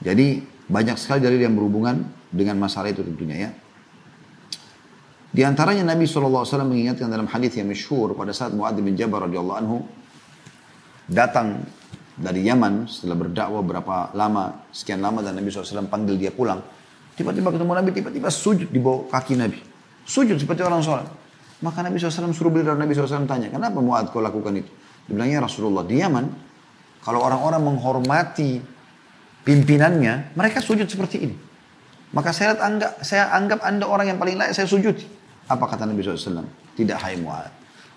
Jadi 0.01 0.41
banyak 0.73 0.97
sekali 0.97 1.21
dari 1.21 1.37
yang 1.37 1.53
berhubungan 1.53 2.01
dengan 2.33 2.57
masalah 2.65 2.89
itu 2.89 3.05
tentunya 3.05 3.37
ya. 3.45 3.51
Di 5.35 5.45
antaranya 5.45 5.93
Nabi 5.93 6.09
SAW 6.09 6.49
mengingatkan 6.65 7.13
dalam 7.13 7.29
hadis 7.29 7.53
yang 7.61 7.69
masyhur 7.69 8.17
pada 8.17 8.33
saat 8.33 8.57
Muadz 8.57 8.81
bin 8.81 8.97
Jabal 8.97 9.29
radhiyallahu 9.29 9.59
anhu 9.61 9.85
datang 11.13 11.61
dari 12.17 12.41
Yaman 12.41 12.89
setelah 12.89 13.21
berdakwah 13.21 13.61
berapa 13.61 14.17
lama, 14.17 14.65
sekian 14.73 15.05
lama 15.05 15.21
dan 15.21 15.37
Nabi 15.37 15.53
SAW 15.53 15.93
panggil 15.93 16.17
dia 16.17 16.33
pulang. 16.33 16.65
Tiba-tiba 17.15 17.55
ketemu 17.55 17.73
Nabi, 17.79 17.91
tiba-tiba 17.95 18.29
sujud 18.31 18.69
di 18.71 18.81
bawah 18.83 19.07
kaki 19.07 19.39
Nabi. 19.39 19.59
Sujud 20.03 20.35
seperti 20.37 20.67
orang 20.67 20.83
sholat. 20.83 21.07
Maka 21.63 21.81
Nabi 21.81 21.97
SAW 21.97 22.35
suruh 22.35 22.51
beliau 22.51 22.75
Nabi 22.75 22.93
SAW 22.93 23.25
tanya, 23.25 23.49
kenapa 23.49 23.79
Mu'ad 23.79 24.11
kau 24.11 24.21
lakukan 24.21 24.53
itu? 24.59 24.69
Dia 25.07 25.13
bilang, 25.17 25.31
ya 25.31 25.41
Rasulullah, 25.41 25.87
di 25.87 25.97
Yaman, 26.03 26.27
kalau 27.01 27.25
orang-orang 27.25 27.63
menghormati 27.63 28.59
pimpinannya, 29.47 30.35
mereka 30.35 30.59
sujud 30.61 30.85
seperti 30.91 31.17
ini. 31.25 31.37
Maka 32.15 32.31
saya 32.35 32.59
anggap, 32.59 33.01
saya 33.01 33.31
anggap 33.33 33.63
anda 33.63 33.87
orang 33.87 34.13
yang 34.13 34.19
paling 34.19 34.37
layak 34.39 34.53
saya 34.53 34.67
sujud. 34.69 34.99
Apa 35.47 35.65
kata 35.71 35.87
Nabi 35.87 36.03
SAW? 36.03 36.47
Tidak 36.75 36.99
hai 36.99 37.17
Mu'ad. 37.21 37.53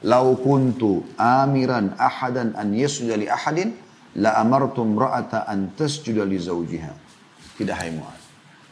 Lau 0.06 0.38
kuntu 0.38 1.02
amiran 1.18 1.98
ahadan 1.98 2.54
an 2.54 2.70
yasjuda 2.70 3.18
ahadin, 3.34 3.74
la 4.22 4.38
amartum 4.38 4.94
ra'ata 4.94 5.50
an 5.50 5.74
tasjuda 5.74 6.22
li 6.26 6.38
zawjiha. 6.38 6.92
Tidak 7.58 7.74
hai 7.74 7.90
Mu'ad. 7.94 8.17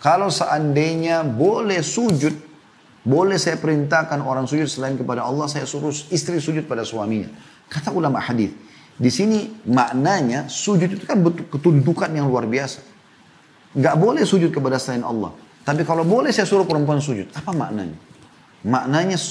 Kalau 0.06 0.30
seandainya 0.30 1.26
boleh 1.26 1.82
sujud 1.82 2.46
boleh 3.06 3.38
saya 3.38 3.62
perintahkan 3.62 4.18
orang 4.26 4.50
sujud 4.50 4.66
selain 4.66 4.98
kepada 4.98 5.22
Allah, 5.22 5.46
saya 5.46 5.70
suruh 5.70 5.94
istri 6.10 6.42
sujud 6.42 6.66
pada 6.66 6.82
suaminya. 6.82 7.30
Kata 7.70 7.94
ulama 7.94 8.18
hadis. 8.18 8.50
Di 8.98 9.14
sini 9.14 9.62
maknanya 9.70 10.50
sujud 10.50 10.90
itu 10.90 11.06
kan 11.06 11.22
betul 11.22 11.46
ketundukan 11.46 12.10
yang 12.10 12.26
luar 12.26 12.50
biasa. 12.50 12.82
Gak 13.78 13.96
boleh 14.02 14.26
sujud 14.26 14.50
kepada 14.50 14.82
selain 14.82 15.06
Allah. 15.06 15.38
Tapi 15.62 15.86
kalau 15.86 16.02
boleh 16.02 16.34
saya 16.34 16.50
suruh 16.50 16.66
perempuan 16.66 16.98
sujud. 16.98 17.30
Apa 17.38 17.54
maknanya? 17.54 17.94
Maknanya 18.66 19.22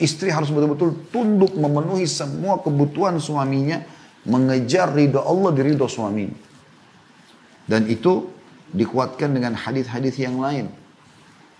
istri 0.00 0.32
harus 0.32 0.48
betul-betul 0.48 1.12
tunduk 1.12 1.52
memenuhi 1.52 2.08
semua 2.08 2.64
kebutuhan 2.64 3.20
suaminya. 3.20 3.84
Mengejar 4.24 4.96
ridho 4.96 5.20
Allah 5.20 5.52
di 5.52 5.60
ridho 5.68 5.84
suaminya. 5.84 6.36
Dan 7.68 7.84
itu 7.92 8.37
dikuatkan 8.72 9.32
dengan 9.32 9.56
hadis-hadis 9.56 10.18
yang 10.20 10.36
lain. 10.40 10.68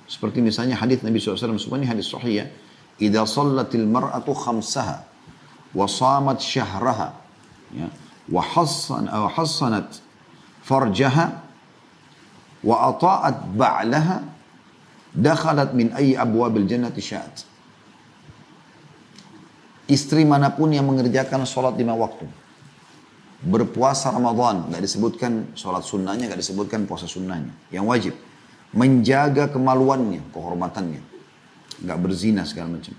Seperti 0.09 0.41
misalnya 0.41 0.77
hadis 0.77 1.05
Nabi 1.05 1.21
SAW, 1.21 1.61
semuanya 1.61 1.93
hadis 1.93 2.09
sahih 2.09 2.45
ya. 2.45 2.47
Idza 2.99 3.29
sallatil 3.29 3.87
mar'atu 3.87 4.33
khamsaha 4.35 5.05
wa 5.77 5.87
samat 5.87 6.41
syahraha 6.41 7.15
ya, 7.71 7.87
wa 8.27 8.43
hassan 8.43 9.07
aw 9.07 9.29
hassanat 9.31 10.01
farjaha 10.65 11.45
wa 12.65 12.91
ata'at 12.91 13.37
ba'laha 13.55 14.27
dakhalat 15.15 15.71
min 15.77 15.95
ayyi 15.95 16.19
abwabil 16.19 16.67
jannati 16.67 16.99
sya'at. 16.99 17.47
Istri 19.89 20.29
mana 20.29 20.53
pun 20.53 20.69
yang 20.69 20.85
mengerjakan 20.85 21.49
sholat 21.49 21.79
lima 21.79 21.97
waktu. 21.97 22.29
Berpuasa 23.39 24.11
Ramadan. 24.11 24.67
Gak 24.71 24.83
disebutkan 24.83 25.55
sholat 25.55 25.87
sunnahnya, 25.87 26.27
gak 26.27 26.41
disebutkan 26.43 26.89
puasa 26.91 27.07
sunnahnya. 27.07 27.55
Yang 27.71 27.85
wajib 27.87 28.15
menjaga 28.75 29.49
kemaluannya, 29.49 30.21
kehormatannya. 30.35 31.03
Nggak 31.79 31.99
berzina 32.03 32.43
segala 32.43 32.77
macam. 32.77 32.95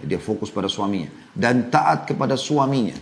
Dia 0.00 0.18
fokus 0.18 0.48
pada 0.48 0.70
suaminya. 0.70 1.10
Dan 1.34 1.68
taat 1.68 2.08
kepada 2.08 2.38
suaminya. 2.38 2.96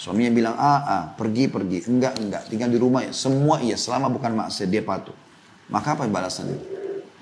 Suaminya 0.00 0.32
bilang, 0.32 0.54
ah, 0.56 0.80
ah, 0.80 1.04
pergi, 1.12 1.50
pergi. 1.50 1.84
Enggak, 1.90 2.16
enggak. 2.16 2.42
Tinggal 2.48 2.70
di 2.72 2.78
rumah. 2.80 3.04
Semua 3.12 3.60
iya. 3.60 3.76
Selama 3.76 4.08
bukan 4.08 4.32
maksiat, 4.32 4.68
dia 4.68 4.80
patuh. 4.80 5.16
Maka 5.68 5.96
apa 5.96 6.08
balasannya? 6.08 6.56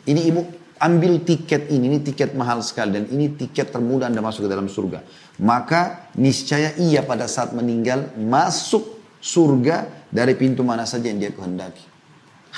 Ini 0.07 0.21
ibu 0.31 0.41
ambil 0.79 1.23
tiket 1.23 1.71
ini. 1.71 1.93
Ini 1.93 1.99
tiket 2.03 2.35
mahal 2.35 2.63
sekali. 2.63 2.99
Dan 2.99 3.05
ini 3.11 3.35
tiket 3.35 3.71
termudah 3.71 4.09
Anda 4.11 4.23
masuk 4.23 4.47
ke 4.47 4.51
dalam 4.51 4.67
surga. 4.67 5.03
Maka 5.43 6.11
niscaya 6.19 6.75
ia 6.79 7.03
pada 7.03 7.27
saat 7.31 7.55
meninggal 7.55 8.15
masuk 8.19 8.99
surga 9.19 10.07
dari 10.11 10.35
pintu 10.39 10.63
mana 10.63 10.87
saja 10.87 11.11
yang 11.11 11.19
dia 11.19 11.31
kehendaki. 11.35 11.83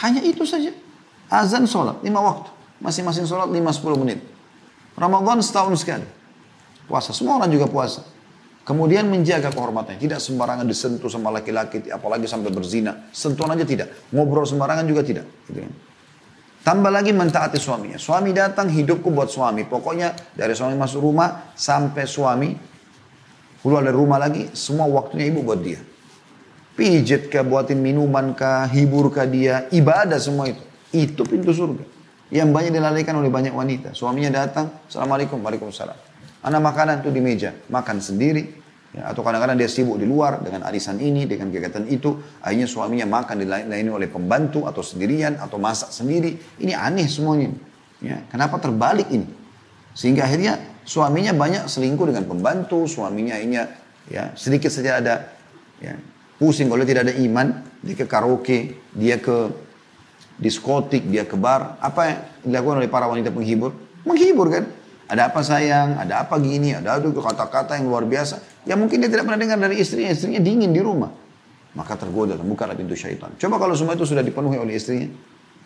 Hanya 0.00 0.22
itu 0.22 0.46
saja. 0.46 0.70
Azan 1.30 1.66
sholat, 1.66 2.00
lima 2.04 2.20
waktu. 2.22 2.50
Masing-masing 2.80 3.28
sholat 3.28 3.50
lima 3.52 3.70
sepuluh 3.74 3.98
menit. 4.00 4.22
Ramadan 4.96 5.40
setahun 5.44 5.80
sekali. 5.80 6.06
Puasa, 6.88 7.14
semua 7.14 7.38
orang 7.38 7.50
juga 7.52 7.70
puasa. 7.70 8.02
Kemudian 8.66 9.08
menjaga 9.08 9.50
kehormatannya. 9.50 9.98
Tidak 9.98 10.20
sembarangan 10.20 10.68
disentuh 10.68 11.08
sama 11.08 11.32
laki-laki, 11.32 11.90
apalagi 11.90 12.28
sampai 12.28 12.50
berzina. 12.52 13.08
Sentuhan 13.10 13.56
aja 13.56 13.64
tidak. 13.66 13.88
Ngobrol 14.12 14.46
sembarangan 14.46 14.84
juga 14.86 15.02
tidak. 15.02 15.26
Gitu 15.48 15.64
kan. 15.64 15.72
Tambah 16.60 16.92
lagi 16.92 17.16
mentaati 17.16 17.56
suaminya. 17.56 17.96
Suami 17.96 18.36
datang, 18.36 18.68
hidupku 18.68 19.08
buat 19.08 19.32
suami. 19.32 19.64
Pokoknya 19.64 20.12
dari 20.36 20.52
suami 20.52 20.76
masuk 20.76 21.00
rumah 21.00 21.56
sampai 21.56 22.04
suami 22.04 22.52
keluar 23.64 23.80
dari 23.84 23.96
rumah 23.96 24.20
lagi, 24.20 24.52
semua 24.52 24.84
waktunya 24.88 25.32
ibu 25.32 25.40
buat 25.40 25.60
dia. 25.60 25.80
Pijit 26.76 27.32
kah, 27.32 27.44
buatin 27.44 27.80
minuman 27.80 28.32
kah, 28.36 28.68
hibur 28.68 29.08
kah 29.08 29.24
dia, 29.24 29.68
ibadah 29.72 30.20
semua 30.20 30.52
itu. 30.52 30.62
Itu 30.92 31.24
pintu 31.24 31.52
surga. 31.52 31.84
Yang 32.30 32.48
banyak 32.52 32.72
dilalaikan 32.76 33.14
oleh 33.16 33.32
banyak 33.32 33.52
wanita. 33.56 33.96
Suaminya 33.96 34.44
datang, 34.44 34.84
Assalamualaikum, 34.86 35.40
Waalaikumsalam. 35.40 35.96
Anak 36.40 36.60
makanan 36.60 37.04
itu 37.04 37.10
di 37.12 37.20
meja, 37.20 37.52
makan 37.68 38.00
sendiri. 38.00 38.59
Ya, 38.90 39.06
atau 39.06 39.22
kadang-kadang 39.22 39.54
dia 39.54 39.70
sibuk 39.70 40.02
di 40.02 40.06
luar 40.06 40.42
dengan 40.42 40.66
arisan 40.66 40.98
ini, 40.98 41.22
dengan 41.22 41.46
kegiatan 41.54 41.86
itu. 41.86 42.18
Akhirnya 42.42 42.66
suaminya 42.66 43.06
makan 43.06 43.46
dilayani 43.46 43.90
oleh 43.90 44.10
pembantu 44.10 44.66
atau 44.66 44.82
sendirian 44.82 45.38
atau 45.38 45.62
masak 45.62 45.94
sendiri. 45.94 46.34
Ini 46.58 46.74
aneh 46.74 47.06
semuanya. 47.06 47.54
Ya, 48.02 48.26
kenapa 48.26 48.58
terbalik 48.58 49.06
ini? 49.14 49.30
Sehingga 49.94 50.26
akhirnya 50.26 50.58
suaminya 50.82 51.30
banyak 51.30 51.70
selingkuh 51.70 52.10
dengan 52.10 52.26
pembantu, 52.26 52.90
suaminya 52.90 53.38
akhirnya 53.38 53.70
ya 54.10 54.34
sedikit 54.34 54.74
saja 54.74 54.98
ada 54.98 55.14
ya, 55.78 55.94
pusing 56.42 56.66
kalau 56.66 56.82
tidak 56.82 57.06
ada 57.06 57.14
iman, 57.14 57.62
dia 57.86 57.94
ke 57.94 58.10
karaoke, 58.10 58.74
dia 58.90 59.22
ke 59.22 59.54
diskotik, 60.40 61.06
dia 61.06 61.28
ke 61.28 61.38
bar. 61.38 61.78
Apa 61.78 62.00
yang 62.08 62.18
dilakukan 62.42 62.76
oleh 62.82 62.90
para 62.90 63.06
wanita 63.06 63.30
penghibur? 63.30 63.70
Menghibur 64.02 64.50
kan? 64.50 64.64
Ada 65.10 65.26
apa 65.26 65.42
sayang, 65.42 65.98
ada 65.98 66.22
apa 66.22 66.38
gini, 66.38 66.70
ada 66.70 66.94
aduh 66.94 67.10
kata-kata 67.10 67.74
yang 67.74 67.90
luar 67.90 68.06
biasa. 68.06 68.62
Ya 68.62 68.78
mungkin 68.78 69.02
dia 69.02 69.10
tidak 69.10 69.26
pernah 69.26 69.42
dengar 69.42 69.58
dari 69.58 69.82
istrinya, 69.82 70.14
istrinya 70.14 70.38
dingin 70.38 70.70
di 70.70 70.78
rumah. 70.78 71.10
Maka 71.74 71.98
tergoda, 71.98 72.38
terbuka 72.38 72.70
pintu 72.78 72.94
syaitan. 72.94 73.34
Coba 73.34 73.58
kalau 73.58 73.74
semua 73.74 73.98
itu 73.98 74.06
sudah 74.06 74.22
dipenuhi 74.22 74.54
oleh 74.62 74.78
istrinya. 74.78 75.10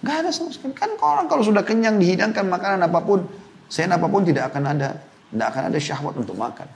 Gak 0.01 0.17
ada 0.25 0.31
sama 0.33 0.49
sekali. 0.49 0.73
Kan 0.73 0.97
orang 0.97 1.29
kalau 1.29 1.45
sudah 1.45 1.61
kenyang 1.61 2.01
dihidangkan 2.01 2.49
makanan 2.49 2.89
apa 2.89 3.05
pun, 3.05 3.29
saya 3.69 3.93
apa 3.93 4.09
pun 4.09 4.25
tidak 4.25 4.49
akan 4.49 4.65
ada, 4.65 5.01
tidak 5.29 5.47
akan 5.53 5.63
ada 5.69 5.79
syahwat 5.81 6.15
untuk 6.17 6.37
makan. 6.41 6.69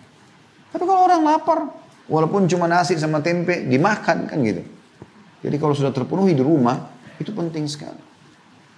Tapi 0.68 0.84
kalau 0.84 1.08
orang 1.08 1.24
lapar, 1.24 1.72
walaupun 2.04 2.44
cuma 2.52 2.68
nasi 2.68 3.00
sama 3.00 3.24
tempe, 3.24 3.64
dimakan 3.64 4.28
kan 4.28 4.38
gitu. 4.44 4.60
Jadi 5.40 5.56
kalau 5.56 5.72
sudah 5.72 5.92
terpenuhi 5.92 6.36
di 6.36 6.44
rumah, 6.44 6.88
itu 7.16 7.32
penting 7.32 7.64
sekali. 7.64 8.00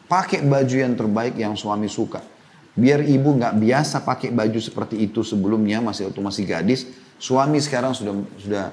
Pakai 0.07 0.43
baju 0.43 0.77
yang 0.79 0.95
terbaik 0.99 1.35
yang 1.39 1.55
suami 1.55 1.87
suka. 1.87 2.23
Biar 2.79 3.03
ibu 3.03 3.35
nggak 3.35 3.59
biasa 3.59 4.07
pakai 4.07 4.31
baju 4.31 4.61
seperti 4.63 5.03
itu 5.03 5.27
sebelumnya 5.27 5.83
masih 5.83 6.11
waktu 6.11 6.21
masih 6.23 6.45
gadis. 6.47 6.87
Suami 7.19 7.59
sekarang 7.59 7.93
sudah 7.93 8.15
sudah 8.39 8.65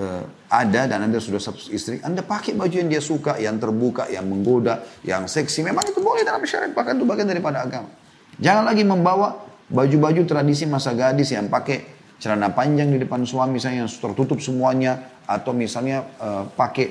uh, 0.00 0.24
ada 0.48 0.88
dan 0.88 1.04
anda 1.04 1.20
sudah 1.20 1.38
satu 1.38 1.68
istri. 1.70 2.00
Anda 2.00 2.24
pakai 2.24 2.56
baju 2.56 2.72
yang 2.72 2.88
dia 2.88 3.04
suka, 3.04 3.36
yang 3.36 3.60
terbuka, 3.60 4.08
yang 4.08 4.24
menggoda, 4.24 4.80
yang 5.04 5.28
seksi. 5.28 5.60
Memang 5.60 5.84
itu 5.84 6.00
boleh 6.00 6.24
dalam 6.24 6.40
syariat 6.48 6.72
bahkan 6.72 6.96
itu 6.96 7.04
bagian 7.04 7.28
daripada 7.28 7.62
agama. 7.62 7.92
Jangan 8.40 8.64
lagi 8.64 8.82
membawa 8.82 9.44
baju-baju 9.68 10.24
tradisi 10.24 10.64
masa 10.64 10.96
gadis 10.96 11.36
yang 11.36 11.52
pakai 11.52 11.84
celana 12.16 12.54
panjang 12.54 12.88
di 12.90 12.98
depan 13.02 13.26
suami 13.28 13.60
saya 13.60 13.84
yang 13.84 13.90
tertutup 13.90 14.40
semuanya 14.40 15.20
atau 15.28 15.52
misalnya 15.52 16.06
uh, 16.16 16.48
pakai 16.48 16.86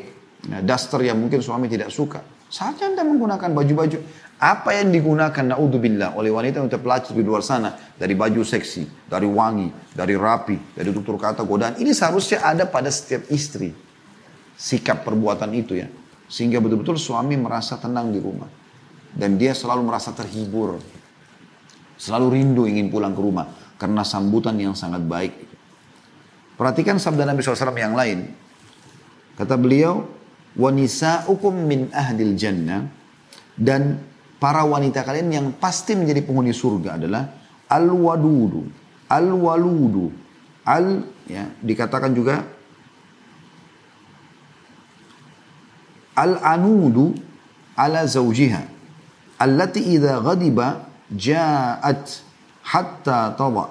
uh, 0.54 0.62
daster 0.62 1.02
yang 1.02 1.18
mungkin 1.18 1.42
suami 1.42 1.66
tidak 1.66 1.90
suka. 1.90 2.22
Saatnya 2.52 2.92
Anda 2.92 3.08
menggunakan 3.08 3.56
baju-baju 3.56 3.98
apa 4.42 4.74
yang 4.74 4.90
digunakan 4.90 5.46
naudzubillah 5.54 6.18
oleh 6.18 6.34
wanita 6.34 6.66
untuk 6.66 6.82
terpelacur 6.82 7.14
di 7.14 7.22
luar 7.22 7.46
sana? 7.46 7.78
Dari 7.94 8.18
baju 8.18 8.42
seksi, 8.42 9.06
dari 9.06 9.30
wangi, 9.30 9.70
dari 9.94 10.18
rapi, 10.18 10.74
dari 10.74 10.90
tutur 10.90 11.22
kata 11.22 11.46
godaan. 11.46 11.78
Ini 11.78 11.94
seharusnya 11.94 12.42
ada 12.42 12.66
pada 12.66 12.90
setiap 12.90 13.30
istri. 13.30 13.70
Sikap 14.58 15.06
perbuatan 15.06 15.54
itu 15.54 15.78
ya. 15.78 15.86
Sehingga 16.26 16.58
betul-betul 16.58 16.98
suami 16.98 17.38
merasa 17.38 17.78
tenang 17.78 18.10
di 18.10 18.18
rumah. 18.18 18.50
Dan 19.14 19.38
dia 19.38 19.54
selalu 19.54 19.86
merasa 19.86 20.10
terhibur. 20.10 20.82
Selalu 22.02 22.42
rindu 22.42 22.66
ingin 22.66 22.90
pulang 22.90 23.14
ke 23.14 23.22
rumah. 23.22 23.46
Karena 23.78 24.02
sambutan 24.02 24.58
yang 24.58 24.74
sangat 24.74 25.06
baik. 25.06 25.38
Perhatikan 26.58 26.98
sabda 26.98 27.30
Nabi 27.30 27.46
SAW 27.46 27.78
yang 27.78 27.94
lain. 27.94 28.26
Kata 29.38 29.54
beliau 29.54 30.02
wanisaukum 30.58 31.54
min 31.62 31.94
ahdil 31.94 32.34
jannah. 32.34 32.90
Dan 33.54 34.10
para 34.42 34.66
wanita 34.66 35.06
kalian 35.06 35.30
yang 35.30 35.48
pasti 35.54 35.94
menjadi 35.94 36.26
penghuni 36.26 36.50
surga 36.50 36.98
adalah 36.98 37.30
al-wadudu, 37.70 38.66
al-waludu, 39.06 40.10
al 40.66 41.06
ya 41.30 41.46
dikatakan 41.62 42.10
juga 42.18 42.42
al-anudu 46.18 47.14
ala 47.78 48.02
zawjiha 48.10 48.66
allati 49.38 49.94
idza 49.94 50.18
ghadiba 50.26 50.90
ja'at 51.14 52.26
hatta 52.66 53.38
tada. 53.38 53.66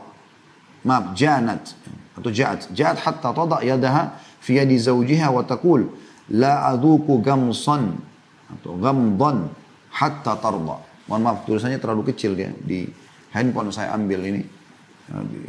Maaf 0.81 1.13
janat 1.19 1.75
atau 2.15 2.31
ja'at 2.31 2.71
ja'at 2.73 2.97
hatta 3.03 3.35
tada 3.35 3.59
yadaha 3.61 4.17
fi 4.39 4.57
yadi 4.63 4.79
zawjiha 4.79 5.29
wa 5.35 5.43
taqul 5.43 5.93
la 6.31 6.71
adhuku 6.73 7.21
gamsan 7.21 7.99
atau 8.49 8.79
gamdan 8.81 9.51
hatta 9.91 10.39
tarda 10.39 10.77
mohon 11.11 11.23
maaf 11.23 11.43
tulisannya 11.47 11.83
terlalu 11.83 12.15
kecil 12.15 12.39
ya 12.39 12.51
di 12.55 12.87
handphone 13.35 13.75
saya 13.75 13.95
ambil 13.95 14.23
ini 14.23 14.43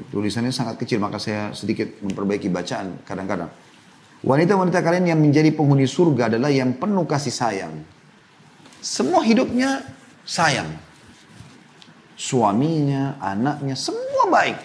tulisannya 0.10 0.50
sangat 0.50 0.82
kecil 0.82 0.98
maka 0.98 1.22
saya 1.22 1.54
sedikit 1.54 2.02
memperbaiki 2.02 2.50
bacaan 2.50 3.06
kadang-kadang 3.06 3.54
wanita-wanita 4.26 4.82
kalian 4.82 5.14
yang 5.14 5.20
menjadi 5.22 5.54
penghuni 5.54 5.86
surga 5.86 6.34
adalah 6.34 6.50
yang 6.50 6.74
penuh 6.78 7.06
kasih 7.06 7.34
sayang 7.34 7.74
semua 8.82 9.22
hidupnya 9.22 9.86
sayang 10.26 10.70
suaminya, 12.22 13.18
anaknya, 13.18 13.74
semua 13.74 14.30
baik. 14.30 14.58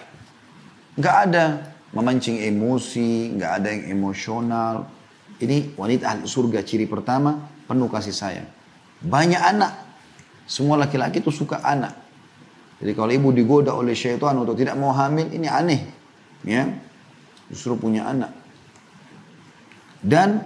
Nggak 1.01 1.15
ada 1.29 1.45
memancing 1.89 2.37
emosi, 2.45 3.33
nggak 3.33 3.51
ada 3.57 3.67
yang 3.73 3.97
emosional. 3.97 4.85
Ini 5.41 5.73
wanita 5.73 6.21
surga 6.29 6.61
ciri 6.61 6.85
pertama, 6.85 7.49
penuh 7.65 7.89
kasih 7.89 8.13
sayang. 8.13 8.49
Banyak 9.03 9.41
anak. 9.41 9.73
Semua 10.47 10.79
laki-laki 10.79 11.19
itu 11.19 11.29
suka 11.29 11.61
anak. 11.61 11.93
Jadi 12.77 12.91
kalau 12.93 13.09
ibu 13.09 13.29
digoda 13.33 13.73
oleh 13.73 13.97
syaitan 13.97 14.37
untuk 14.37 14.53
tidak 14.57 14.77
mau 14.77 14.93
hamil, 14.93 15.27
ini 15.33 15.49
aneh. 15.49 15.81
Ya, 16.45 16.69
justru 17.49 17.73
punya 17.75 18.05
anak. 18.05 18.31
Dan 19.99 20.45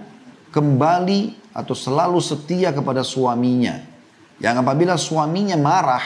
kembali 0.49 1.51
atau 1.51 1.75
selalu 1.75 2.19
setia 2.23 2.71
kepada 2.71 3.03
suaminya. 3.03 3.83
Yang 4.41 4.55
apabila 4.63 4.95
suaminya 4.95 5.59
marah, 5.59 6.05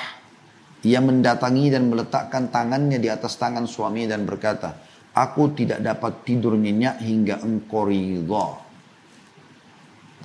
ia 0.83 0.99
mendatangi 0.99 1.71
dan 1.71 1.87
meletakkan 1.87 2.49
tangannya 2.49 2.99
di 2.99 3.07
atas 3.07 3.37
tangan 3.37 3.69
suami 3.69 4.09
dan 4.09 4.25
berkata, 4.25 4.75
Aku 5.15 5.55
tidak 5.55 5.79
dapat 5.79 6.27
tidur 6.27 6.59
nyenyak 6.59 6.99
hingga 6.99 7.39
engkau 7.39 7.87
ridha. 7.87 8.47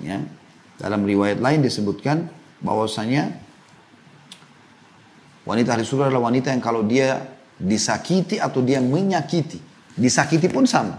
Ya. 0.03 0.19
Dalam 0.81 1.05
riwayat 1.05 1.45
lain 1.45 1.61
disebutkan 1.61 2.25
bahwasanya 2.65 3.37
wanita 5.45 5.77
ahli 5.77 5.85
surga 5.85 6.09
adalah 6.09 6.33
wanita 6.33 6.57
yang 6.57 6.65
kalau 6.65 6.81
dia 6.89 7.21
disakiti 7.61 8.41
atau 8.41 8.65
dia 8.65 8.81
menyakiti, 8.81 9.61
disakiti 9.93 10.49
pun 10.49 10.65
sama. 10.65 10.97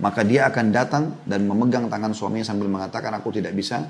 Maka 0.00 0.24
dia 0.26 0.48
akan 0.48 0.66
datang 0.72 1.04
dan 1.22 1.46
memegang 1.46 1.86
tangan 1.86 2.16
suaminya 2.16 2.48
sambil 2.48 2.66
mengatakan, 2.66 3.14
aku 3.14 3.30
tidak 3.30 3.54
bisa 3.54 3.84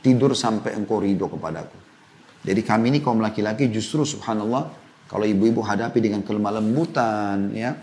tidur 0.00 0.32
sampai 0.32 0.78
engkau 0.78 1.02
ridho 1.02 1.28
kepadaku. 1.28 1.76
Jadi 2.40 2.60
kami 2.64 2.88
ini 2.88 2.98
kaum 3.04 3.20
laki-laki 3.20 3.68
justru 3.68 4.06
subhanallah 4.06 4.72
kalau 5.10 5.26
ibu-ibu 5.28 5.60
hadapi 5.60 6.00
dengan 6.00 6.24
kelemah 6.24 6.62
lembutan 6.62 7.52
ya. 7.52 7.76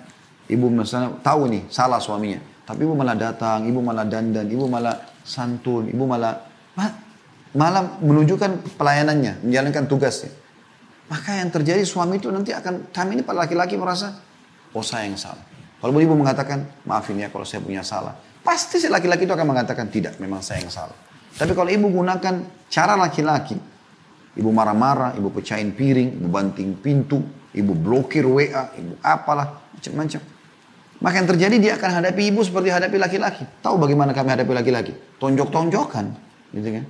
Ibu 0.48 0.72
misalnya 0.72 1.20
tahu 1.22 1.52
nih 1.52 1.68
salah 1.68 2.00
suaminya. 2.00 2.40
Tapi 2.64 2.88
ibu 2.88 2.96
malah 2.96 3.20
datang, 3.20 3.68
ibu 3.68 3.84
malah 3.84 4.08
dandan, 4.08 4.48
ibu 4.48 4.66
malah 4.66 4.96
santun, 5.28 5.92
ibu 5.92 6.08
malah 6.08 6.48
malah 7.52 8.00
menunjukkan 8.00 8.80
pelayanannya, 8.80 9.44
menjalankan 9.44 9.84
tugasnya. 9.92 10.32
Maka 11.12 11.40
yang 11.44 11.52
terjadi 11.52 11.84
suami 11.84 12.20
itu 12.20 12.32
nanti 12.32 12.56
akan, 12.56 12.92
kami 12.92 13.20
ini 13.20 13.24
para 13.24 13.44
laki-laki 13.44 13.76
merasa, 13.76 14.16
oh 14.72 14.84
saya 14.84 15.08
yang 15.08 15.20
salah. 15.20 15.44
Kalau 15.84 16.00
ibu 16.00 16.16
mengatakan, 16.16 16.64
maafin 16.88 17.20
ya 17.20 17.28
kalau 17.28 17.44
saya 17.44 17.60
punya 17.64 17.84
salah. 17.84 18.16
Pasti 18.44 18.80
si 18.80 18.88
laki-laki 18.88 19.28
itu 19.28 19.36
akan 19.36 19.48
mengatakan, 19.48 19.92
tidak, 19.92 20.20
memang 20.20 20.40
saya 20.40 20.64
yang 20.64 20.72
salah. 20.72 20.96
Tapi 21.36 21.52
kalau 21.52 21.68
ibu 21.68 21.88
gunakan 21.92 22.36
cara 22.68 22.96
laki-laki, 22.96 23.56
Ibu 24.38 24.54
marah-marah, 24.54 25.18
ibu 25.18 25.34
pecahin 25.34 25.74
piring, 25.74 26.22
ibu 26.22 26.30
banting 26.30 26.78
pintu, 26.78 27.26
ibu 27.58 27.74
blokir 27.74 28.22
WA, 28.22 28.70
ibu 28.78 28.94
apalah, 29.02 29.66
macam-macam. 29.74 30.22
Maka 30.98 31.22
yang 31.22 31.30
terjadi 31.30 31.56
dia 31.62 31.74
akan 31.78 32.02
hadapi 32.02 32.34
ibu 32.34 32.42
seperti 32.42 32.74
hadapi 32.74 32.98
laki-laki. 32.98 33.46
Tahu 33.62 33.78
bagaimana 33.78 34.12
kami 34.18 34.34
hadapi 34.34 34.52
laki-laki? 34.54 34.94
Tonjok-tonjokan. 35.22 36.06
Gitu 36.54 36.70
kan? 36.74 36.86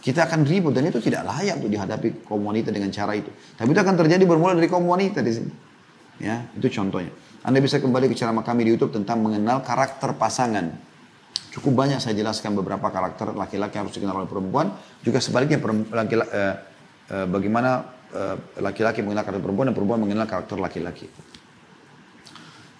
Kita 0.00 0.20
akan 0.30 0.46
ribut 0.46 0.72
dan 0.72 0.86
itu 0.88 1.02
tidak 1.02 1.26
layak 1.28 1.60
untuk 1.60 1.68
dihadapi 1.68 2.24
kaum 2.24 2.46
wanita 2.46 2.72
dengan 2.72 2.88
cara 2.94 3.12
itu. 3.18 3.28
Tapi 3.58 3.68
itu 3.68 3.80
akan 3.82 3.94
terjadi 4.00 4.24
bermula 4.24 4.54
dari 4.54 4.70
kaum 4.70 4.86
wanita 4.86 5.20
di 5.20 5.32
sini. 5.34 5.52
Ya, 6.22 6.46
itu 6.56 6.68
contohnya. 6.72 7.10
Anda 7.44 7.58
bisa 7.60 7.80
kembali 7.80 8.08
ke 8.12 8.16
ceramah 8.16 8.44
kami 8.44 8.64
di 8.64 8.76
YouTube 8.76 8.96
tentang 8.96 9.20
mengenal 9.20 9.60
karakter 9.60 10.14
pasangan. 10.16 10.72
Cukup 11.50 11.74
banyak 11.74 11.98
saya 11.98 12.14
jelaskan 12.14 12.54
beberapa 12.54 12.86
karakter 12.88 13.34
laki-laki 13.34 13.76
yang 13.76 13.84
harus 13.88 13.96
dikenal 13.98 14.24
oleh 14.24 14.30
perempuan. 14.30 14.72
Juga 15.02 15.18
sebaliknya 15.18 15.58
laki-laki, 15.90 16.30
eh, 16.30 16.54
Eh, 17.10 17.26
bagaimana 17.26 17.82
eh, 18.14 18.36
laki-laki 18.62 19.02
mengenal 19.02 19.26
karakter 19.26 19.42
perempuan 19.42 19.66
dan 19.66 19.74
perempuan 19.74 19.98
mengenal 19.98 20.30
karakter 20.30 20.62
laki-laki. 20.62 21.10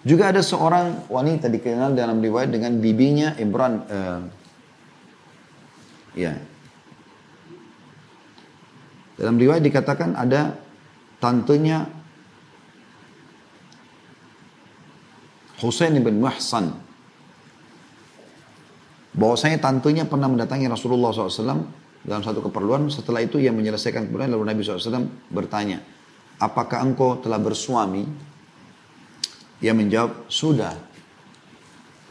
Juga 0.01 0.33
ada 0.33 0.41
seorang 0.41 1.05
wanita 1.13 1.45
dikenal 1.45 1.93
dalam 1.93 2.17
riwayat 2.17 2.49
dengan 2.49 2.73
bibinya 2.81 3.37
Imran. 3.37 3.73
Uh, 3.85 4.21
ya. 6.17 6.33
Dalam 9.21 9.37
riwayat 9.37 9.61
dikatakan 9.61 10.17
ada 10.17 10.57
tantenya 11.21 11.85
Husain 15.61 15.93
bin 15.93 16.17
Muhsan. 16.17 16.73
Bahwasanya 19.13 19.61
tantenya 19.61 20.09
pernah 20.09 20.25
mendatangi 20.25 20.65
Rasulullah 20.65 21.13
SAW 21.13 21.61
dalam 22.01 22.25
satu 22.25 22.41
keperluan. 22.41 22.89
Setelah 22.89 23.21
itu 23.21 23.37
ia 23.37 23.53
menyelesaikan 23.53 24.09
keperluan 24.09 24.33
lalu 24.33 24.49
Nabi 24.49 24.65
SAW 24.65 25.05
bertanya, 25.29 25.85
apakah 26.41 26.81
engkau 26.81 27.21
telah 27.21 27.37
bersuami? 27.37 28.30
Ia 29.61 29.73
menjawab, 29.77 30.25
sudah. 30.25 30.73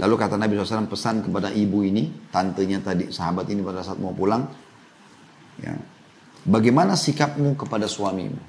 Lalu 0.00 0.14
kata 0.16 0.40
Nabi 0.40 0.56
SAW 0.56 0.88
pesan 0.88 1.20
kepada 1.20 1.52
ibu 1.52 1.84
ini, 1.84 2.30
tantenya 2.32 2.80
tadi, 2.80 3.12
sahabat 3.12 3.50
ini 3.52 3.60
pada 3.60 3.84
saat 3.84 4.00
mau 4.00 4.16
pulang. 4.16 4.48
Ya, 5.60 5.76
Bagaimana 6.40 6.96
sikapmu 6.96 7.52
kepada 7.52 7.84
suamimu? 7.84 8.40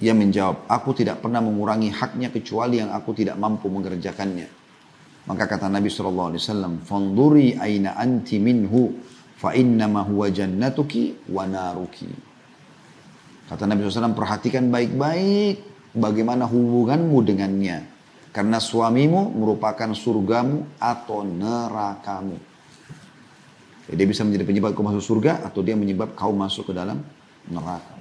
Ia 0.00 0.16
menjawab, 0.16 0.64
aku 0.64 0.96
tidak 0.96 1.20
pernah 1.20 1.44
mengurangi 1.44 1.92
haknya 1.92 2.32
kecuali 2.32 2.80
yang 2.80 2.88
aku 2.88 3.12
tidak 3.12 3.36
mampu 3.36 3.68
mengerjakannya. 3.68 4.48
Maka 5.28 5.44
kata 5.44 5.68
Nabi 5.68 5.92
SAW, 5.92 6.40
Fanduri 6.88 7.52
aina 7.60 8.00
anti 8.00 8.40
minhu 8.40 8.96
fa 9.36 9.52
innama 9.52 10.00
huwa 10.08 10.32
jannatuki 10.32 11.28
wa 11.28 11.44
naruki. 11.44 12.08
Kata 13.52 13.68
Nabi 13.68 13.84
SAW, 13.84 14.16
perhatikan 14.16 14.72
baik-baik 14.72 15.69
bagaimana 15.94 16.46
hubunganmu 16.46 17.18
dengannya. 17.26 17.78
Karena 18.30 18.62
suamimu 18.62 19.34
merupakan 19.34 19.90
surgamu 19.90 20.78
atau 20.78 21.26
nerakamu. 21.26 22.38
Jadi 23.90 23.98
dia 23.98 24.06
bisa 24.06 24.22
menjadi 24.22 24.46
penyebab 24.46 24.70
kau 24.78 24.86
masuk 24.86 25.02
surga 25.02 25.42
atau 25.42 25.66
dia 25.66 25.74
menyebab 25.74 26.14
kau 26.14 26.30
masuk 26.30 26.70
ke 26.70 26.72
dalam 26.78 27.02
neraka. 27.50 27.98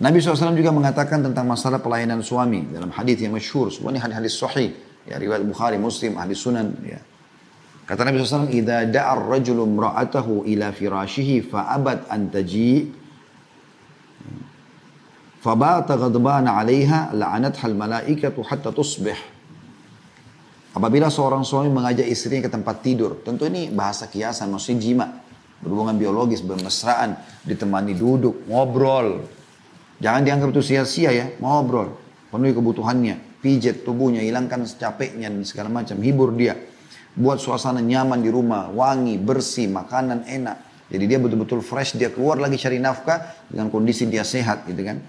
Nabi 0.00 0.18
SAW 0.18 0.56
juga 0.56 0.72
mengatakan 0.72 1.20
tentang 1.20 1.44
masalah 1.44 1.78
pelayanan 1.78 2.24
suami 2.24 2.72
dalam 2.72 2.88
hadis 2.88 3.20
yang 3.20 3.36
masyhur. 3.36 3.68
Semua 3.68 3.92
ini 3.92 4.00
hadis-hadis 4.00 4.34
sahih. 4.34 4.72
Ya, 5.04 5.20
riwayat 5.20 5.44
Bukhari, 5.44 5.76
Muslim, 5.76 6.16
hadis 6.16 6.40
Sunan. 6.40 6.72
Ya. 6.82 7.04
Kata 7.84 8.08
Nabi 8.08 8.22
SAW, 8.22 8.48
"Idza 8.48 8.88
da'a 8.88 9.12
ar-rajulu 9.12 9.68
imra'atahu 9.68 10.48
ila 10.48 10.72
firashihi 10.72 11.52
an 11.52 12.32
taji' 12.32 13.01
Fabata 15.42 15.98
ghadbana 15.98 16.54
'alaiha 16.54 17.10
la'anatha 17.18 17.66
al-malaikatu 17.66 18.46
hatta 18.46 18.70
tusbih. 18.70 19.18
Apabila 20.70 21.10
seorang 21.10 21.42
suami 21.42 21.66
mengajak 21.66 22.06
istrinya 22.06 22.46
ke 22.46 22.50
tempat 22.54 22.78
tidur, 22.78 23.18
tentu 23.26 23.50
ini 23.50 23.66
bahasa 23.66 24.06
kiasan, 24.06 24.54
maksudnya 24.54 24.78
jima, 24.78 25.06
berhubungan 25.58 25.98
biologis, 25.98 26.46
bermesraan, 26.46 27.18
ditemani 27.42 27.92
duduk, 27.98 28.46
ngobrol. 28.46 29.26
Jangan 29.98 30.22
dianggap 30.22 30.54
itu 30.54 30.62
sia-sia 30.62 31.10
ya, 31.10 31.26
ngobrol, 31.42 31.90
penuhi 32.30 32.54
kebutuhannya, 32.54 33.42
pijet 33.42 33.82
tubuhnya, 33.82 34.22
hilangkan 34.22 34.62
capeknya 34.64 35.26
dan 35.26 35.42
segala 35.42 35.68
macam, 35.68 35.98
hibur 35.98 36.32
dia. 36.38 36.54
Buat 37.18 37.42
suasana 37.42 37.82
nyaman 37.82 38.22
di 38.22 38.30
rumah, 38.30 38.70
wangi, 38.70 39.18
bersih, 39.18 39.66
makanan 39.68 40.24
enak. 40.24 40.86
Jadi 40.86 41.04
dia 41.04 41.18
betul-betul 41.18 41.66
fresh, 41.66 41.98
dia 41.98 42.14
keluar 42.14 42.38
lagi 42.38 42.56
cari 42.56 42.78
nafkah 42.78 43.50
dengan 43.50 43.68
kondisi 43.68 44.06
dia 44.06 44.22
sehat 44.24 44.64
gitu 44.70 44.86
kan. 44.86 45.02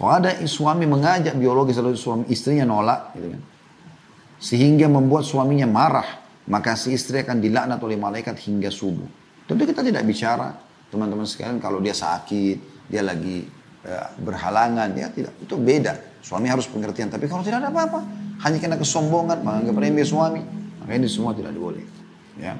Kalau 0.00 0.16
ada 0.16 0.32
suami 0.48 0.88
mengajak 0.88 1.36
biologis 1.36 1.76
lalu 1.76 1.92
suami 1.92 2.24
istrinya 2.32 2.64
nolak 2.64 3.12
gitu 3.20 3.36
kan. 3.36 3.42
Sehingga 4.40 4.88
membuat 4.88 5.28
suaminya 5.28 5.68
marah, 5.68 6.08
maka 6.48 6.72
si 6.72 6.96
istri 6.96 7.20
akan 7.20 7.36
dilaknat 7.36 7.76
oleh 7.84 8.00
malaikat 8.00 8.32
hingga 8.48 8.72
subuh. 8.72 9.04
Tentu 9.44 9.68
kita 9.68 9.84
tidak 9.84 10.00
bicara, 10.08 10.56
teman-teman 10.88 11.28
sekalian, 11.28 11.60
kalau 11.60 11.84
dia 11.84 11.92
sakit, 11.92 12.88
dia 12.88 13.04
lagi 13.04 13.44
uh, 13.84 14.08
berhalangan, 14.24 14.88
ya 14.96 15.12
tidak. 15.12 15.36
Itu 15.36 15.60
beda. 15.60 16.24
Suami 16.24 16.48
harus 16.48 16.64
pengertian. 16.64 17.12
Tapi 17.12 17.28
kalau 17.28 17.44
tidak 17.44 17.60
ada 17.60 17.68
apa-apa, 17.68 18.00
hanya 18.48 18.56
kena 18.56 18.80
kesombongan, 18.80 19.44
menganggap 19.44 19.76
remeh 19.76 20.08
suami, 20.08 20.40
maka 20.80 20.96
ini 20.96 21.12
semua 21.12 21.36
tidak 21.36 21.52
boleh. 21.52 21.84
Ya. 22.40 22.56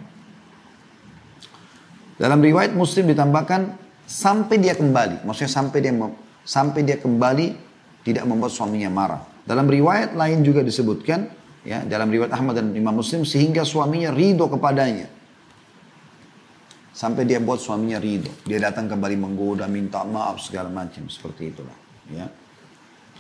Dalam 2.20 2.44
riwayat 2.44 2.76
Muslim 2.76 3.08
ditambahkan 3.08 3.72
sampai 4.04 4.60
dia 4.60 4.76
kembali, 4.76 5.24
maksudnya 5.24 5.48
sampai 5.48 5.80
dia 5.80 5.96
sampai 6.44 6.82
dia 6.86 6.96
kembali 7.00 7.70
tidak 8.04 8.24
membuat 8.24 8.52
suaminya 8.52 8.90
marah. 8.90 9.22
Dalam 9.44 9.66
riwayat 9.66 10.14
lain 10.16 10.44
juga 10.46 10.64
disebutkan 10.64 11.26
ya 11.66 11.84
dalam 11.84 12.08
riwayat 12.08 12.32
Ahmad 12.32 12.56
dan 12.60 12.72
Imam 12.72 12.96
Muslim 12.96 13.24
sehingga 13.26 13.64
suaminya 13.66 14.12
ridho 14.12 14.48
kepadanya. 14.48 15.08
Sampai 16.90 17.24
dia 17.24 17.40
buat 17.40 17.62
suaminya 17.62 17.96
ridho. 17.96 18.28
Dia 18.44 18.60
datang 18.60 18.90
kembali 18.90 19.16
menggoda 19.16 19.64
minta 19.70 20.04
maaf 20.04 20.42
segala 20.42 20.68
macam 20.68 21.08
seperti 21.08 21.52
itulah 21.52 21.76
ya. 22.12 22.26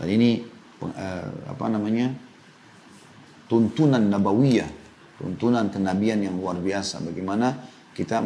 Dan 0.00 0.06
ini 0.08 0.40
uh, 0.80 1.28
apa 1.48 1.66
namanya 1.68 2.12
tuntunan 3.48 4.00
nabawiyah 4.00 4.80
tuntunan 5.20 5.68
kenabian 5.68 6.24
yang 6.24 6.40
luar 6.40 6.56
biasa. 6.56 7.04
Bagaimana 7.04 7.52
kita 7.92 8.24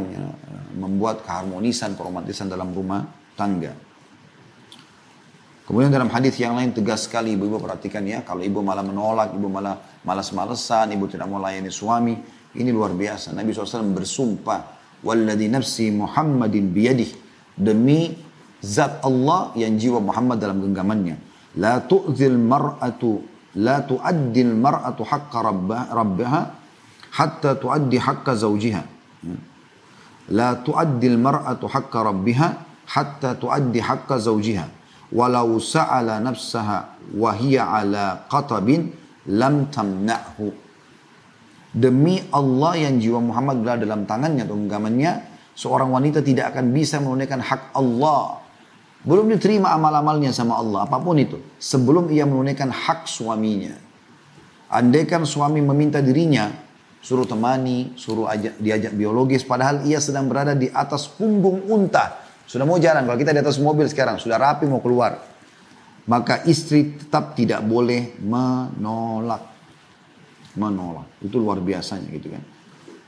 membuat 0.78 1.26
keharmonisan 1.26 1.98
keromantisan 1.98 2.46
dalam 2.46 2.70
rumah 2.70 3.02
tangga 3.34 3.74
Kemudian 5.64 5.88
dalam 5.88 6.12
hadis 6.12 6.36
yang 6.36 6.52
lain 6.60 6.76
tegas 6.76 7.08
sekali 7.08 7.40
ibu-ibu 7.40 7.56
perhatikan 7.56 8.04
ya, 8.04 8.20
kalau 8.20 8.44
ibu 8.44 8.60
malah 8.60 8.84
menolak, 8.84 9.32
ibu 9.32 9.48
malah 9.48 9.80
malas-malesan, 10.04 10.92
ibu 10.92 11.08
tidak 11.08 11.24
mau 11.24 11.40
layani 11.40 11.72
suami, 11.72 12.12
ini 12.60 12.68
luar 12.68 12.92
biasa. 12.92 13.32
Nabi 13.32 13.56
SAW 13.56 13.96
bersumpah, 13.96 14.60
"Walladhi 15.00 15.48
nafsi 15.48 15.88
Muhammadin 15.88 16.68
biyadih." 16.68 17.16
Demi 17.56 18.12
zat 18.60 19.00
Allah 19.00 19.56
yang 19.56 19.80
jiwa 19.80 20.04
Muhammad 20.04 20.36
dalam 20.36 20.60
genggamannya. 20.60 21.16
La 21.56 21.80
tu'zil 21.80 22.36
mar'atu 22.36 23.24
la 23.56 23.80
tu'addil 23.86 24.52
mar'atu 24.52 25.00
haqqa 25.06 25.38
rabbaha 25.94 26.40
hatta 27.14 27.56
tu'addi 27.56 27.96
haqqa 28.04 28.36
zawjiha. 28.36 28.82
La 30.34 30.60
tu'addil 30.60 31.16
mar'atu 31.16 31.72
haqqa 31.72 31.98
rabbiha 32.04 32.48
hatta 32.84 33.38
tu'addi 33.38 33.80
haqqa 33.80 34.20
zawjiha 34.20 34.83
walau 35.14 35.62
sa'ala 35.62 36.18
nafsaha 36.18 36.98
wa 37.14 37.30
hiya 37.32 37.70
ala 37.70 38.26
qatabin 38.26 38.90
lam 39.30 39.70
tamna'hu. 39.70 40.50
Demi 41.74 42.22
Allah 42.30 42.86
yang 42.86 42.98
jiwa 42.98 43.22
Muhammad 43.22 43.62
berada 43.62 43.82
dalam 43.86 44.06
tangannya 44.06 44.46
atau 44.46 44.58
genggamannya 44.58 45.12
seorang 45.54 45.90
wanita 45.90 46.22
tidak 46.22 46.54
akan 46.54 46.74
bisa 46.74 46.98
menunaikan 46.98 47.38
hak 47.38 47.74
Allah. 47.74 48.42
Belum 49.06 49.30
diterima 49.30 49.74
amal-amalnya 49.74 50.34
sama 50.34 50.58
Allah 50.58 50.86
apa 50.86 50.96
pun 51.02 51.18
itu 51.18 51.38
sebelum 51.58 52.10
ia 52.10 52.26
menunaikan 52.26 52.70
hak 52.70 53.06
suaminya. 53.06 53.74
Andaikan 54.70 55.22
suami 55.22 55.62
meminta 55.62 56.02
dirinya 56.02 56.50
suruh 57.04 57.28
temani 57.28 57.92
suruh 58.00 58.24
ajak, 58.32 58.56
diajak 58.56 58.96
biologis 58.96 59.44
padahal 59.44 59.84
ia 59.84 60.00
sedang 60.00 60.24
berada 60.24 60.56
di 60.56 60.72
atas 60.72 61.04
punggung 61.04 61.68
unta 61.68 62.23
sudah 62.44 62.64
mau 62.68 62.76
jalan, 62.76 63.08
kalau 63.08 63.18
kita 63.18 63.32
di 63.32 63.40
atas 63.40 63.56
mobil 63.56 63.88
sekarang, 63.88 64.20
sudah 64.20 64.36
rapi 64.36 64.68
mau 64.68 64.84
keluar. 64.84 65.16
Maka 66.04 66.44
istri 66.44 67.00
tetap 67.00 67.32
tidak 67.32 67.64
boleh 67.64 68.20
menolak. 68.20 69.42
Menolak. 70.60 71.08
Itu 71.24 71.40
luar 71.40 71.64
biasanya 71.64 72.12
gitu 72.12 72.28
kan. 72.28 72.44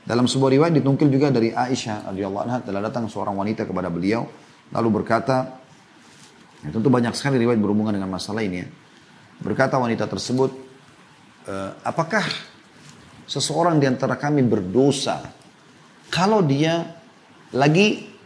Dalam 0.07 0.25
sebuah 0.25 0.55
riwayat 0.55 0.73
ditungkil 0.81 1.11
juga 1.11 1.27
dari 1.29 1.51
Aisyah 1.51 2.09
radhiyallahu 2.09 2.43
anha 2.47 2.57
telah 2.63 2.79
datang 2.79 3.11
seorang 3.11 3.35
wanita 3.35 3.67
kepada 3.67 3.91
beliau 3.91 4.23
lalu 4.71 5.03
berkata 5.03 5.59
ya 6.63 6.71
tentu 6.71 6.87
banyak 6.87 7.11
sekali 7.11 7.35
riwayat 7.35 7.59
berhubungan 7.59 7.91
dengan 7.91 8.07
masalah 8.07 8.39
ini 8.39 8.63
ya. 8.63 8.67
Berkata 9.37 9.77
wanita 9.77 10.09
tersebut, 10.09 10.49
e, 11.45 11.55
apakah 11.85 12.25
seseorang 13.29 13.77
di 13.77 13.85
antara 13.85 14.17
kami 14.17 14.41
berdosa 14.47 15.27
kalau 16.07 16.41
dia 16.41 16.97
lagi 17.51 18.16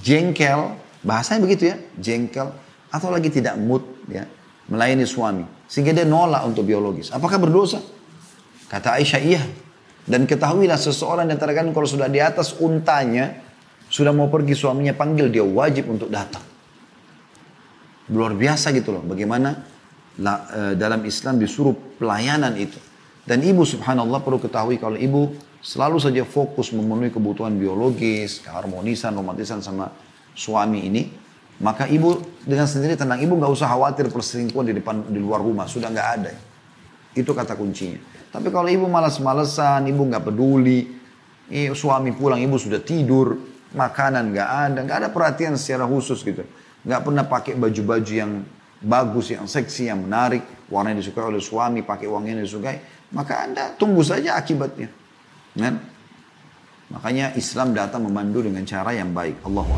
jengkel, 0.00 0.78
bahasanya 1.04 1.44
begitu 1.44 1.68
ya, 1.68 1.76
jengkel 2.00 2.48
atau 2.88 3.08
lagi 3.12 3.28
tidak 3.28 3.60
mood 3.60 3.84
ya, 4.08 4.24
melayani 4.72 5.04
suami 5.04 5.44
sehingga 5.68 5.96
dia 5.96 6.04
nolak 6.04 6.44
untuk 6.44 6.68
biologis. 6.68 7.08
Apakah 7.12 7.40
berdosa? 7.40 7.80
Kata 8.68 9.00
Aisyah 9.00 9.22
iya. 9.24 9.42
Dan 10.02 10.28
ketahuilah 10.28 10.76
seseorang 10.76 11.28
yang 11.28 11.40
antara 11.40 11.56
kalau 11.56 11.88
sudah 11.88 12.12
di 12.12 12.20
atas 12.20 12.56
untanya 12.60 13.40
sudah 13.92 14.12
mau 14.12 14.28
pergi 14.32 14.56
suaminya 14.56 14.96
panggil 14.96 15.28
dia 15.32 15.44
wajib 15.44 15.88
untuk 15.88 16.08
datang. 16.08 16.44
Luar 18.12 18.36
biasa 18.36 18.72
gitu 18.76 18.92
loh. 18.92 19.04
Bagaimana 19.04 19.64
e, 20.16 20.74
dalam 20.76 21.00
Islam 21.08 21.40
disuruh 21.40 21.72
pelayanan 22.00 22.56
itu. 22.56 22.80
Dan 23.22 23.40
ibu 23.46 23.62
subhanallah 23.62 24.20
perlu 24.20 24.42
ketahui 24.42 24.76
kalau 24.76 24.98
ibu 24.98 25.32
selalu 25.62 26.02
saja 26.02 26.26
fokus 26.26 26.74
memenuhi 26.74 27.14
kebutuhan 27.14 27.54
biologis, 27.54 28.42
keharmonisan, 28.42 29.14
romantisan 29.14 29.62
sama 29.62 29.94
suami 30.34 30.90
ini, 30.90 31.02
maka 31.62 31.86
ibu 31.86 32.18
dengan 32.42 32.66
sendiri 32.66 32.98
tenang, 32.98 33.22
ibu 33.22 33.38
nggak 33.38 33.52
usah 33.54 33.70
khawatir 33.70 34.10
perselingkuhan 34.10 34.66
di 34.66 34.74
depan 34.82 35.06
di 35.06 35.22
luar 35.22 35.38
rumah, 35.38 35.70
sudah 35.70 35.88
nggak 35.94 36.08
ada. 36.18 36.34
Itu 37.14 37.30
kata 37.30 37.54
kuncinya. 37.54 38.02
Tapi 38.34 38.50
kalau 38.50 38.66
ibu 38.66 38.90
malas-malesan, 38.90 39.86
ibu 39.86 40.02
nggak 40.02 40.26
peduli, 40.26 40.98
eh, 41.46 41.70
suami 41.70 42.10
pulang, 42.10 42.42
ibu 42.42 42.58
sudah 42.58 42.82
tidur, 42.82 43.38
makanan 43.70 44.34
nggak 44.34 44.48
ada, 44.50 44.78
nggak 44.82 44.98
ada 45.06 45.08
perhatian 45.14 45.54
secara 45.54 45.86
khusus 45.86 46.26
gitu, 46.26 46.42
nggak 46.82 47.00
pernah 47.06 47.24
pakai 47.24 47.54
baju-baju 47.54 48.12
yang 48.12 48.42
bagus, 48.82 49.30
yang 49.30 49.46
seksi, 49.46 49.86
yang 49.86 50.02
menarik, 50.02 50.42
warna 50.66 50.90
yang 50.90 50.98
disukai 51.04 51.22
oleh 51.22 51.38
suami, 51.38 51.86
pakai 51.86 52.10
uang 52.10 52.24
yang 52.26 52.42
disukai, 52.42 52.82
maka 53.14 53.46
anda 53.46 53.70
tunggu 53.78 54.02
saja 54.02 54.34
akibatnya. 54.34 55.01
Kan? 55.56 55.74
Makanya 56.92 57.32
Islam 57.36 57.72
datang 57.72 58.04
memandu 58.04 58.44
dengan 58.44 58.64
cara 58.68 58.92
yang 58.92 59.12
baik. 59.16 59.40
Allahu. 59.44 59.72